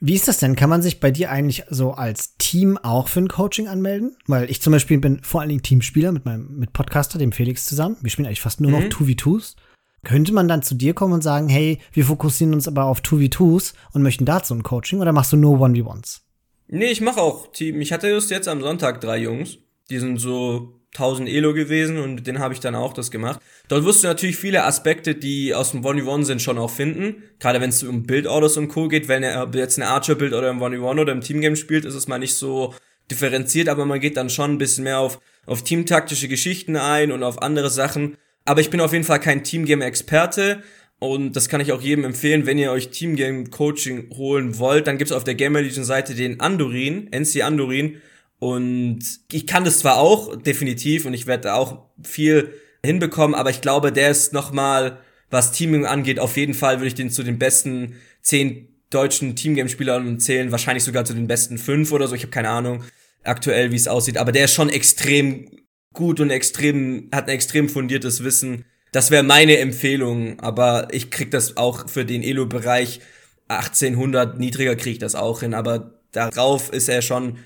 [0.01, 0.55] Wie ist das denn?
[0.55, 4.15] Kann man sich bei dir eigentlich so als Team auch für ein Coaching anmelden?
[4.27, 7.65] Weil ich zum Beispiel bin vor allen Dingen Teamspieler mit meinem mit Podcaster, dem Felix
[7.65, 7.97] zusammen.
[8.01, 8.87] Wir spielen eigentlich fast nur noch mhm.
[8.87, 9.55] 2v2s.
[10.03, 13.73] Könnte man dann zu dir kommen und sagen, hey, wir fokussieren uns aber auf 2v2s
[13.93, 16.21] und möchten dazu ein Coaching oder machst du nur 1v1s?
[16.67, 17.81] Nee, ich mache auch Team.
[17.81, 19.57] Ich hatte just jetzt am Sonntag drei Jungs.
[19.89, 23.39] Die sind so 1000 Elo gewesen und denen habe ich dann auch das gemacht.
[23.67, 27.23] Dort wirst du natürlich viele Aspekte, die aus dem 1v1 sind, schon auch finden.
[27.39, 28.87] Gerade wenn es um Build-Orders und Co.
[28.87, 32.07] geht, wenn er jetzt eine Archer-Build oder im 1v1 oder im Teamgame spielt, ist es
[32.07, 32.73] mal nicht so
[33.11, 37.23] differenziert, aber man geht dann schon ein bisschen mehr auf, auf teamtaktische Geschichten ein und
[37.23, 38.17] auf andere Sachen.
[38.45, 40.63] Aber ich bin auf jeden Fall kein Teamgame-Experte.
[40.99, 44.97] Und das kann ich auch jedem empfehlen, wenn ihr euch Teamgame Coaching holen wollt, dann
[44.97, 48.01] gibt's auf der Gamer Legion Seite den Andorin, NC Andorin.
[48.39, 48.99] Und
[49.31, 52.53] ich kann das zwar auch, definitiv, und ich werde auch viel
[52.83, 54.99] hinbekommen, aber ich glaube, der ist nochmal,
[55.29, 60.19] was Teaming angeht, auf jeden Fall würde ich den zu den besten zehn deutschen Teamgame-Spielern
[60.19, 62.83] zählen, wahrscheinlich sogar zu den besten fünf oder so, ich habe keine Ahnung
[63.23, 65.59] aktuell, wie es aussieht, aber der ist schon extrem
[65.93, 68.63] gut und extrem, hat ein extrem fundiertes Wissen.
[68.91, 73.01] Das wäre meine Empfehlung, aber ich krieg das auch für den Elo-Bereich
[73.49, 77.39] 1800 niedriger krieg ich das auch hin, aber darauf ist er schon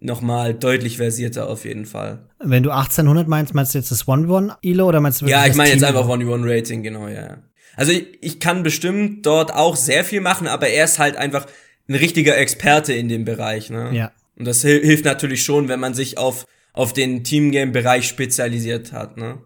[0.00, 2.20] nochmal deutlich versierter auf jeden Fall.
[2.38, 5.70] Wenn du 1800 meinst, meinst du jetzt das One-One-Elo oder meinst du Ja, ich meine
[5.70, 7.38] jetzt einfach One-One-Rating, genau, ja.
[7.76, 11.46] Also ich, ich kann bestimmt dort auch sehr viel machen, aber er ist halt einfach
[11.88, 13.90] ein richtiger Experte in dem Bereich, ne?
[13.92, 14.12] Ja.
[14.36, 19.38] Und das hilft natürlich schon, wenn man sich auf, auf den Teamgame-Bereich spezialisiert hat, ne?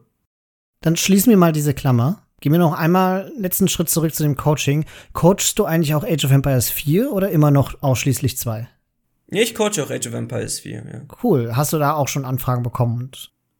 [0.80, 2.22] Dann schließen wir mal diese Klammer.
[2.40, 4.84] Gehen wir noch einmal letzten Schritt zurück zu dem Coaching.
[5.14, 8.68] Coachst du eigentlich auch Age of Empires 4 oder immer noch ausschließlich 2?
[9.34, 11.02] Ja, ich coache auch Age of Empires 4, ja.
[11.22, 11.56] Cool.
[11.56, 13.10] Hast du da auch schon Anfragen bekommen?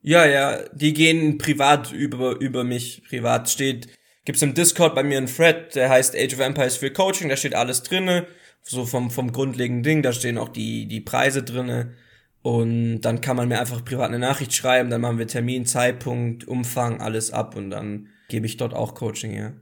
[0.05, 3.03] ja, ja, die gehen privat über, über mich.
[3.09, 3.89] Privat steht,
[4.27, 7.37] gibt's im Discord bei mir einen Thread, der heißt Age of Empires 4 Coaching, da
[7.37, 8.27] steht alles drinne,
[8.63, 11.95] so vom, vom grundlegenden Ding, da stehen auch die, die Preise drinne.
[12.43, 16.47] Und dann kann man mir einfach privat eine Nachricht schreiben, dann machen wir Termin, Zeitpunkt,
[16.47, 19.55] Umfang, alles ab und dann gebe ich dort auch Coaching, ja.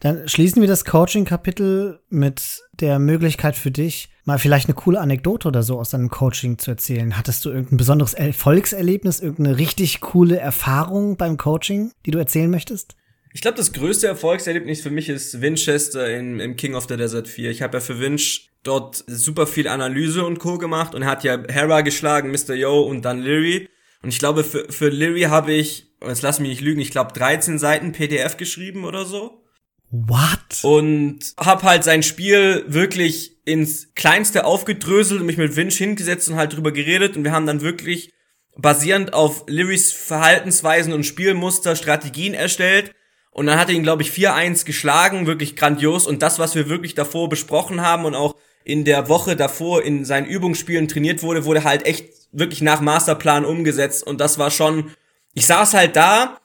[0.00, 5.48] Dann schließen wir das Coaching-Kapitel mit der Möglichkeit für dich, mal vielleicht eine coole Anekdote
[5.48, 7.16] oder so aus deinem Coaching zu erzählen.
[7.16, 12.94] Hattest du irgendein besonderes Erfolgserlebnis, irgendeine richtig coole Erfahrung beim Coaching, die du erzählen möchtest?
[13.34, 17.28] Ich glaube, das größte Erfolgserlebnis für mich ist Winchester in, im King of the Desert
[17.28, 17.50] 4.
[17.50, 20.58] Ich habe ja für Winch dort super viel Analyse und Co.
[20.58, 22.54] gemacht und er hat ja Hera geschlagen, Mr.
[22.54, 23.68] Yo und dann Leary.
[24.02, 27.12] Und ich glaube, für, für Leary habe ich, jetzt lass mich nicht lügen, ich glaube
[27.12, 29.42] 13 Seiten PDF geschrieben oder so.
[29.90, 30.62] What?
[30.62, 36.36] Und hab halt sein Spiel wirklich ins Kleinste aufgedröselt und mich mit Winch hingesetzt und
[36.36, 37.16] halt drüber geredet.
[37.16, 38.12] Und wir haben dann wirklich
[38.56, 42.92] basierend auf Learys Verhaltensweisen und Spielmuster Strategien erstellt.
[43.30, 46.06] Und dann hat er ihn, glaube ich, 4-1 geschlagen, wirklich grandios.
[46.06, 48.34] Und das, was wir wirklich davor besprochen haben und auch
[48.64, 53.46] in der Woche davor in seinen Übungsspielen trainiert wurde, wurde halt echt wirklich nach Masterplan
[53.46, 54.06] umgesetzt.
[54.06, 54.90] Und das war schon,
[55.32, 56.38] ich saß halt da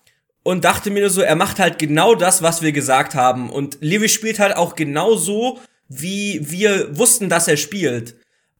[0.43, 3.49] und dachte mir nur so, er macht halt genau das, was wir gesagt haben.
[3.49, 8.15] Und Levi spielt halt auch genau so, wie wir wussten, dass er spielt.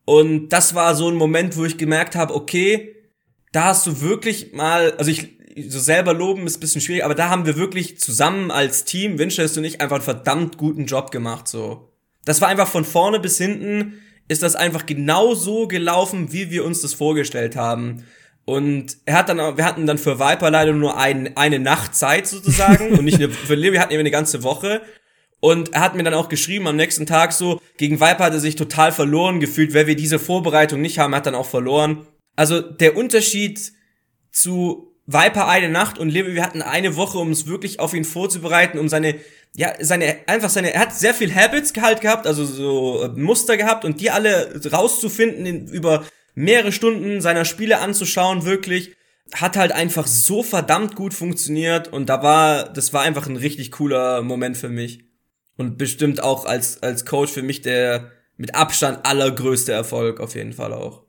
[0.05, 2.95] Und das war so ein Moment, wo ich gemerkt habe, okay,
[3.51, 5.38] da hast du wirklich mal, also ich
[5.68, 9.60] so selber loben ist bisschen schwierig, aber da haben wir wirklich zusammen als Team, Winchester
[9.60, 11.89] und ich, einfach einen verdammt guten Job gemacht, so.
[12.26, 16.65] Das war einfach von vorne bis hinten, ist das einfach genau so gelaufen, wie wir
[16.65, 18.05] uns das vorgestellt haben.
[18.45, 22.28] Und er hat dann, wir hatten dann für Viper leider nur ein, eine Nacht Zeit
[22.28, 24.82] sozusagen und nicht eine, für Levi hatten wir eine ganze Woche.
[25.40, 28.40] Und er hat mir dann auch geschrieben am nächsten Tag so, gegen Viper hat er
[28.40, 32.07] sich total verloren gefühlt, weil wir diese Vorbereitung nicht haben, er hat dann auch verloren.
[32.36, 33.74] Also der Unterschied
[34.32, 38.06] zu Viper eine Nacht und Levi, wir hatten eine Woche, um es wirklich auf ihn
[38.06, 39.15] vorzubereiten, um seine,
[39.53, 43.84] ja, seine, einfach seine, er hat sehr viel Habits halt gehabt, also so Muster gehabt
[43.84, 48.95] und die alle rauszufinden in, über mehrere Stunden seiner Spiele anzuschauen, wirklich,
[49.34, 53.72] hat halt einfach so verdammt gut funktioniert und da war, das war einfach ein richtig
[53.72, 55.05] cooler Moment für mich.
[55.55, 60.53] Und bestimmt auch als, als Coach für mich der mit Abstand allergrößte Erfolg auf jeden
[60.53, 61.03] Fall auch.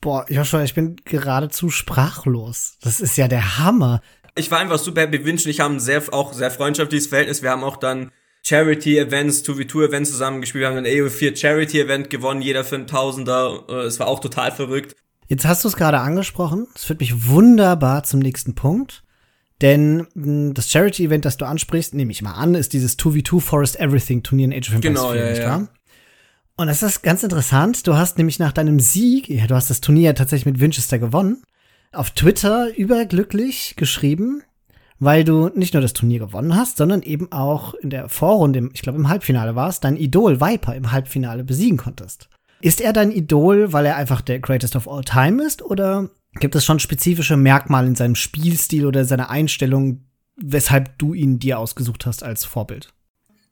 [0.00, 2.76] Boah, Joshua, ich bin geradezu sprachlos.
[2.82, 4.02] Das ist ja der Hammer.
[4.34, 5.24] Ich war einfach super happy.
[5.24, 7.42] Vince und ich haben sehr, auch sehr freundschaftliches Verhältnis.
[7.42, 8.10] Wir haben auch dann
[8.44, 10.62] Charity-Events, 2v2-Events zusammengespielt.
[10.62, 13.64] Wir haben ein AO4 Charity-Event gewonnen, jeder für einen Tausender.
[13.68, 14.96] Äh, es war auch total verrückt.
[15.28, 16.66] Jetzt hast du es gerade angesprochen.
[16.74, 19.04] Es führt mich wunderbar zum nächsten Punkt.
[19.60, 23.78] Denn hm, das Charity-Event, das du ansprichst, nehme ich mal an, ist dieses 2v2 Forest
[23.78, 25.60] Everything Turnier in Age of Empires genau, 4, ja, nicht wahr?
[25.60, 25.68] Ja.
[26.56, 27.86] Und das ist ganz interessant.
[27.86, 31.42] Du hast nämlich nach deinem Sieg, ja, du hast das Turnier tatsächlich mit Winchester gewonnen,
[31.92, 34.42] auf Twitter überglücklich geschrieben,
[35.02, 38.82] weil du nicht nur das Turnier gewonnen hast, sondern eben auch in der Vorrunde, ich
[38.82, 42.28] glaube im Halbfinale war es, dein Idol Viper im Halbfinale besiegen konntest.
[42.60, 46.08] Ist er dein Idol, weil er einfach der Greatest of All Time ist, oder
[46.38, 50.04] gibt es schon spezifische Merkmale in seinem Spielstil oder seiner Einstellung,
[50.36, 52.94] weshalb du ihn dir ausgesucht hast als Vorbild?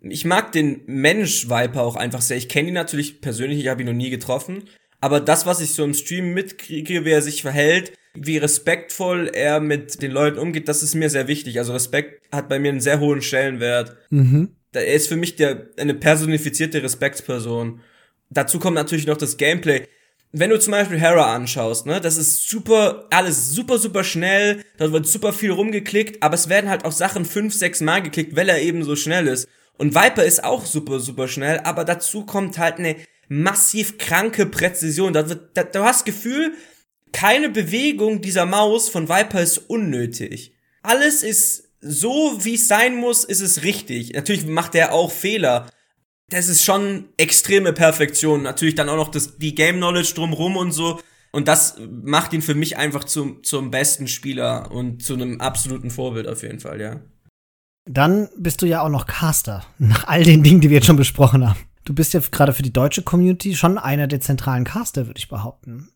[0.03, 2.37] Ich mag den Mensch Viper auch einfach sehr.
[2.37, 4.69] Ich kenne ihn natürlich persönlich, ich habe ihn noch nie getroffen.
[5.01, 9.61] Aber das, was ich so im Stream mitkriege, wie er sich verhält, wie respektvoll er
[9.61, 11.59] mit den Leuten umgeht, das ist mir sehr wichtig.
[11.59, 13.97] Also Respekt hat bei mir einen sehr hohen Stellenwert.
[14.11, 14.57] Mhm.
[14.73, 17.81] Er ist für mich der, eine personifizierte Respektsperson.
[18.31, 19.87] Dazu kommt natürlich noch das Gameplay.
[20.33, 24.93] Wenn du zum Beispiel Hera anschaust, ne, das ist super, alles super, super schnell, da
[24.93, 28.49] wird super viel rumgeklickt, aber es werden halt auch Sachen fünf, sechs Mal geklickt, weil
[28.49, 29.49] er eben so schnell ist.
[29.77, 32.97] Und Viper ist auch super, super schnell, aber dazu kommt halt eine
[33.29, 35.13] massiv kranke Präzision.
[35.13, 36.53] Da wird, da, du hast Gefühl,
[37.13, 40.55] keine Bewegung dieser Maus von Viper ist unnötig.
[40.83, 44.13] Alles ist so, wie es sein muss, ist es richtig.
[44.13, 45.71] Natürlich macht er auch Fehler.
[46.29, 48.43] Das ist schon extreme Perfektion.
[48.43, 51.01] Natürlich dann auch noch das, die Game Knowledge drumrum und so.
[51.33, 55.91] Und das macht ihn für mich einfach zum, zum besten Spieler und zu einem absoluten
[55.91, 57.01] Vorbild auf jeden Fall, ja.
[57.87, 60.97] Dann bist du ja auch noch Caster, nach all den Dingen, die wir jetzt schon
[60.97, 61.59] besprochen haben.
[61.85, 65.29] Du bist ja gerade für die deutsche Community schon einer der zentralen Caster, würde ich
[65.29, 65.89] behaupten.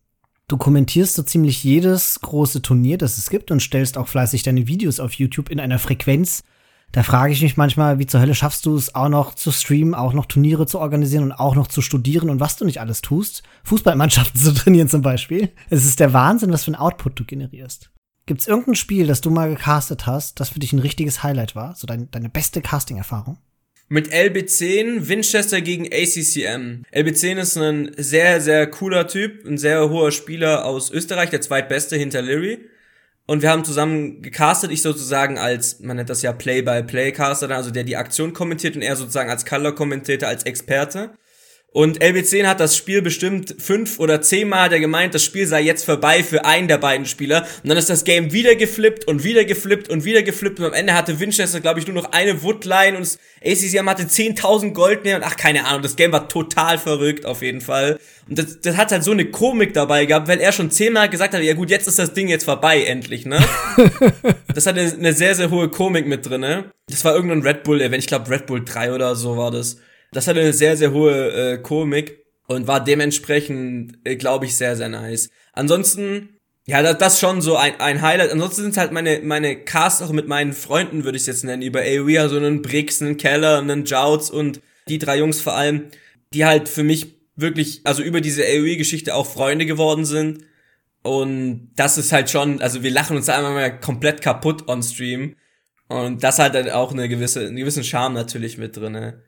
[0.47, 4.67] Du kommentierst so ziemlich jedes große Turnier, das es gibt und stellst auch fleißig deine
[4.67, 6.43] Videos auf YouTube in einer Frequenz.
[6.91, 9.95] Da frage ich mich manchmal, wie zur Hölle schaffst du es auch noch zu streamen,
[9.95, 13.01] auch noch Turniere zu organisieren und auch noch zu studieren und was du nicht alles
[13.01, 13.41] tust.
[13.63, 15.51] Fußballmannschaften zu trainieren zum Beispiel.
[15.71, 17.91] Es ist der Wahnsinn, was für ein Output du generierst.
[18.27, 21.55] Gibt es irgendein Spiel, das du mal gecastet hast, das für dich ein richtiges Highlight
[21.55, 21.75] war?
[21.75, 23.39] So dein, deine beste Casting-Erfahrung?
[23.87, 26.83] Mit LB10 Winchester gegen ACCM.
[26.93, 31.95] LB10 ist ein sehr, sehr cooler Typ, ein sehr hoher Spieler aus Österreich, der zweitbeste
[31.95, 32.69] hinter Leary.
[33.27, 37.83] Und wir haben zusammen gecastet, ich sozusagen als, man nennt das ja Play-by-Play-Caster, also der
[37.83, 41.11] die Aktion kommentiert und er sozusagen als Color-Kommentator, als Experte.
[41.75, 45.59] Und LB10 hat das Spiel bestimmt fünf oder zehnmal hat er gemeint, das Spiel sei
[45.59, 47.45] jetzt vorbei für einen der beiden Spieler.
[47.63, 50.57] Und dann ist das Game wieder geflippt und wieder geflippt und wieder geflippt.
[50.61, 54.71] Und am Ende hatte Winchester, glaube ich, nur noch eine Woodline und ACCM hatte 10.000
[54.71, 55.17] Gold mehr.
[55.17, 57.99] Und ach, keine Ahnung, das Game war total verrückt auf jeden Fall.
[58.29, 61.33] Und das, das hat halt so eine Komik dabei gehabt, weil er schon zehnmal gesagt
[61.33, 63.43] hat, ja gut, jetzt ist das Ding jetzt vorbei, endlich, ne?
[64.55, 66.71] das hat eine, eine sehr, sehr hohe Komik mit drin, ne?
[66.87, 69.75] Das war irgendein Red Bull-Event, ich glaube Red Bull 3 oder so war das.
[70.11, 74.75] Das hatte eine sehr, sehr hohe äh, Komik und war dementsprechend, äh, glaube ich, sehr,
[74.75, 75.29] sehr nice.
[75.53, 76.29] Ansonsten,
[76.65, 78.31] ja, das, das schon so ein, ein Highlight.
[78.31, 81.61] Ansonsten sind halt meine, meine Casts auch mit meinen Freunden, würde ich es jetzt nennen,
[81.61, 85.87] über AOE, also einen Brix, einen Keller, einen Jouts und die drei Jungs vor allem,
[86.33, 90.45] die halt für mich wirklich, also über diese AOE-Geschichte auch Freunde geworden sind.
[91.03, 95.35] Und das ist halt schon, also wir lachen uns einmal mal komplett kaputt on Stream.
[95.87, 99.21] Und das hat dann auch eine gewisse, einen gewissen Charme natürlich mit drinne.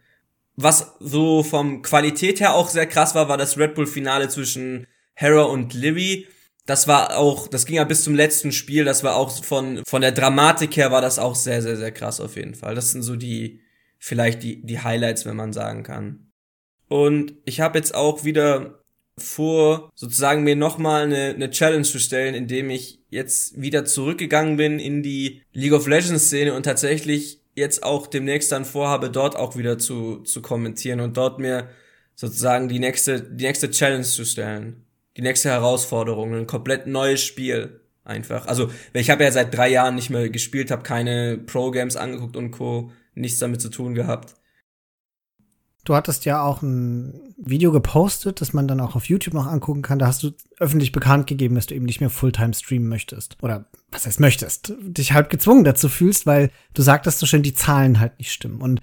[0.59, 4.87] Was so vom Qualität her auch sehr krass war, war das Red Bull Finale zwischen
[5.13, 6.27] Hera und Livy.
[6.65, 10.01] Das war auch, das ging ja bis zum letzten Spiel, das war auch von, von
[10.01, 12.75] der Dramatik her war das auch sehr, sehr, sehr krass auf jeden Fall.
[12.75, 13.61] Das sind so die,
[13.99, 16.31] vielleicht die, die Highlights, wenn man sagen kann.
[16.89, 18.83] Und ich habe jetzt auch wieder
[19.17, 24.79] vor, sozusagen mir nochmal eine, eine Challenge zu stellen, indem ich jetzt wieder zurückgegangen bin
[24.79, 29.57] in die League of Legends Szene und tatsächlich jetzt auch demnächst dann vorhabe, dort auch
[29.57, 31.69] wieder zu, zu kommentieren und dort mir
[32.15, 34.85] sozusagen die nächste, die nächste Challenge zu stellen.
[35.17, 38.45] Die nächste Herausforderung, ein komplett neues Spiel einfach.
[38.45, 42.51] Also, ich habe ja seit drei Jahren nicht mehr gespielt, habe keine Pro-Games angeguckt und
[42.51, 42.91] Co.
[43.15, 44.35] nichts damit zu tun gehabt.
[45.83, 49.83] Du hattest ja auch ein Video gepostet, das man dann auch auf YouTube noch angucken
[49.83, 49.99] kann.
[49.99, 53.37] Da hast du öffentlich bekannt gegeben, dass du eben nicht mehr Fulltime streamen möchtest.
[53.43, 54.73] Oder was heißt möchtest?
[54.81, 58.61] Dich halb gezwungen dazu fühlst, weil du sagtest so schön, die Zahlen halt nicht stimmen.
[58.61, 58.81] Und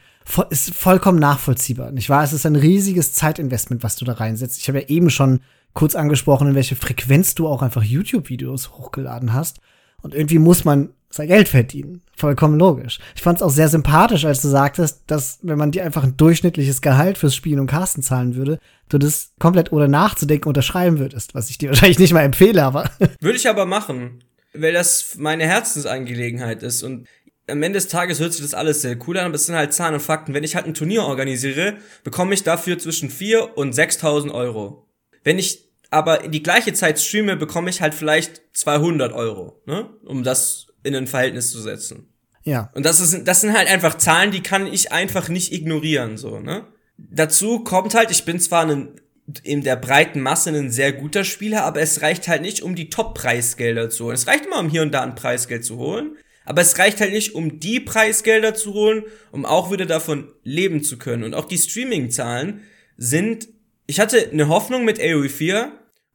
[0.51, 1.91] ist vollkommen nachvollziehbar.
[1.91, 2.23] Nicht wahr?
[2.23, 4.61] Es ist ein riesiges Zeitinvestment, was du da reinsetzt.
[4.61, 5.41] Ich habe ja eben schon
[5.73, 9.59] kurz angesprochen, in welche Frequenz du auch einfach YouTube-Videos hochgeladen hast.
[10.05, 12.03] Und irgendwie muss man sein Geld verdienen.
[12.15, 12.99] Vollkommen logisch.
[13.17, 16.17] Ich fand es auch sehr sympathisch, als du sagtest, dass wenn man dir einfach ein
[16.17, 18.59] durchschnittliches Gehalt fürs Spielen und Casten zahlen würde,
[18.91, 22.91] du das komplett ohne nachzudenken unterschreiben würdest, was ich dir wahrscheinlich nicht mal empfehle, aber.
[23.21, 24.23] Würde ich aber machen,
[24.53, 27.09] weil das meine Herzensangelegenheit ist und
[27.47, 29.73] am Ende des Tages hört sich das alles sehr cool an, aber es sind halt
[29.73, 30.35] Zahlen und Fakten.
[30.35, 34.87] Wenn ich halt ein Turnier organisiere, bekomme ich dafür zwischen 4 und 6.000 Euro.
[35.25, 35.65] Wenn ich
[35.95, 39.89] aber in die gleiche Zeit streame, bekomme ich halt vielleicht 200 Euro, ne?
[40.05, 42.09] um das in ein Verhältnis zu setzen.
[42.43, 42.71] Ja.
[42.75, 46.41] Und das ist, das sind halt einfach Zahlen, die kann ich einfach nicht ignorieren, so,
[46.41, 46.67] ne?
[46.97, 49.01] Dazu kommt halt, ich bin zwar ein,
[49.43, 52.91] in der breiten Masse ein sehr guter Spieler, aber es reicht halt nicht, um die
[52.91, 54.15] Top-Preisgelder zu holen.
[54.15, 57.13] Es reicht immer, um hier und da ein Preisgeld zu holen, aber es reicht halt
[57.13, 61.23] nicht, um die Preisgelder zu holen, um auch wieder davon leben zu können.
[61.23, 62.63] Und auch die Streaming-Zahlen
[62.97, 63.49] sind,
[63.87, 65.73] ich hatte eine Hoffnung mit AOE 4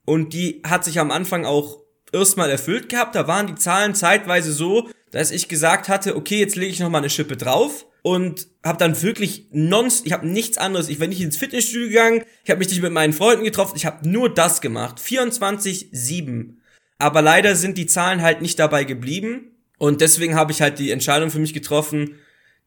[0.10, 3.14] und die hat sich am Anfang auch erstmal erfüllt gehabt.
[3.14, 6.90] Da waren die Zahlen zeitweise so, dass ich gesagt hatte, okay, jetzt lege ich noch
[6.90, 11.10] mal eine Schippe drauf und habe dann wirklich nonst, ich habe nichts anderes, ich bin
[11.10, 14.34] nicht ins Fitnessstudio gegangen, ich habe mich nicht mit meinen Freunden getroffen, ich habe nur
[14.34, 16.58] das gemacht, 24/7.
[16.98, 19.52] Aber leider sind die Zahlen halt nicht dabei geblieben.
[19.78, 22.16] Und deswegen habe ich halt die Entscheidung für mich getroffen,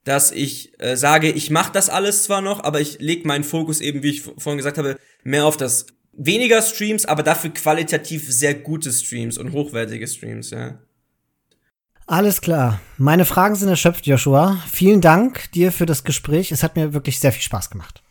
[0.04, 3.80] dass ich äh, sage, ich mache das alles zwar noch, aber ich lege meinen Fokus
[3.80, 8.54] eben, wie ich vorhin gesagt habe, mehr auf das weniger Streams, aber dafür qualitativ sehr
[8.54, 10.78] gute Streams und hochwertige Streams, ja.
[12.06, 12.80] Alles klar.
[12.98, 14.62] Meine Fragen sind erschöpft, Joshua.
[14.70, 16.52] Vielen Dank dir für das Gespräch.
[16.52, 18.02] Es hat mir wirklich sehr viel Spaß gemacht.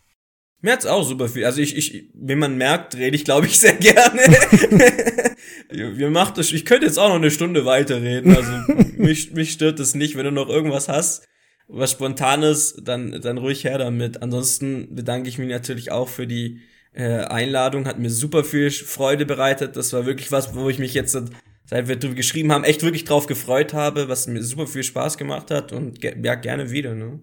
[0.60, 1.44] Mir hat's auch super viel.
[1.44, 4.22] Also ich, ich, wie man merkt, rede ich, glaube ich, sehr gerne.
[5.70, 8.36] Wir macht das, ich könnte jetzt auch noch eine Stunde weiterreden.
[8.36, 8.52] Also
[8.96, 10.16] mich, mich stört das nicht.
[10.16, 11.26] Wenn du noch irgendwas hast,
[11.66, 14.22] was Spontanes, dann, dann ruhig her damit.
[14.22, 16.60] Ansonsten bedanke ich mich natürlich auch für die
[16.92, 17.86] äh, Einladung.
[17.86, 19.76] Hat mir super viel Freude bereitet.
[19.76, 21.16] Das war wirklich was, wo ich mich jetzt,
[21.64, 25.18] seit wir drüber geschrieben haben, echt wirklich drauf gefreut habe, was mir super viel Spaß
[25.18, 25.72] gemacht hat.
[25.72, 26.94] Und ja, gerne wieder.
[26.94, 27.20] Ne?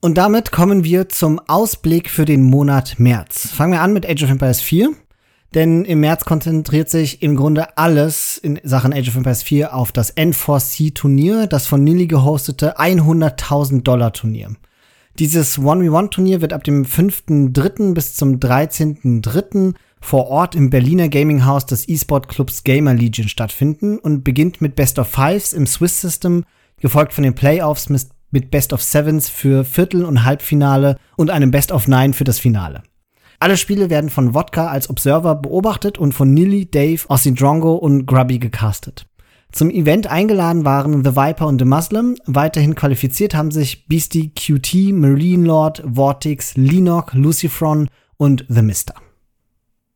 [0.00, 3.48] Und damit kommen wir zum Ausblick für den Monat März.
[3.48, 4.94] Fangen wir an mit Age of Empires 4.
[5.54, 9.92] Denn im März konzentriert sich im Grunde alles in Sachen Age of Empires 4 auf
[9.92, 14.56] das N4C Turnier, das von Nilly gehostete 100.000 Dollar Turnier.
[15.18, 17.92] Dieses 1v1 Turnier wird ab dem 5.3.
[17.92, 19.74] bis zum 13.3.
[20.00, 24.74] vor Ort im Berliner Gaming House des E-Sport Clubs Gamer Legion stattfinden und beginnt mit
[24.74, 26.44] Best of Fives im Swiss System,
[26.80, 31.72] gefolgt von den Playoffs mit Best of Sevens für Viertel- und Halbfinale und einem Best
[31.72, 32.82] of Nine für das Finale.
[33.38, 38.06] Alle Spiele werden von Wodka als Observer beobachtet und von Nilly, Dave, Ossie Drongo und
[38.06, 39.06] Grubby gecastet.
[39.52, 42.16] Zum Event eingeladen waren The Viper und The Muslim.
[42.24, 48.94] Weiterhin qualifiziert haben sich Beastie, QT, Marine Lord, Vortex, Linok, Lucifron und The Mister.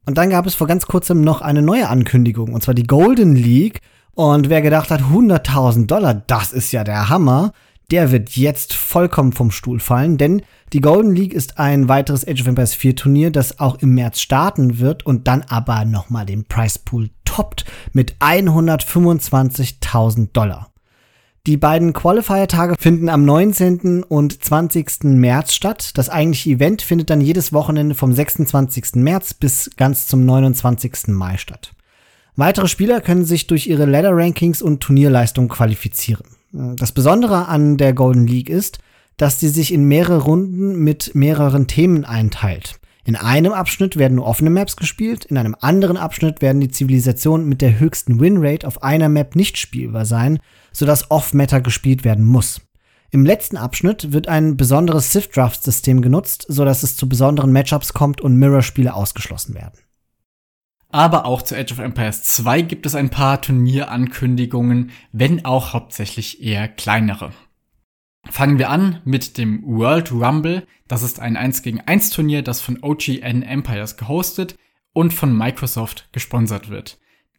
[0.05, 3.35] Und dann gab es vor ganz kurzem noch eine neue Ankündigung, und zwar die Golden
[3.35, 3.81] League.
[4.13, 7.53] Und wer gedacht hat, 100.000 Dollar, das ist ja der Hammer,
[7.91, 10.43] der wird jetzt vollkommen vom Stuhl fallen, denn
[10.73, 14.21] die Golden League ist ein weiteres Age of Empires 4 Turnier, das auch im März
[14.21, 20.73] starten wird und dann aber nochmal den Price Pool toppt mit 125.000 Dollar.
[21.47, 24.03] Die beiden Qualifier-Tage finden am 19.
[24.03, 25.05] und 20.
[25.05, 25.93] März statt.
[25.95, 28.97] Das eigentliche Event findet dann jedes Wochenende vom 26.
[28.97, 31.07] März bis ganz zum 29.
[31.09, 31.73] Mai statt.
[32.35, 36.36] Weitere Spieler können sich durch ihre Ladder-Rankings und Turnierleistung qualifizieren.
[36.53, 38.79] Das Besondere an der Golden League ist,
[39.17, 42.79] dass sie sich in mehrere Runden mit mehreren Themen einteilt.
[43.05, 47.49] In einem Abschnitt werden nur offene Maps gespielt, in einem anderen Abschnitt werden die Zivilisationen
[47.49, 50.41] mit der höchsten Winrate auf einer Map nicht spielbar sein,
[50.73, 52.61] sodass Off-Meta gespielt werden muss.
[53.13, 58.37] Im letzten Abschnitt wird ein besonderes Sith-Draft-System genutzt, sodass es zu besonderen Matchups kommt und
[58.37, 59.79] Mirror-Spiele ausgeschlossen werden.
[60.97, 66.43] Aber auch zu Age of Empires 2 gibt es ein paar Turnierankündigungen, wenn auch hauptsächlich
[66.43, 67.33] eher kleinere.
[68.25, 70.67] Fangen wir an mit dem World Rumble.
[70.89, 74.57] Das ist ein 1 gegen 1 Turnier, das von OGN Empires gehostet
[74.95, 76.99] und von Microsoft gesponsert wird.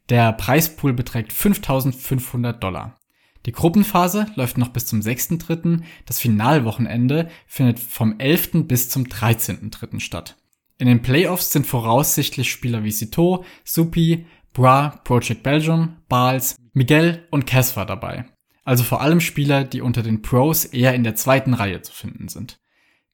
[0.10, 3.00] Der Preispool beträgt 5500 Dollar.
[3.48, 5.82] Die Gruppenphase läuft noch bis zum 6.3.
[6.06, 8.68] Das Finalwochenende findet vom 11.
[8.68, 10.00] bis zum 13.3.
[10.00, 10.36] statt.
[10.78, 17.48] In den Playoffs sind voraussichtlich Spieler wie Sito, Supi, Bra, Project Belgium, Bals, Miguel und
[17.48, 18.26] Casper dabei.
[18.64, 22.28] Also vor allem Spieler, die unter den Pros eher in der zweiten Reihe zu finden
[22.28, 22.60] sind.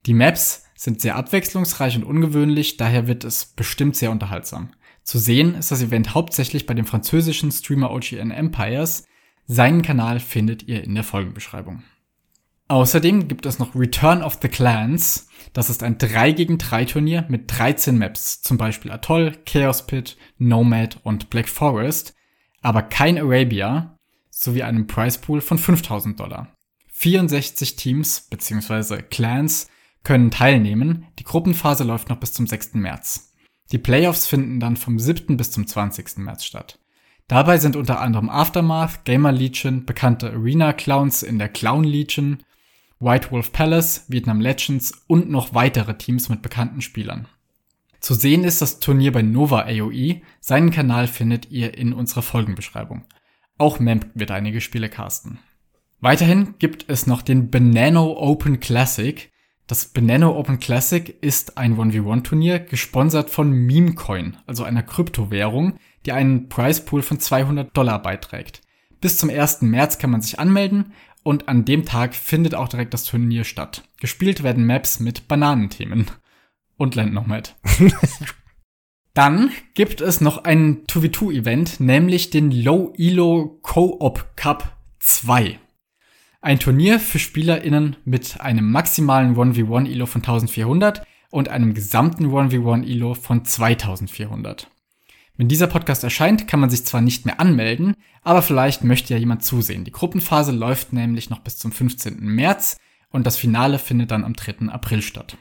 [0.05, 4.71] Die Maps sind sehr abwechslungsreich und ungewöhnlich, daher wird es bestimmt sehr unterhaltsam.
[5.03, 9.05] Zu sehen ist das Event hauptsächlich bei dem französischen Streamer OGN Empires.
[9.45, 11.83] Seinen Kanal findet ihr in der Folgenbeschreibung.
[12.69, 15.27] Außerdem gibt es noch Return of the Clans.
[15.51, 20.17] Das ist ein 3 gegen 3 Turnier mit 13 Maps, zum Beispiel Atoll, Chaos Pit,
[20.37, 22.15] Nomad und Black Forest,
[22.61, 23.97] aber kein Arabia,
[24.29, 26.55] sowie einem Prize Pool von 5000 Dollar.
[26.87, 29.01] 64 Teams bzw.
[29.01, 29.67] Clans
[30.03, 32.75] können teilnehmen, die Gruppenphase läuft noch bis zum 6.
[32.75, 33.33] März.
[33.71, 35.37] Die Playoffs finden dann vom 7.
[35.37, 36.17] bis zum 20.
[36.17, 36.79] März statt.
[37.27, 42.43] Dabei sind unter anderem Aftermath, Gamer Legion, bekannte Arena Clowns in der Clown Legion
[43.03, 47.27] White Wolf Palace, Vietnam Legends und noch weitere Teams mit bekannten Spielern.
[47.99, 50.21] Zu sehen ist das Turnier bei Nova AOE.
[50.39, 53.03] Seinen Kanal findet ihr in unserer Folgenbeschreibung.
[53.57, 55.39] Auch Memp wird einige Spiele casten.
[55.99, 59.31] Weiterhin gibt es noch den Banano Open Classic.
[59.67, 66.49] Das Banano Open Classic ist ein 1v1-Turnier, gesponsert von Memecoin, also einer Kryptowährung, die einen
[66.49, 68.61] Prize Pool von 200 Dollar beiträgt.
[68.99, 69.61] Bis zum 1.
[69.63, 70.93] März kann man sich anmelden
[71.23, 73.83] und an dem Tag findet auch direkt das Turnier statt.
[73.99, 76.07] Gespielt werden Maps mit Bananenthemen.
[76.75, 77.55] Und Land noch mit.
[79.13, 85.59] Dann gibt es noch ein 2v2-Event, nämlich den Low Elo Co-op Cup 2.
[86.41, 92.85] Ein Turnier für SpielerInnen mit einem maximalen 1v1 Elo von 1400 und einem gesamten 1v1
[92.85, 94.67] Elo von 2400.
[95.35, 99.19] Wenn dieser Podcast erscheint, kann man sich zwar nicht mehr anmelden, aber vielleicht möchte ja
[99.19, 99.83] jemand zusehen.
[99.83, 102.19] Die Gruppenphase läuft nämlich noch bis zum 15.
[102.19, 102.77] März
[103.09, 104.69] und das Finale findet dann am 3.
[104.69, 105.37] April statt.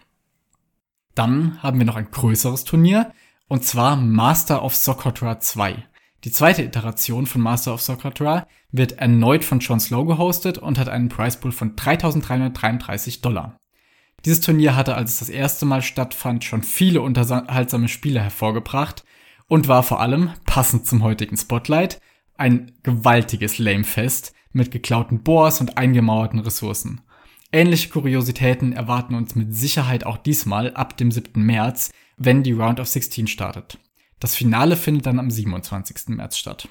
[1.14, 3.12] Dann haben wir noch ein größeres Turnier
[3.48, 5.84] und zwar Master of Socotra 2.
[6.24, 10.88] Die zweite Iteration von Master of Socotra wird erneut von John Slow gehostet und hat
[10.88, 13.58] einen Pricepool von 3.333 Dollar.
[14.24, 19.04] Dieses Turnier hatte, als es das erste Mal stattfand, schon viele unterhaltsame Spiele hervorgebracht
[19.52, 22.00] und war vor allem, passend zum heutigen Spotlight,
[22.38, 27.02] ein gewaltiges Lamefest mit geklauten Boars und eingemauerten Ressourcen.
[27.52, 31.32] Ähnliche Kuriositäten erwarten uns mit Sicherheit auch diesmal ab dem 7.
[31.42, 33.76] März, wenn die Round of 16 startet.
[34.20, 36.16] Das Finale findet dann am 27.
[36.16, 36.66] März statt.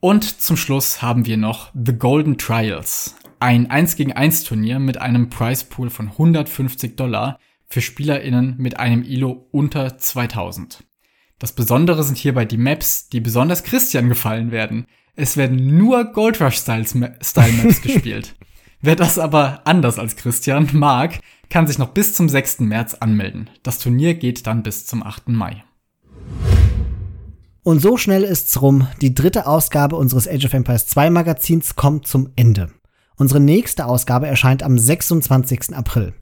[0.00, 4.98] Und zum Schluss haben wir noch The Golden Trials, ein 1 gegen 1 Turnier mit
[4.98, 7.38] einem Price Pool von 150 Dollar
[7.68, 10.89] für SpielerInnen mit einem ILO unter 2000.
[11.40, 14.86] Das Besondere sind hierbei die Maps, die besonders Christian gefallen werden.
[15.16, 17.32] Es werden nur Gold Rush Style Maps
[17.82, 18.36] gespielt.
[18.82, 21.18] Wer das aber anders als Christian mag,
[21.48, 22.60] kann sich noch bis zum 6.
[22.60, 23.48] März anmelden.
[23.62, 25.30] Das Turnier geht dann bis zum 8.
[25.30, 25.64] Mai.
[27.62, 28.86] Und so schnell ist's rum.
[29.00, 32.70] Die dritte Ausgabe unseres Age of Empires 2 Magazins kommt zum Ende.
[33.16, 35.74] Unsere nächste Ausgabe erscheint am 26.
[35.74, 36.12] April.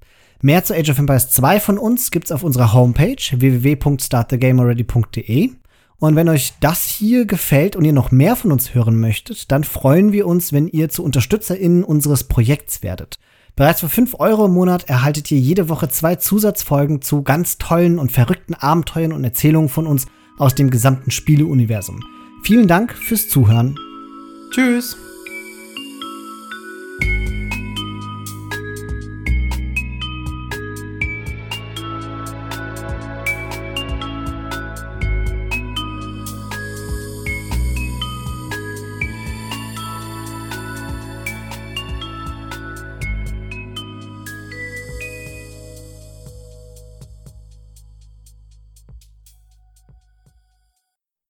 [0.41, 5.51] Mehr zu Age of Empires 2 von uns gibt's auf unserer Homepage www.startthegamealready.de.
[5.99, 9.65] Und wenn euch das hier gefällt und ihr noch mehr von uns hören möchtet, dann
[9.65, 13.19] freuen wir uns, wenn ihr zu UnterstützerInnen unseres Projekts werdet.
[13.57, 17.99] Bereits für 5 Euro im Monat erhaltet ihr jede Woche zwei Zusatzfolgen zu ganz tollen
[17.99, 20.07] und verrückten Abenteuern und Erzählungen von uns
[20.39, 22.01] aus dem gesamten Spieleuniversum.
[22.45, 23.75] Vielen Dank fürs Zuhören.
[24.53, 24.97] Tschüss!